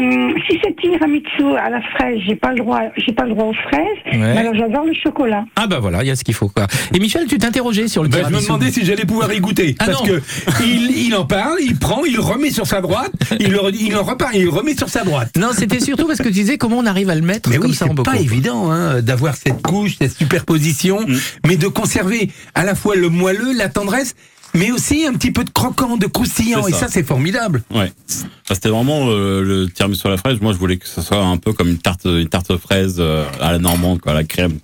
Euh, 0.00 0.32
si 0.48 0.58
c'est 0.62 0.74
tiramisu 0.80 1.56
à 1.58 1.70
la 1.70 1.80
fraise, 1.82 2.18
j'ai 2.26 2.36
pas 2.36 2.50
le 2.52 2.58
droit, 2.58 2.80
j'ai 2.96 3.12
pas 3.12 3.24
le 3.24 3.30
droit 3.30 3.44
aux 3.46 3.52
fraises. 3.52 3.80
Ouais. 4.12 4.18
Mais 4.18 4.38
alors, 4.38 4.54
j'adore 4.54 4.84
le 4.84 4.94
chocolat. 4.94 5.44
Ah 5.56 5.66
bah 5.66 5.78
voilà, 5.80 6.02
il 6.02 6.08
y 6.08 6.10
a 6.10 6.16
ce 6.16 6.24
qu'il 6.24 6.34
faut. 6.34 6.48
Quoi. 6.48 6.66
Et 6.94 6.98
Michel, 6.98 7.26
tu 7.26 7.38
t'interrogeais 7.38 7.88
sur 7.88 8.02
le 8.02 8.08
Ben, 8.08 8.24
je 8.28 8.34
me 8.34 8.40
demandais 8.40 8.70
si 8.70 8.84
j'allais 8.84 9.04
pouvoir 9.04 9.32
y 9.32 9.40
goûter. 9.40 9.74
Ah 9.78 9.86
parce 9.86 10.00
non. 10.00 10.06
que 10.06 10.20
il, 10.64 11.06
il 11.06 11.14
en 11.14 11.24
parle, 11.26 11.58
il 11.60 11.76
prend, 11.78 12.04
il 12.04 12.14
le 12.14 12.20
remet 12.20 12.50
sur 12.50 12.66
sa 12.66 12.80
droite, 12.80 13.12
il, 13.38 13.50
le, 13.52 13.60
il 13.78 13.94
en 13.96 14.02
repart, 14.02 14.34
il 14.34 14.48
remet 14.48 14.76
sur 14.76 14.88
sa 14.88 15.04
droite. 15.04 15.30
Non, 15.36 15.48
c'était 15.52 15.80
surtout 15.80 16.06
parce 16.06 16.18
que 16.18 16.24
tu 16.28 16.30
disais 16.30 16.56
comment 16.58 16.78
on 16.78 16.86
arrive 16.86 17.10
à 17.10 17.14
le 17.14 17.22
mettre 17.22 17.50
Mais 17.50 17.56
comme 17.58 17.70
oui, 17.70 17.74
ça 17.76 17.84
en 17.84 17.88
c'est 17.88 17.94
bocaux. 17.94 18.10
pas 18.10 18.18
évident 18.18 18.70
hein, 18.70 19.02
d'avoir 19.02 19.34
cette 19.36 19.60
couche, 19.62 19.96
cette 20.00 20.12
superposition, 20.16 21.00
Mm. 21.00 21.16
mais 21.46 21.56
de 21.56 21.66
conserver 21.68 22.30
à 22.54 22.64
la 22.64 22.74
fois 22.74 22.94
le 22.96 23.08
moelleux, 23.08 23.52
la 23.56 23.68
tendresse, 23.68 24.14
mais 24.54 24.70
aussi 24.70 25.06
un 25.06 25.12
petit 25.12 25.30
peu 25.30 25.44
de 25.44 25.50
croquant, 25.50 25.96
de 25.96 26.06
croustillant. 26.06 26.66
Et 26.66 26.72
ça. 26.72 26.88
c'est 26.88 27.02
formidable. 27.02 27.62
Ouais. 27.70 27.92
Ça, 28.06 28.26
C'était 28.54 28.68
vraiment 28.68 29.06
euh, 29.08 29.42
le 29.42 29.68
tiramisu 29.70 30.06
à 30.06 30.10
la 30.10 30.16
fraise. 30.16 30.40
Moi, 30.40 30.52
je 30.52 30.58
voulais 30.58 30.76
que 30.76 30.88
ce 30.88 31.02
soit 31.02 31.22
un 31.22 31.36
peu 31.36 31.52
comme 31.52 31.68
une 31.68 31.78
tarte, 31.78 32.04
une 32.04 32.28
tarte 32.28 32.56
fraise 32.56 32.96
euh, 32.98 33.24
à 33.40 33.52
la 33.52 33.58
normande, 33.58 34.00
quoi, 34.00 34.12
à 34.12 34.14
la 34.14 34.24
crème. 34.24 34.58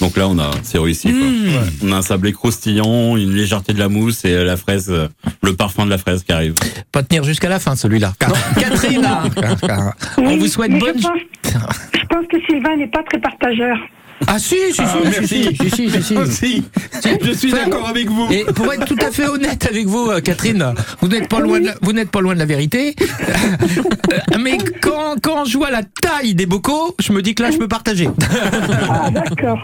Donc 0.00 0.16
là, 0.18 0.28
on 0.28 0.38
a, 0.38 0.50
c'est 0.62 0.78
réussi. 0.78 1.10
Quoi. 1.10 1.26
Mmh. 1.26 1.88
On 1.88 1.92
a 1.92 1.96
un 1.96 2.02
sablé 2.02 2.32
croustillant, 2.32 3.16
une 3.16 3.32
légèreté 3.32 3.72
de 3.72 3.78
la 3.78 3.88
mousse 3.88 4.24
et 4.26 4.44
la 4.44 4.58
fraise, 4.58 4.90
euh, 4.90 5.08
le 5.42 5.54
parfum 5.54 5.86
de 5.86 5.90
la 5.90 5.96
fraise 5.96 6.22
qui 6.22 6.32
arrive. 6.32 6.54
Pas 6.92 7.02
tenir 7.02 7.24
jusqu'à 7.24 7.48
la 7.48 7.58
fin 7.58 7.74
celui-là. 7.74 8.12
Catherine, 8.60 9.08
on 10.18 10.26
Oui, 10.26 10.38
vous 10.38 10.48
souhaite 10.48 10.78
bonne. 10.78 10.98
Je 10.98 11.02
pense, 11.02 11.18
je 11.94 12.06
pense 12.06 12.26
que 12.30 12.36
Sylvain 12.46 12.76
n'est 12.76 12.88
pas 12.88 13.02
très 13.04 13.18
partageur. 13.20 13.78
Ah 14.26 14.38
si, 14.38 14.56
si, 14.70 14.74
si, 14.74 14.82
Ah, 14.82 14.88
si, 15.02 15.08
merci. 15.20 15.26
si, 15.28 15.56
si, 15.56 15.70
si, 15.70 15.90
si, 15.90 16.02
si. 16.02 16.14
Ah, 16.16 16.26
si. 16.26 16.62
Je 17.22 17.32
suis 17.32 17.52
Enfin, 17.52 17.64
d'accord 17.64 17.88
avec 17.88 18.08
vous. 18.08 18.26
Et 18.30 18.44
pour 18.44 18.72
être 18.72 18.86
tout 18.86 18.96
à 19.04 19.10
fait 19.10 19.26
honnête 19.26 19.66
avec 19.68 19.86
vous, 19.86 20.08
euh, 20.10 20.20
Catherine, 20.20 20.72
vous 21.00 21.08
n'êtes 21.08 21.28
pas 21.28 21.40
loin, 21.40 21.60
de 21.60 21.66
la, 21.66 21.74
vous 21.82 21.92
n'êtes 21.92 22.10
pas 22.10 22.20
loin 22.20 22.34
de 22.34 22.38
la 22.38 22.44
vérité. 22.46 22.94
Euh, 23.02 24.38
Mais 24.40 24.58
quand, 24.80 25.16
quand 25.22 25.44
je 25.44 25.56
vois 25.58 25.70
la 25.70 25.82
taille 25.82 26.34
des 26.34 26.46
bocaux, 26.46 26.94
je 27.00 27.12
me 27.12 27.20
dis 27.22 27.34
que 27.34 27.42
là, 27.42 27.50
je 27.50 27.58
peux 27.58 27.68
partager. 27.68 28.08
Ah, 28.88 29.10
d'accord. 29.10 29.58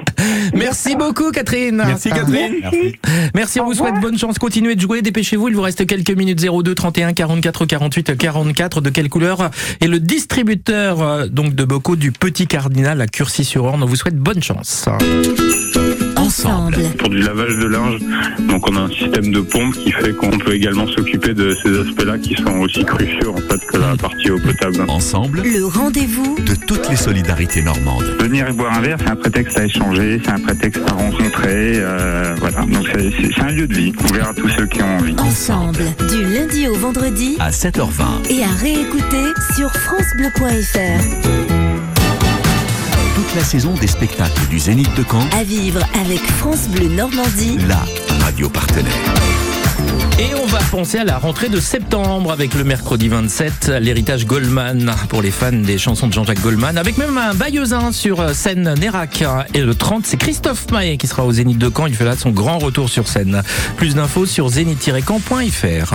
Merci 0.55 0.97
beaucoup, 0.97 1.31
Catherine. 1.31 1.77
Merci, 1.87 2.11
Catherine. 2.11 2.55
Merci. 2.63 2.97
Merci, 3.35 3.61
on 3.61 3.67
vous 3.67 3.75
souhaite 3.75 4.01
bonne 4.01 4.19
chance. 4.19 4.39
Continuez 4.39 4.75
de 4.75 4.81
jouer, 4.81 5.03
dépêchez-vous. 5.03 5.49
Il 5.49 5.55
vous 5.57 5.63
reste 5.63 5.87
quelques 5.87 6.11
minutes 6.11 6.41
02 6.41 6.75
31 6.75 7.13
44 7.13 7.65
48 7.67 8.17
44. 8.17 8.81
De 8.81 8.91
quelle 8.91 9.09
couleur 9.09 9.51
est 9.81 9.87
le 9.87 10.01
distributeur 10.01 11.01
euh, 11.03 11.27
donc 11.27 11.55
de 11.55 11.65
bocaux 11.65 11.97
du 11.97 12.13
Petit 12.13 12.47
Cardinal 12.47 13.01
à 13.01 13.07
Curcy-sur-Orne 13.07 13.83
On 13.83 13.87
vous 13.87 13.97
souhaite 13.97 14.17
bonne 14.17 14.43
chance. 14.43 14.50
Ensemble. 16.17 16.77
Pour 16.99 17.09
du 17.09 17.19
lavage 17.19 17.57
de 17.57 17.67
linge, 17.67 18.01
donc 18.49 18.69
on 18.71 18.77
a 18.77 18.81
un 18.81 18.89
système 18.89 19.33
de 19.33 19.41
pompe 19.41 19.75
qui 19.75 19.91
fait 19.91 20.13
qu'on 20.13 20.31
peut 20.31 20.55
également 20.55 20.87
s'occuper 20.87 21.35
de 21.35 21.57
ces 21.63 21.81
aspects-là 21.81 22.19
qui 22.19 22.35
sont 22.37 22.59
aussi 22.61 22.85
cruciaux 22.85 23.33
en 23.33 23.37
fait 23.37 23.67
que 23.67 23.77
la 23.79 23.97
partie 23.97 24.31
eau 24.31 24.39
potable. 24.39 24.85
Ensemble, 24.89 25.43
Le 25.43 25.65
rendez-vous 25.67 26.37
de 26.39 26.55
toutes 26.67 26.89
les 26.89 26.97
solidarités 26.97 27.63
normandes. 27.63 28.05
Venir 28.21 28.49
et 28.49 28.53
boire 28.53 28.75
un 28.75 28.81
verre, 28.81 28.99
c'est 29.01 29.11
un 29.11 29.17
prétexte 29.17 29.59
à 29.59 29.65
échanger, 29.65 30.21
c'est 30.25 30.31
un 30.31 30.41
prétexte 30.41 30.83
à 30.89 30.93
rencontrer, 30.95 31.75
euh, 31.77 32.35
voilà. 32.39 32.61
Donc 32.63 32.89
c'est 32.95 33.41
un 33.41 33.51
lieu 33.51 33.67
de 33.67 33.75
vie, 33.75 33.93
ouvert 34.11 34.29
à 34.29 34.35
tous 34.35 34.49
ceux 34.51 34.67
qui 34.67 34.83
ont 34.83 34.97
envie. 34.99 35.15
Ensemble. 35.19 35.85
Du 36.09 36.23
lundi 36.23 36.69
au 36.69 36.75
vendredi 36.75 37.37
À 37.41 37.51
7h20, 37.51 38.31
et 38.31 38.45
à 38.45 38.51
réécouter 38.61 39.25
sur 39.57 39.71
FranceBleu.fr. 39.73 41.50
toute 43.21 43.35
la 43.35 43.45
saison 43.45 43.75
des 43.79 43.87
spectacles 43.87 44.47
du 44.49 44.59
Zénith 44.59 44.89
de 44.97 45.05
Caen, 45.05 45.27
À 45.39 45.45
vivre 45.45 45.81
avec 46.01 46.21
France 46.39 46.69
Bleu 46.69 46.89
Normandie. 46.89 47.59
la 47.69 47.83
radio 48.25 48.49
partenaire. 48.49 48.93
Et 50.19 50.35
on 50.43 50.47
va 50.47 50.59
penser 50.71 50.99
à 50.99 51.05
la 51.05 51.19
rentrée 51.19 51.51
de 51.51 51.61
septembre 51.61 52.33
avec 52.33 52.55
le 52.55 52.65
mercredi 52.65 53.09
27, 53.09 53.73
l'héritage 53.81 54.25
Goldman 54.27 54.95
pour 55.11 55.21
les 55.21 55.31
fans 55.31 55.53
des 55.53 55.77
chansons 55.77 56.07
de 56.09 56.15
Jean-Jacques 56.15 56.41
Goldman, 56.41 56.79
avec 56.79 56.97
même 56.97 57.19
un 57.19 57.35
bailleusin 57.35 57.93
sur 57.93 58.35
scène 58.35 58.73
Nérac. 58.81 59.23
Et 59.53 59.61
le 59.61 59.75
30, 59.75 60.07
c'est 60.07 60.17
Christophe 60.17 60.71
Maé 60.71 60.97
qui 60.97 61.07
sera 61.07 61.25
au 61.27 61.33
Zénith 61.33 61.59
de 61.59 61.71
Caen. 61.75 61.87
Il 61.89 61.95
fait 61.95 62.05
là 62.07 62.17
son 62.17 62.31
grand 62.31 62.59
retour 62.59 62.89
sur 62.89 63.07
scène. 63.07 63.43
Plus 63.77 63.95
d'infos 63.95 64.25
sur 64.25 64.49
zénith-caen.fr. 64.49 65.95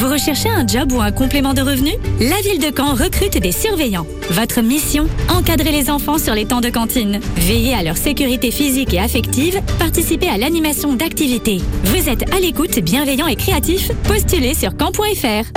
Vous 0.00 0.08
recherchez 0.08 0.48
un 0.48 0.66
job 0.66 0.92
ou 0.92 1.02
un 1.02 1.12
complément 1.12 1.52
de 1.52 1.60
revenu? 1.60 1.90
La 2.20 2.40
ville 2.40 2.58
de 2.58 2.74
Caen 2.74 2.94
recrute 2.94 3.36
des 3.36 3.52
surveillants. 3.52 4.06
Votre 4.30 4.62
mission? 4.62 5.06
Encadrer 5.28 5.72
les 5.72 5.90
enfants 5.90 6.16
sur 6.16 6.34
les 6.34 6.46
temps 6.46 6.62
de 6.62 6.70
cantine. 6.70 7.20
Veiller 7.36 7.74
à 7.74 7.82
leur 7.82 7.98
sécurité 7.98 8.50
physique 8.50 8.94
et 8.94 8.98
affective. 8.98 9.60
Participer 9.78 10.30
à 10.30 10.38
l'animation 10.38 10.94
d'activités. 10.94 11.60
Vous 11.84 12.08
êtes 12.08 12.34
à 12.34 12.40
l'écoute, 12.40 12.78
bienveillant 12.78 13.26
et 13.26 13.36
créatif 13.36 13.90
Postulez 14.04 14.54
sur 14.54 14.70
caen.fr. 14.70 15.50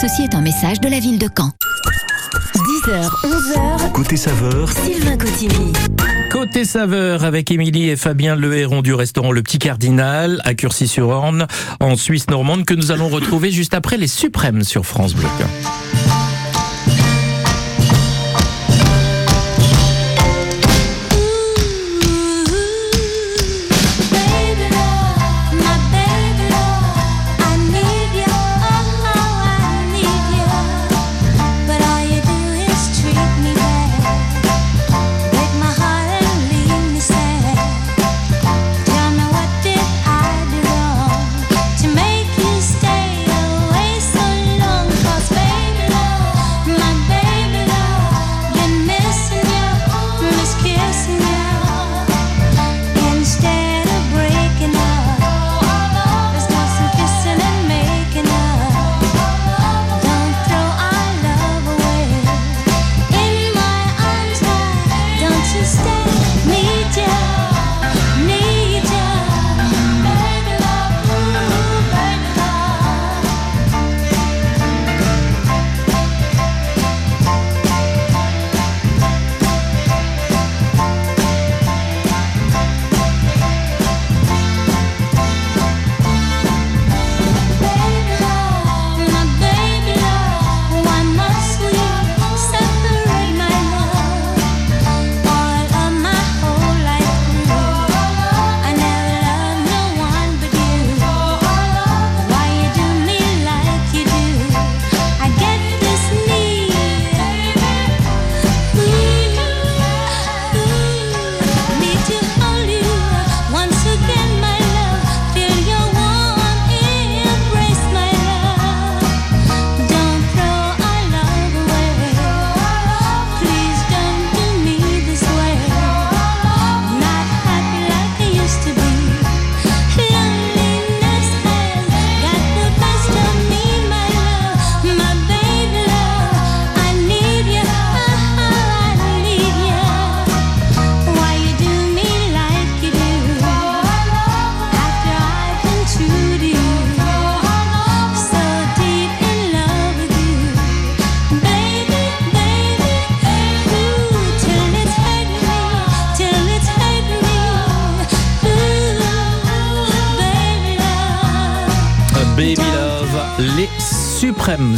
Ceci 0.00 0.22
est 0.22 0.34
un 0.34 0.40
message 0.40 0.80
de 0.80 0.88
la 0.88 0.98
ville 0.98 1.20
de 1.20 1.28
Caen. 1.28 1.52
10h, 2.84 3.10
11h, 3.22 3.92
Côté 3.92 4.16
saveur, 4.16 4.68
Sylvain 4.72 5.16
Cotigny. 5.16 5.72
Côté 6.32 6.64
saveur 6.64 7.24
avec 7.24 7.52
Émilie 7.52 7.90
et 7.90 7.96
Fabien 7.96 8.34
Le 8.34 8.56
Héron 8.56 8.82
du 8.82 8.92
restaurant 8.92 9.30
Le 9.30 9.40
Petit 9.40 9.60
Cardinal 9.60 10.40
à 10.44 10.54
Curcy-sur-Orne 10.54 11.46
en 11.78 11.94
Suisse 11.94 12.28
normande 12.28 12.64
que 12.64 12.74
nous 12.74 12.90
allons 12.90 13.08
retrouver 13.08 13.52
juste 13.52 13.74
après 13.74 13.98
les 13.98 14.08
Suprêmes 14.08 14.64
sur 14.64 14.84
France 14.84 15.14
Bleu. 15.14 15.28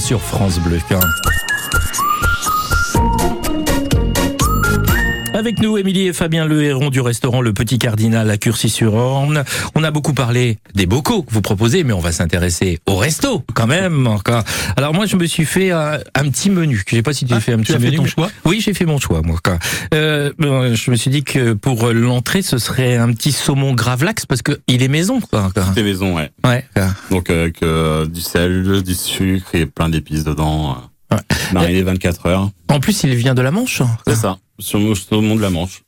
Sur 0.05 0.21
France 0.21 0.59
Bleu. 0.59 0.79
Émilie 5.85 6.07
et 6.09 6.13
Fabien 6.15 6.47
Le 6.47 6.63
Héron 6.63 6.89
du 6.89 7.03
restaurant 7.03 7.43
Le 7.43 7.53
Petit 7.53 7.79
Cardinal 7.79 8.31
à 8.31 8.39
Curcy-sur-Orne. 8.39 9.45
On 9.75 9.85
a 9.85 9.91
beaucoup 9.91 10.15
parlé 10.15 10.57
des 10.75 10.87
bocaux 10.87 11.25
que 11.25 11.31
vous 11.31 11.43
proposez, 11.43 11.85
mais 11.85 11.93
on 11.93 12.01
va 12.01 12.11
s'intéresser 12.11 12.79
au 12.87 12.97
resto 12.97 13.45
quand 13.53 13.67
même. 13.67 14.07
encore. 14.07 14.45
Alors 14.79 14.95
moi, 14.95 15.05
je 15.05 15.17
me 15.17 15.27
suis 15.27 15.45
fait 15.45 15.73
un, 15.73 15.99
un 16.15 16.31
petit 16.31 16.49
menu. 16.49 16.83
Je 16.89 16.97
sais 16.97 17.03
pas 17.03 17.13
si 17.13 17.27
tu 17.27 17.35
as 17.35 17.41
fait 17.41 17.53
un 17.53 17.59
petit 17.59 17.75
as 17.75 17.79
fait 17.79 17.91
ton 17.93 18.07
choix? 18.07 18.31
Oui, 18.47 18.63
j'ai 18.63 18.73
fait 18.73 18.87
mon 18.87 18.99
choix, 18.99 19.21
moi. 19.21 19.37
quoi. 19.45 19.59
Euh, 19.93 20.33
je 20.41 20.91
me 20.91 20.97
suis 20.97 21.11
dit 21.11 21.23
que 21.23 21.53
pour 21.53 21.93
l'entrée, 21.93 22.41
ce 22.41 22.57
serait 22.57 22.97
un 22.97 23.13
petit 23.13 23.33
saumon 23.33 23.75
gravlax 23.75 24.25
parce 24.25 24.41
que 24.41 24.53
il 24.69 24.83
est 24.83 24.89
maison. 24.89 25.21
Quoi. 25.21 25.51
C'était 25.69 25.83
maison, 25.83 26.17
ouais. 26.17 26.31
Ouais. 26.45 26.65
Donc 27.11 27.29
avec 27.29 27.63
euh, 27.63 28.07
du 28.07 28.23
sel, 28.23 28.83
du 28.83 28.95
sucre 28.95 29.55
et 29.55 29.67
plein 29.67 29.91
d'épices 29.91 30.25
dedans. 30.25 30.79
Euh, 31.15 31.35
Mariné 31.53 31.83
24 31.83 32.27
heures. 32.27 32.51
En 32.69 32.81
plus, 32.81 33.03
il 33.05 33.15
vient 33.15 33.35
de 33.35 33.43
la 33.43 33.51
Manche. 33.51 33.83
C'est 34.07 34.15
ça. 34.17 34.39
Sur 34.59 34.79
le 34.79 34.95
saumon 34.95 35.37
de 35.37 35.41
la 35.43 35.51
Manche. 35.51 35.83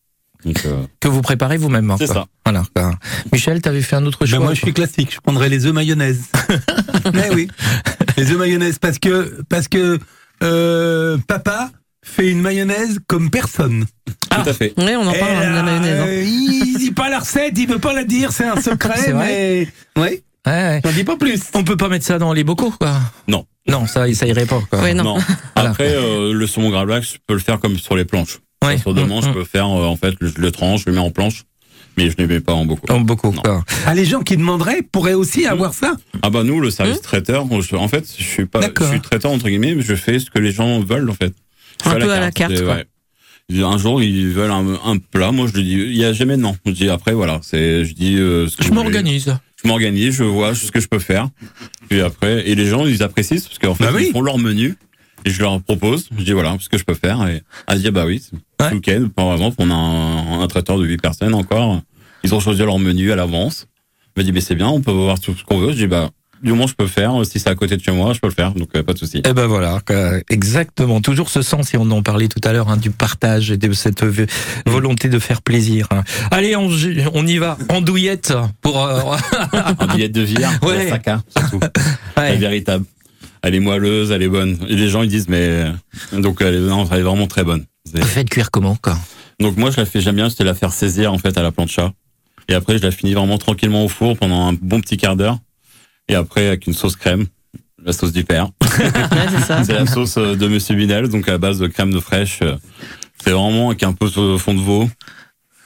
Donc, 0.44 0.62
euh, 0.66 0.84
Que 1.00 1.08
vous 1.08 1.22
préparez 1.22 1.56
vous-même. 1.56 1.90
hein, 1.90 1.96
C'est 1.98 2.06
ça. 2.06 2.26
Voilà. 2.44 2.62
quoi. 2.74 2.92
Michel, 3.32 3.60
t'avais 3.60 3.82
fait 3.82 3.96
un 3.96 4.06
autre 4.06 4.24
choix. 4.26 4.38
Ben 4.38 4.44
moi, 4.44 4.54
je 4.54 4.60
suis 4.60 4.72
classique. 4.72 5.12
Je 5.14 5.20
prendrais 5.20 5.48
les 5.48 5.66
œufs 5.66 5.72
mayonnaise. 5.72 6.22
Mais 7.12 7.30
oui, 7.34 7.48
les 8.16 8.30
œufs 8.30 8.38
mayonnaise 8.38 8.78
parce 8.78 8.98
que 8.98 9.42
parce 9.48 9.66
que 9.68 9.98
euh, 10.42 11.18
papa 11.26 11.70
fait 12.04 12.30
une 12.30 12.40
mayonnaise 12.40 13.00
comme 13.08 13.30
personne. 13.30 13.86
Tout 14.30 14.48
à 14.48 14.52
fait. 14.52 14.72
Oui, 14.76 14.92
on 14.96 15.06
en 15.08 15.12
parle 15.12 15.32
hein, 15.36 15.50
de 15.50 15.54
la 15.56 15.62
mayonnaise. 15.62 16.00
hein. 16.00 16.06
euh, 16.06 16.22
il 16.24 16.76
dit 16.78 16.92
pas 16.92 17.08
la 17.08 17.18
recette, 17.20 17.54
il 17.58 17.66
veut 17.66 17.80
pas 17.80 17.92
la 17.94 18.04
dire, 18.04 18.30
c'est 18.30 18.44
un 18.46 18.60
secret, 18.60 19.12
mais 19.14 19.66
ouais. 19.96 20.22
Ouais, 20.46 20.52
ouais. 20.52 20.80
J'en 20.84 20.92
dis 20.92 21.04
pas 21.04 21.16
plus. 21.16 21.40
On 21.54 21.64
peut 21.64 21.76
pas 21.76 21.88
mettre 21.88 22.04
ça 22.04 22.18
dans 22.18 22.32
les 22.32 22.44
bocaux, 22.44 22.70
quoi. 22.70 23.00
Non. 23.28 23.44
Non, 23.68 23.86
ça, 23.86 24.12
ça 24.14 24.26
irait 24.26 24.46
pas. 24.46 24.60
Quoi. 24.70 24.80
Ouais, 24.80 24.94
non. 24.94 25.18
Après, 25.56 25.92
euh, 25.94 26.32
le 26.32 26.46
saumon 26.46 26.70
gravlax, 26.70 27.14
je 27.14 27.18
peux 27.26 27.34
le 27.34 27.40
faire 27.40 27.58
comme 27.58 27.76
sur 27.78 27.96
les 27.96 28.04
planches. 28.04 28.38
Ouais. 28.64 28.78
Sur 28.78 28.94
Mm, 28.94 29.06
manches, 29.06 29.24
je 29.24 29.30
mm. 29.30 29.34
peux 29.34 29.44
faire, 29.44 29.66
euh, 29.66 29.84
en 29.86 29.96
fait, 29.96 30.14
je 30.20 30.30
le 30.40 30.50
tranche, 30.52 30.82
je 30.84 30.90
le 30.90 30.92
mets 30.92 31.00
en 31.00 31.10
planche, 31.10 31.44
mais 31.96 32.04
je 32.10 32.14
ne 32.16 32.26
les 32.26 32.34
mets 32.34 32.40
pas 32.40 32.52
en 32.54 32.64
beaucoup. 32.64 32.86
En 32.92 33.00
bocaux. 33.00 33.32
quoi. 33.32 33.64
Ah, 33.86 33.94
les 33.94 34.04
gens 34.04 34.20
qui 34.20 34.36
demanderaient 34.36 34.82
pourraient 34.82 35.14
aussi 35.14 35.46
avoir 35.46 35.74
ça. 35.74 35.94
Ah 36.22 36.30
bah 36.30 36.42
nous, 36.44 36.60
le 36.60 36.70
service 36.70 37.00
traiteur, 37.02 37.44
je- 37.60 37.74
en 37.76 37.88
fait, 37.88 38.04
je 38.16 38.22
suis 38.24 38.46
pas, 38.46 38.60
je 38.60 38.84
suis 38.84 39.00
traiteur 39.00 39.32
entre 39.32 39.48
guillemets, 39.48 39.74
mais 39.74 39.82
je 39.82 39.94
fais 39.96 40.18
ce 40.20 40.30
que 40.30 40.38
les 40.38 40.52
gens 40.52 40.80
veulent 40.80 41.10
en 41.10 41.14
fait. 41.14 41.34
Je 41.84 41.90
Un 41.90 41.96
peu 41.98 42.12
à 42.12 42.20
la 42.20 42.30
carte, 42.30 42.62
quoi. 42.62 42.74
ouais. 42.76 42.86
Un 43.62 43.78
jour, 43.78 44.02
ils 44.02 44.28
veulent 44.28 44.50
un, 44.50 44.78
un 44.84 44.96
plat. 44.98 45.30
Moi, 45.30 45.46
je 45.48 45.52
lui 45.54 45.62
dis, 45.64 45.72
il 45.74 45.96
y 45.96 46.04
a 46.04 46.12
jamais 46.12 46.36
de 46.36 46.42
non. 46.42 46.56
Je 46.66 46.72
dis 46.72 46.88
après, 46.88 47.12
voilà, 47.12 47.38
c'est, 47.42 47.84
je 47.84 47.94
dis. 47.94 48.16
euh, 48.16 48.48
ce 48.48 48.56
que 48.56 48.64
Je 48.64 48.72
m'organise. 48.72 49.36
Je 49.66 49.68
m'organise, 49.68 50.14
je 50.14 50.22
vois 50.22 50.54
ce 50.54 50.70
que 50.70 50.78
je 50.78 50.86
peux 50.86 51.00
faire. 51.00 51.28
Puis 51.88 52.00
après, 52.00 52.48
et 52.48 52.54
les 52.54 52.66
gens, 52.66 52.86
ils 52.86 53.02
apprécient 53.02 53.38
parce 53.40 53.58
qu'en 53.58 53.74
fait, 53.74 53.82
Bah 53.82 53.90
oui. 53.92 54.06
ils 54.08 54.12
font 54.12 54.20
leur 54.20 54.38
menu 54.38 54.76
et 55.24 55.30
je 55.30 55.42
leur 55.42 55.60
propose. 55.60 56.08
Je 56.16 56.22
dis 56.22 56.30
voilà, 56.32 56.56
ce 56.60 56.68
que 56.68 56.78
je 56.78 56.84
peux 56.84 56.94
faire. 56.94 57.26
Et 57.26 57.42
à 57.66 57.76
dire 57.76 57.90
bah 57.90 58.04
oui, 58.06 58.22
ce 58.22 58.72
week-end, 58.72 59.08
par 59.14 59.32
exemple, 59.32 59.56
on 59.58 59.68
a 59.68 59.74
un, 59.74 60.40
un 60.40 60.46
traiteur 60.46 60.78
de 60.78 60.86
8 60.86 60.98
personnes 61.02 61.34
encore. 61.34 61.80
Ils 62.22 62.32
ont 62.32 62.38
choisi 62.38 62.60
leur 62.62 62.78
menu 62.78 63.10
à 63.10 63.16
l'avance. 63.16 63.66
Il 64.16 64.20
m'a 64.20 64.22
dit 64.22 64.30
mais 64.32 64.40
c'est 64.40 64.54
bien, 64.54 64.68
on 64.68 64.80
peut 64.82 64.92
voir 64.92 65.18
tout 65.18 65.34
ce 65.36 65.42
qu'on 65.42 65.58
veut. 65.58 65.72
Je 65.72 65.78
dis 65.78 65.86
bah 65.88 66.10
du 66.42 66.52
où 66.52 66.66
je 66.68 66.74
peux 66.74 66.86
faire, 66.86 67.12
si 67.24 67.38
c'est 67.40 67.48
à 67.48 67.54
côté 67.54 67.76
de 67.76 67.82
chez 67.82 67.92
moi, 67.92 68.12
je 68.12 68.20
peux 68.20 68.28
le 68.28 68.32
faire, 68.34 68.52
donc 68.52 68.68
euh, 68.76 68.82
pas 68.82 68.92
de 68.92 68.98
souci. 68.98 69.22
Eh 69.24 69.32
ben 69.32 69.46
voilà, 69.46 69.80
exactement. 70.30 71.00
Toujours 71.00 71.28
ce 71.30 71.42
sens, 71.42 71.72
et 71.74 71.76
on 71.78 71.90
en 71.90 72.02
parlait 72.02 72.28
tout 72.28 72.40
à 72.44 72.52
l'heure, 72.52 72.68
hein, 72.68 72.76
du 72.76 72.90
partage 72.90 73.50
et 73.50 73.56
de 73.56 73.72
cette 73.72 74.02
v- 74.04 74.26
volonté 74.66 75.08
de 75.08 75.18
faire 75.18 75.42
plaisir. 75.42 75.86
hein. 75.90 76.02
Allez, 76.30 76.56
on, 76.56 76.68
on 77.14 77.26
y 77.26 77.38
va, 77.38 77.56
en 77.68 77.80
douillette 77.80 78.32
pour. 78.60 78.84
euh, 78.84 79.00
Un 79.78 79.86
billet 79.94 80.08
de 80.08 80.22
vire, 80.22 80.50
Ouais. 80.62 80.88
saca, 80.88 81.22
surtout. 81.36 81.60
La 82.16 82.34
véritable. 82.36 82.84
Elle 83.42 83.54
est 83.54 83.60
moelleuse, 83.60 84.10
elle 84.10 84.22
est 84.22 84.28
bonne. 84.28 84.58
Et 84.68 84.74
les 84.76 84.88
gens 84.88 85.02
ils 85.02 85.08
disent 85.08 85.28
mais 85.28 85.66
donc 86.12 86.38
elle 86.40 86.54
est, 86.56 86.60
non, 86.60 86.88
elle 86.90 86.98
est 87.00 87.02
vraiment 87.02 87.26
très 87.28 87.44
bonne. 87.44 87.64
C'est- 87.84 88.00
Vous 88.00 88.06
faites 88.06 88.28
cuire 88.28 88.50
comment 88.50 88.76
quoi? 88.76 88.96
Donc 89.38 89.56
moi 89.56 89.70
je 89.70 89.76
la 89.76 89.84
fais 89.86 90.00
j'aime 90.00 90.16
bien, 90.16 90.28
c'était 90.30 90.42
la 90.44 90.54
faire 90.54 90.72
saisir 90.72 91.12
en 91.12 91.18
fait 91.18 91.36
à 91.38 91.42
la 91.42 91.52
plancha. 91.52 91.92
Et 92.48 92.54
après 92.54 92.78
je 92.78 92.82
la 92.82 92.90
finis 92.90 93.14
vraiment 93.14 93.38
tranquillement 93.38 93.84
au 93.84 93.88
four 93.88 94.16
pendant 94.16 94.48
un 94.48 94.52
bon 94.54 94.80
petit 94.80 94.96
quart 94.96 95.14
d'heure. 95.16 95.38
Et 96.08 96.14
après 96.14 96.46
avec 96.48 96.66
une 96.66 96.72
sauce 96.72 96.96
crème, 96.96 97.26
la 97.82 97.92
sauce 97.92 98.12
du 98.12 98.24
père. 98.24 98.48
c'est 99.64 99.72
la 99.72 99.86
sauce 99.86 100.16
euh, 100.18 100.34
de 100.36 100.46
Monsieur 100.48 100.74
Binel, 100.76 101.08
donc 101.08 101.28
à 101.28 101.38
base 101.38 101.58
de 101.58 101.66
crème 101.66 101.92
de 101.92 102.00
fraîche. 102.00 102.40
euh, 102.42 102.56
C'est 103.22 103.30
vraiment 103.30 103.68
avec 103.70 103.82
un 103.82 103.92
peu 103.92 104.06
de 104.06 104.36
fond 104.36 104.54
de 104.54 104.60
veau, 104.60 104.88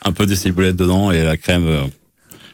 un 0.05 0.13
peu 0.13 0.27
de 0.27 0.35
ciboulette 0.35 0.77
dedans 0.77 1.11
et 1.11 1.23
la 1.23 1.37
crème. 1.37 1.91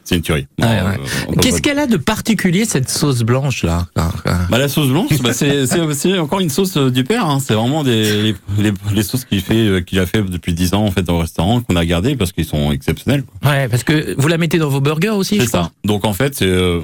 C'est 0.06 0.14
une 0.14 0.22
tuerie. 0.22 0.46
Ouais, 0.60 0.66
ouais. 0.66 0.72
euh, 0.72 1.34
Qu'est-ce 1.42 1.60
qu'elle 1.60 1.80
a 1.80 1.88
de 1.88 1.96
particulier 1.96 2.64
cette 2.64 2.88
sauce 2.88 3.22
blanche 3.22 3.64
là 3.64 3.86
bah, 3.96 4.58
la 4.58 4.68
sauce 4.68 4.88
blanche, 4.88 5.10
bah, 5.20 5.32
c'est 5.34 5.80
aussi 5.80 6.16
encore 6.16 6.38
une 6.38 6.48
sauce 6.48 6.76
euh, 6.76 6.92
du 6.92 7.02
père. 7.02 7.26
Hein. 7.28 7.38
C'est 7.44 7.54
vraiment 7.54 7.82
des 7.82 8.32
les, 8.94 9.02
sauces 9.02 9.24
qu'il 9.24 9.40
fait, 9.40 9.66
euh, 9.66 9.80
qu'il 9.80 9.98
a 9.98 10.06
fait 10.06 10.22
depuis 10.22 10.54
10 10.54 10.74
ans 10.74 10.84
en 10.84 10.92
fait 10.92 11.10
au 11.10 11.18
restaurant 11.18 11.60
qu'on 11.60 11.74
a 11.74 11.84
gardé 11.84 12.14
parce 12.14 12.30
qu'ils 12.30 12.44
sont 12.44 12.70
exceptionnels. 12.70 13.24
Ouais, 13.44 13.66
parce 13.68 13.82
que 13.82 14.14
vous 14.16 14.28
la 14.28 14.38
mettez 14.38 14.58
dans 14.58 14.68
vos 14.68 14.80
burgers 14.80 15.10
aussi, 15.10 15.38
C'est 15.40 15.46
crois? 15.48 15.62
ça. 15.64 15.70
Donc 15.84 16.04
en 16.04 16.12
fait, 16.12 16.36
c'est 16.36 16.46
euh, 16.46 16.82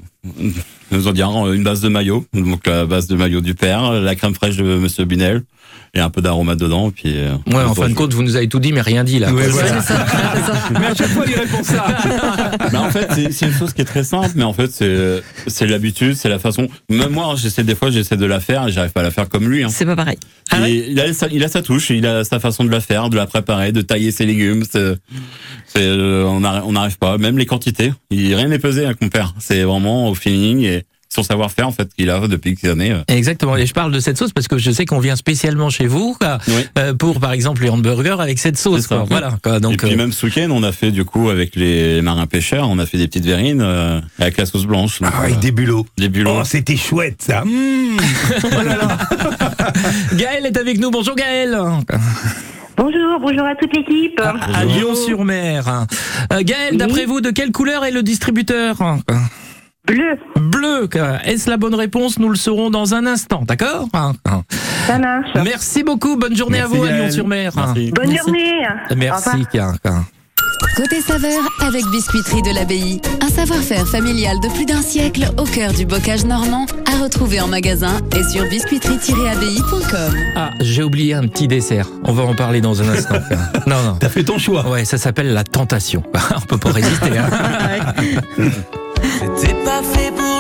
nous 0.91 1.07
en 1.07 1.12
dire 1.12 1.29
une 1.53 1.62
base 1.62 1.81
de 1.81 1.89
maillot, 1.89 2.27
donc 2.35 2.66
la 2.66 2.87
base 2.87 3.07
de 3.07 3.14
maillot 3.14 3.41
du 3.41 3.55
père, 3.55 3.93
la 3.93 4.14
crème 4.16 4.35
fraîche 4.35 4.57
de 4.57 4.64
Monsieur 4.64 5.05
Binel 5.05 5.45
et 5.95 6.01
un 6.01 6.09
peu 6.11 6.22
d'aromate 6.22 6.59
dedans. 6.59 6.90
Puis 6.90 7.12
euh, 7.16 7.34
Ouais, 7.47 7.62
en 7.62 7.74
fin 7.74 7.88
de 7.88 7.95
compte, 7.95 8.14
vous 8.14 8.22
nous 8.22 8.36
avez 8.36 8.49
tout 8.49 8.59
dit, 8.61 8.72
mais 8.72 8.80
rien 8.80 9.05
dit 9.05 9.18
là. 9.18 9.32
Ouais. 9.32 9.47
Mais 10.80 10.86
à 10.86 10.95
chaque 10.95 11.09
fois, 11.09 11.24
il 11.26 11.34
répond 11.34 11.62
ça. 11.62 11.84
Mais 12.72 12.78
en 12.78 12.90
fait, 12.90 13.09
c'est- 13.30 13.47
une 13.47 13.53
chose 13.53 13.72
qui 13.72 13.82
est 13.82 13.86
très 13.86 14.05
simple, 14.05 14.30
mais 14.36 14.45
en 14.45 14.53
fait, 14.53 14.70
c'est 14.70 15.22
c'est 15.49 15.66
l'habitude, 15.66 16.14
c'est 16.14 16.28
la 16.28 16.38
façon. 16.38 16.68
Même 16.88 17.11
moi, 17.11 17.34
j'essaie 17.36 17.64
des 17.64 17.74
fois, 17.74 17.90
j'essaie 17.90 18.16
de 18.16 18.24
la 18.26 18.40
faire 18.40 18.68
et 18.68 18.72
j'arrive 18.72 18.93
pas 18.93 19.01
à 19.01 19.05
la 19.05 19.11
faire 19.11 19.28
comme 19.28 19.49
lui. 19.49 19.64
Hein. 19.64 19.68
C'est 19.70 19.84
pas 19.84 19.97
pareil. 19.97 20.16
Et 20.66 20.90
il, 20.90 21.01
a 21.01 21.12
sa, 21.12 21.28
il 21.28 21.43
a 21.45 21.49
sa 21.49 21.62
touche, 21.62 21.90
il 21.90 22.07
a 22.07 22.24
sa 22.24 22.38
façon 22.40 22.64
de 22.64 22.70
la 22.70 22.80
faire, 22.80 23.11
de 23.11 23.16
la 23.16 23.26
préparer, 23.26 23.72
de 23.72 23.80
tailler 23.82 24.12
ses 24.12 24.26
légumes. 24.26 24.64
c'est- 24.70 24.95
c'est, 25.66 25.80
euh, 25.82 26.24
on 26.26 26.40
n'arrive 26.40 26.62
on 26.66 26.72
n'arrive 26.72 26.99
pas, 26.99 27.16
même 27.18 27.38
les 27.38 27.47
quantités. 27.47 27.93
Il, 28.11 28.34
rien 28.34 28.49
n'est 28.49 28.59
pesé 28.59 28.84
à 28.86 28.95
compère. 28.95 29.34
C'est 29.38 29.62
vraiment 29.62 30.09
au 30.09 30.14
feeling 30.14 30.62
et 30.64 30.84
son 31.14 31.22
savoir-faire 31.22 31.68
en 31.68 31.72
fait 31.72 31.88
qu'il 31.94 32.08
a 32.08 32.26
depuis 32.26 32.54
quelques 32.54 32.72
années. 32.72 32.92
euh. 32.92 33.02
Exactement. 33.08 33.56
Et 33.56 33.66
je 33.66 33.74
parle 33.74 33.92
de 33.92 34.00
cette 34.00 34.16
sauce 34.16 34.32
parce 34.32 34.48
que 34.48 34.56
je 34.56 34.70
sais 34.70 34.86
qu'on 34.86 34.98
vient 34.98 35.16
spécialement 35.16 35.68
chez 35.68 35.86
vous 35.86 36.16
quoi, 36.18 36.38
euh, 36.78 36.94
pour, 36.94 37.20
par 37.20 37.32
exemple, 37.32 37.62
les 37.62 37.68
hamburgers 37.68 38.16
avec 38.18 38.38
cette 38.38 38.56
sauce. 38.56 38.86
Quoi. 38.86 39.04
Voilà. 39.08 39.34
quoi. 39.42 39.60
Donc, 39.60 39.74
et 39.74 39.76
puis 39.76 39.92
euh, 39.92 39.96
même 39.96 40.12
ce 40.12 40.24
week-end, 40.26 40.48
on 40.50 40.62
a 40.62 40.72
fait 40.72 40.90
du 40.90 41.04
coup 41.04 41.28
avec 41.28 41.54
les 41.56 42.00
marins 42.00 42.26
pêcheurs, 42.26 42.68
on 42.70 42.78
a 42.78 42.86
fait 42.86 42.96
des 42.98 43.08
petites 43.08 43.26
verrines 43.26 43.60
euh, 43.60 44.00
avec 44.18 44.38
la 44.38 44.46
sauce 44.46 44.64
blanche. 44.64 45.00
Donc, 45.02 45.10
Ah, 45.14 45.22
avec 45.24 45.36
euh, 45.36 45.40
des 45.40 45.52
bulots. 45.52 45.86
Des 45.98 46.08
bulots. 46.08 46.38
Oh, 46.40 46.44
c'était 46.44 46.76
chouette 46.76 47.20
ça. 47.20 47.44
Mmh. 47.44 47.96
Gaël 50.16 50.46
est 50.46 50.56
avec 50.56 50.78
nous. 50.80 50.90
Bonjour 50.90 51.14
Gaël. 51.14 51.58
Bonjour, 52.76 53.20
bonjour 53.20 53.44
à 53.44 53.54
toute 53.54 53.74
l'équipe. 53.76 54.18
À 54.20 54.64
Lyon-sur-Mer. 54.64 55.86
Euh, 56.32 56.40
Gaël, 56.42 56.76
d'après 56.78 57.04
vous, 57.04 57.20
de 57.20 57.30
quelle 57.30 57.52
couleur 57.52 57.84
est 57.84 57.90
le 57.90 58.02
distributeur? 58.02 58.76
Bleu. 59.87 60.16
Bleu. 60.37 60.89
Est-ce 61.24 61.51
la 61.51 61.57
bonne 61.57 61.74
réponse 61.74 62.18
Nous 62.18 62.28
le 62.28 62.37
saurons 62.37 62.70
dans 62.70 62.95
un 62.95 63.05
instant, 63.07 63.43
d'accord 63.47 63.89
Ça 64.87 64.99
marche. 64.99 65.28
Merci 65.43 65.83
beaucoup. 65.83 66.16
Bonne 66.16 66.37
journée 66.37 66.59
Merci, 66.59 66.74
à 66.74 66.78
vous 66.78 66.85
à. 66.85 66.91
Lyon-sur-Mer. 66.93 67.53
Bonne 67.55 68.16
journée. 68.16 68.62
Merci. 68.97 69.30
Côté 70.76 71.01
saveur 71.01 71.41
avec 71.61 71.85
Biscuiterie 71.87 72.43
de 72.43 72.55
l'Abbaye. 72.55 73.01
Un 73.20 73.28
savoir-faire 73.28 73.87
familial 73.89 74.39
de 74.41 74.49
plus 74.55 74.64
d'un 74.64 74.80
siècle 74.83 75.24
au 75.37 75.43
cœur 75.45 75.72
du 75.72 75.85
bocage 75.85 76.24
normand 76.24 76.66
à 76.87 77.03
retrouver 77.03 77.41
en 77.41 77.49
magasin 77.49 77.99
et 78.16 78.22
sur 78.22 78.45
biscuiterie-abbaye.com. 78.45 80.14
Ah, 80.37 80.51
j'ai 80.61 80.85
oublié 80.85 81.14
un 81.14 81.26
petit 81.26 81.49
dessert. 81.49 81.89
On 82.05 82.12
va 82.12 82.22
en 82.22 82.35
parler 82.37 82.61
dans 82.61 82.80
un 82.80 82.89
instant. 82.89 83.16
non, 83.66 83.83
non. 83.83 83.97
T'as 83.99 84.09
fait 84.09 84.22
ton 84.22 84.39
choix. 84.39 84.68
Ouais, 84.68 84.85
ça 84.85 84.97
s'appelle 84.99 85.33
la 85.35 85.43
tentation. 85.43 86.05
On 86.37 86.41
peut 86.41 86.59
pas 86.59 86.70
résister. 86.70 87.18
hein. 87.18 87.28
C'était 89.73 89.81
pas 89.81 89.83
fait 89.83 90.11
pour 90.12 90.32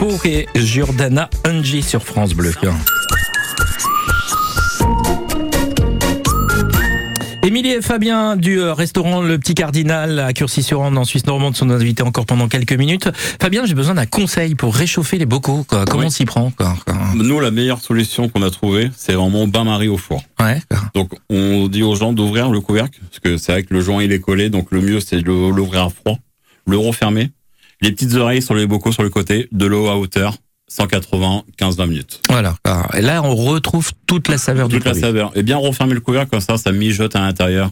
Obispo 0.00 0.28
et 0.28 0.46
Giordana 0.56 1.30
Ungi 1.44 1.82
sur 1.82 2.02
France 2.02 2.34
Bleu. 2.34 2.52
Émilie 7.42 7.70
et 7.70 7.80
Fabien 7.82 8.36
du 8.36 8.58
euh, 8.60 8.72
restaurant 8.74 9.22
Le 9.22 9.38
Petit 9.38 9.54
Cardinal 9.54 10.18
à 10.18 10.32
Curcy-sur-Rande 10.32 10.98
en 10.98 11.04
Suisse 11.04 11.26
normande 11.26 11.54
sont 11.56 11.70
invités 11.70 12.02
encore 12.02 12.26
pendant 12.26 12.48
quelques 12.48 12.72
minutes. 12.72 13.08
Fabien, 13.40 13.64
j'ai 13.64 13.74
besoin 13.74 13.94
d'un 13.94 14.06
conseil 14.06 14.54
pour 14.56 14.74
réchauffer 14.74 15.16
les 15.18 15.26
bocaux. 15.26 15.64
quoi. 15.68 15.84
Comment 15.84 16.00
Oui. 16.00 16.06
on 16.06 16.10
s'y 16.10 16.24
prend 16.24 16.50
quoi 16.50 16.74
Nous, 17.14 17.38
la 17.40 17.50
meilleure 17.52 17.80
solution 17.80 18.28
qu'on 18.28 18.42
a 18.42 18.50
trouvée, 18.50 18.90
c'est 18.96 19.12
vraiment 19.12 19.46
bain-marie 19.46 19.88
au 19.88 19.96
four. 19.96 20.22
Ouais. 20.40 20.60
Donc, 20.94 21.12
on 21.30 21.68
dit 21.68 21.84
aux 21.84 21.94
gens 21.94 22.12
d'ouvrir 22.12 22.50
le 22.50 22.60
couvercle, 22.60 22.98
parce 23.08 23.20
que 23.20 23.36
c'est 23.38 23.52
vrai 23.52 23.62
que 23.62 23.72
le 23.72 23.80
joint, 23.80 24.02
il 24.02 24.10
est 24.12 24.20
collé, 24.20 24.50
donc 24.50 24.68
le 24.72 24.80
mieux, 24.80 24.98
c'est 25.00 25.16
de 25.22 25.22
l'ouvrir 25.30 25.84
à 25.84 25.88
froid, 25.90 26.18
le 26.66 26.76
refermer, 26.78 27.30
les 27.82 27.92
petites 27.92 28.14
oreilles 28.14 28.42
sur 28.42 28.54
les 28.54 28.66
bocaux 28.66 28.92
sur 28.92 29.02
le 29.02 29.10
côté, 29.10 29.48
de 29.52 29.66
l'eau 29.66 29.88
à 29.88 29.96
hauteur, 29.96 30.36
180, 30.68 31.44
15-20 31.58 31.86
minutes. 31.88 32.20
Voilà. 32.28 32.56
Et 32.94 33.00
là, 33.02 33.22
on 33.22 33.34
retrouve 33.34 33.92
toute 34.06 34.28
la 34.28 34.38
saveur 34.38 34.68
du 34.68 34.76
Toute 34.76 34.84
la 34.84 34.90
produit. 34.92 35.02
saveur. 35.02 35.32
Et 35.36 35.42
bien 35.42 35.56
refermer 35.56 35.94
le 35.94 36.00
couvercle, 36.00 36.30
comme 36.30 36.40
ça, 36.40 36.56
ça 36.56 36.72
mijote 36.72 37.14
à 37.16 37.20
l'intérieur. 37.20 37.70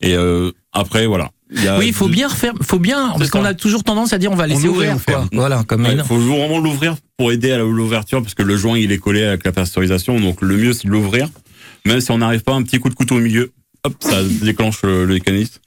Et 0.00 0.14
euh, 0.14 0.50
après, 0.72 1.06
voilà. 1.06 1.30
Il 1.54 1.70
Oui, 1.78 1.88
il 1.88 1.92
faut 1.92 2.08
bien 2.08 2.28
refaire, 2.28 2.54
faut 2.62 2.78
bien, 2.78 3.12
parce 3.18 3.28
qu'on 3.30 3.44
a 3.44 3.52
toujours 3.52 3.84
tendance 3.84 4.14
à 4.14 4.18
dire 4.18 4.32
on 4.32 4.36
va 4.36 4.46
laisser 4.46 4.68
on 4.70 4.74
ferme. 4.80 5.00
quoi. 5.06 5.28
Voilà, 5.32 5.62
comme 5.64 5.84
Ouais, 5.84 5.92
une- 5.92 6.02
faut 6.04 6.16
vraiment 6.16 6.58
l'ouvrir 6.58 6.96
pour 7.18 7.30
aider 7.30 7.52
à 7.52 7.58
l'ouverture 7.58 8.22
parce 8.22 8.32
que 8.34 8.42
le 8.42 8.56
joint 8.56 8.78
il 8.78 8.90
est 8.90 8.96
collé 8.98 9.22
avec 9.22 9.44
la 9.44 9.52
pasteurisation 9.52 10.18
donc 10.18 10.40
le 10.40 10.56
mieux 10.56 10.72
c'est 10.72 10.86
de 10.86 10.92
l'ouvrir 10.92 11.28
même 11.84 12.00
si 12.00 12.10
on 12.10 12.16
n'arrive 12.18 12.40
pas 12.40 12.54
un 12.54 12.62
petit 12.62 12.78
coup 12.78 12.88
de 12.88 12.94
couteau 12.94 13.16
au 13.16 13.20
milieu 13.20 13.52
hop 13.84 13.94
ça 14.00 14.22
déclenche 14.24 14.80
le, 14.82 15.04
le 15.04 15.12
mécanisme 15.14 15.60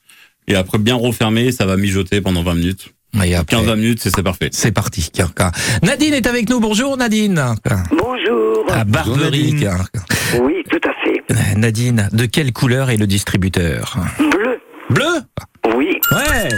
et 0.48 0.56
après 0.56 0.80
bien 0.80 0.96
refermer 0.96 1.52
ça 1.52 1.68
va 1.68 1.78
mijoter 1.78 2.20
pendant 2.20 2.42
20 2.42 2.56
minutes 2.56 2.95
15-20 3.16 3.76
minutes 3.76 4.00
c'est 4.02 4.16
c'est 4.16 4.24
parfait 4.24 4.50
c'est 4.52 4.72
parti 4.72 5.10
Nadine 5.84 6.14
est 6.14 6.28
avec 6.28 6.50
nous. 6.50 6.60
Bonjour 6.60 6.98
Nadine. 6.98 7.42
Bonjour. 7.92 8.66
À 8.72 8.84
Barberie. 8.84 9.56
Oui, 10.42 10.64
tout 10.70 10.80
à 10.88 10.92
fait. 11.04 11.56
Nadine, 11.58 12.10
de 12.12 12.26
quelle 12.26 12.52
couleur 12.52 12.90
est 12.90 12.98
le 12.98 13.08
distributeur? 13.08 13.98
Bleu. 14.20 14.60
Bleu? 14.90 15.76
Oui. 15.76 16.00
Ouais. 16.12 16.50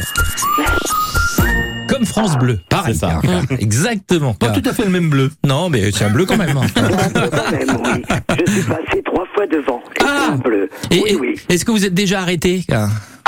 Comme 1.87 2.05
France 2.05 2.37
Bleu, 2.37 2.59
pareil. 2.69 2.93
C'est 2.93 2.99
ça. 3.01 3.21
hein. 3.23 3.41
Exactement. 3.59 4.33
Pas 4.33 4.49
tout 4.49 4.67
à 4.67 4.73
fait 4.73 4.83
le 4.83 4.89
même 4.89 5.09
bleu. 5.09 5.31
Non, 5.45 5.69
mais 5.69 5.91
c'est 5.91 6.03
un 6.05 6.09
bleu 6.09 6.25
quand 6.25 6.37
même. 6.37 6.57
hein. 6.57 6.67
Je 6.75 8.51
suis 8.51 8.61
passé 8.63 9.01
trois 9.05 9.25
fois 9.33 9.47
devant. 9.47 9.79
Et 9.95 9.99
c'est 10.01 10.05
un 10.33 10.35
bleu. 10.35 10.69
Et, 10.91 10.99
oui, 11.01 11.03
et- 11.11 11.15
oui. 11.15 11.35
Est-ce 11.49 11.63
que 11.65 11.71
vous 11.71 11.85
êtes 11.85 11.93
déjà 11.93 12.19
arrêté 12.21 12.63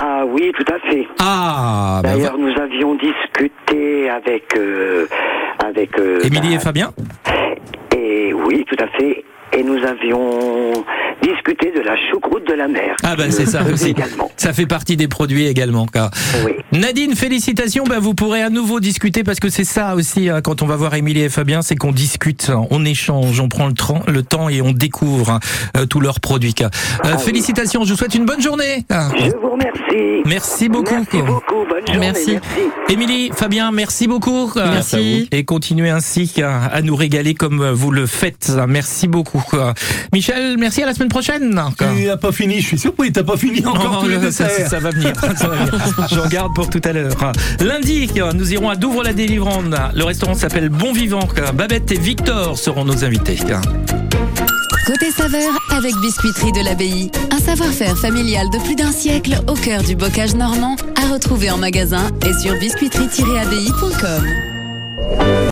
Ah 0.01 0.23
oui, 0.25 0.51
tout 0.57 0.73
à 0.73 0.79
fait. 0.79 1.07
Ah, 1.19 1.99
bah, 2.01 2.09
D'ailleurs, 2.13 2.37
nous 2.37 2.53
avions 2.57 2.95
discuté 2.95 4.09
avec 4.09 4.55
euh, 4.55 5.07
avec 5.63 5.97
euh, 5.99 6.21
Émilie 6.23 6.53
et 6.53 6.55
bah, 6.55 6.61
Fabien? 6.61 6.91
Et 7.95 8.33
oui, 8.33 8.65
tout 8.69 8.81
à 8.81 8.87
fait. 8.97 9.23
Et 9.53 9.63
nous 9.63 9.77
avions 9.83 10.83
discuté 11.23 11.71
de 11.75 11.81
la 11.81 11.95
choucroute 12.11 12.47
de 12.47 12.53
la 12.53 12.67
mer. 12.67 12.95
Ah 13.03 13.15
bah 13.15 13.25
c'est 13.29 13.45
ça 13.45 13.61
aussi. 13.71 13.89
Également. 13.89 14.31
Ça 14.37 14.53
fait 14.53 14.65
partie 14.67 14.95
des 14.95 15.07
produits 15.07 15.47
également. 15.47 15.85
quoi. 15.87 16.11
Nadine, 16.71 17.15
félicitations. 17.15 17.83
Bah, 17.83 17.99
vous 17.99 18.13
pourrez 18.13 18.41
à 18.43 18.49
nouveau 18.49 18.79
discuter 18.79 19.23
parce 19.23 19.39
que 19.39 19.49
c'est 19.49 19.63
ça 19.63 19.95
aussi 19.95 20.29
hein, 20.29 20.41
quand 20.41 20.61
on 20.61 20.65
va 20.65 20.75
voir 20.75 20.93
Émilie 20.93 21.21
et 21.23 21.29
Fabien, 21.29 21.61
c'est 21.61 21.75
qu'on 21.75 21.91
discute, 21.91 22.49
hein, 22.49 22.65
on 22.69 22.85
échange, 22.85 23.39
on 23.39 23.49
prend 23.49 23.67
le, 23.67 23.73
le 24.11 24.23
temps 24.23 24.49
et 24.49 24.61
on 24.61 24.71
découvre 24.71 25.31
hein, 25.31 25.39
euh, 25.77 25.85
tous 25.85 25.99
leurs 25.99 26.19
produits. 26.19 26.55
Euh, 26.61 27.17
félicitations. 27.17 27.83
Je 27.83 27.91
vous 27.91 27.97
souhaite 27.97 28.15
une 28.15 28.25
bonne 28.25 28.41
journée. 28.41 28.85
Ah 28.89 29.09
Je 29.17 29.31
vous 29.35 29.49
remercie. 29.51 30.21
Merci 30.25 30.69
beaucoup. 30.69 30.93
Merci 30.95 31.21
beaucoup. 31.21 31.65
Bonne 31.67 31.85
journée. 31.87 31.99
Merci. 31.99 32.37
Émilie, 32.89 33.31
Fabien, 33.35 33.71
merci 33.71 34.07
beaucoup. 34.07 34.51
Merci. 34.55 35.27
Et 35.31 35.43
continuez 35.43 35.89
ainsi 35.89 36.33
à 36.43 36.81
nous 36.81 36.95
régaler 36.95 37.33
comme 37.33 37.69
vous 37.71 37.91
le 37.91 38.05
faites. 38.05 38.51
Merci 38.67 39.07
beaucoup. 39.07 39.38
Michel, 40.13 40.57
merci 40.57 40.83
à 40.83 40.85
la 40.85 40.93
semaine 40.93 41.09
prochaine. 41.09 41.61
Il 41.97 42.07
n'a 42.07 42.17
pas 42.17 42.31
fini, 42.31 42.61
je 42.61 42.67
suis 42.67 42.79
surpris, 42.79 43.11
t'as 43.11 43.23
pas 43.23 43.37
fini 43.37 43.65
encore 43.65 43.91
Non, 43.91 44.01
tous 44.01 44.07
les 44.07 44.17
non, 44.17 44.31
ça, 44.31 44.45
va 44.45 44.51
venir. 44.51 44.69
ça 44.69 44.79
va 44.79 44.91
venir. 44.91 46.09
J'en 46.11 46.27
garde 46.27 46.53
pour 46.53 46.69
tout 46.69 46.81
à 46.83 46.93
l'heure. 46.93 47.15
Lundi, 47.59 48.09
nous 48.35 48.53
irons 48.53 48.69
à 48.69 48.75
Douvres 48.75 49.03
la 49.03 49.13
délivrande. 49.13 49.75
Le 49.95 50.03
restaurant 50.03 50.33
s'appelle 50.33 50.69
Bon 50.69 50.93
Vivant. 50.93 51.27
Babette 51.53 51.91
et 51.91 51.99
Victor 51.99 52.57
seront 52.57 52.85
nos 52.85 53.03
invités. 53.03 53.37
Côté 54.85 55.11
saveur 55.11 55.51
avec 55.71 55.93
Biscuiterie 56.01 56.51
de 56.51 56.63
l'Abbaye. 56.63 57.11
Un 57.31 57.39
savoir-faire 57.39 57.97
familial 57.97 58.49
de 58.49 58.57
plus 58.57 58.75
d'un 58.75 58.91
siècle 58.91 59.39
au 59.47 59.53
cœur 59.53 59.83
du 59.83 59.95
bocage 59.95 60.35
normand 60.35 60.75
à 60.95 61.13
retrouver 61.13 61.51
en 61.51 61.57
magasin 61.57 62.09
et 62.25 62.33
sur 62.41 62.55
biscuiterie-abbaye.com. 62.55 65.39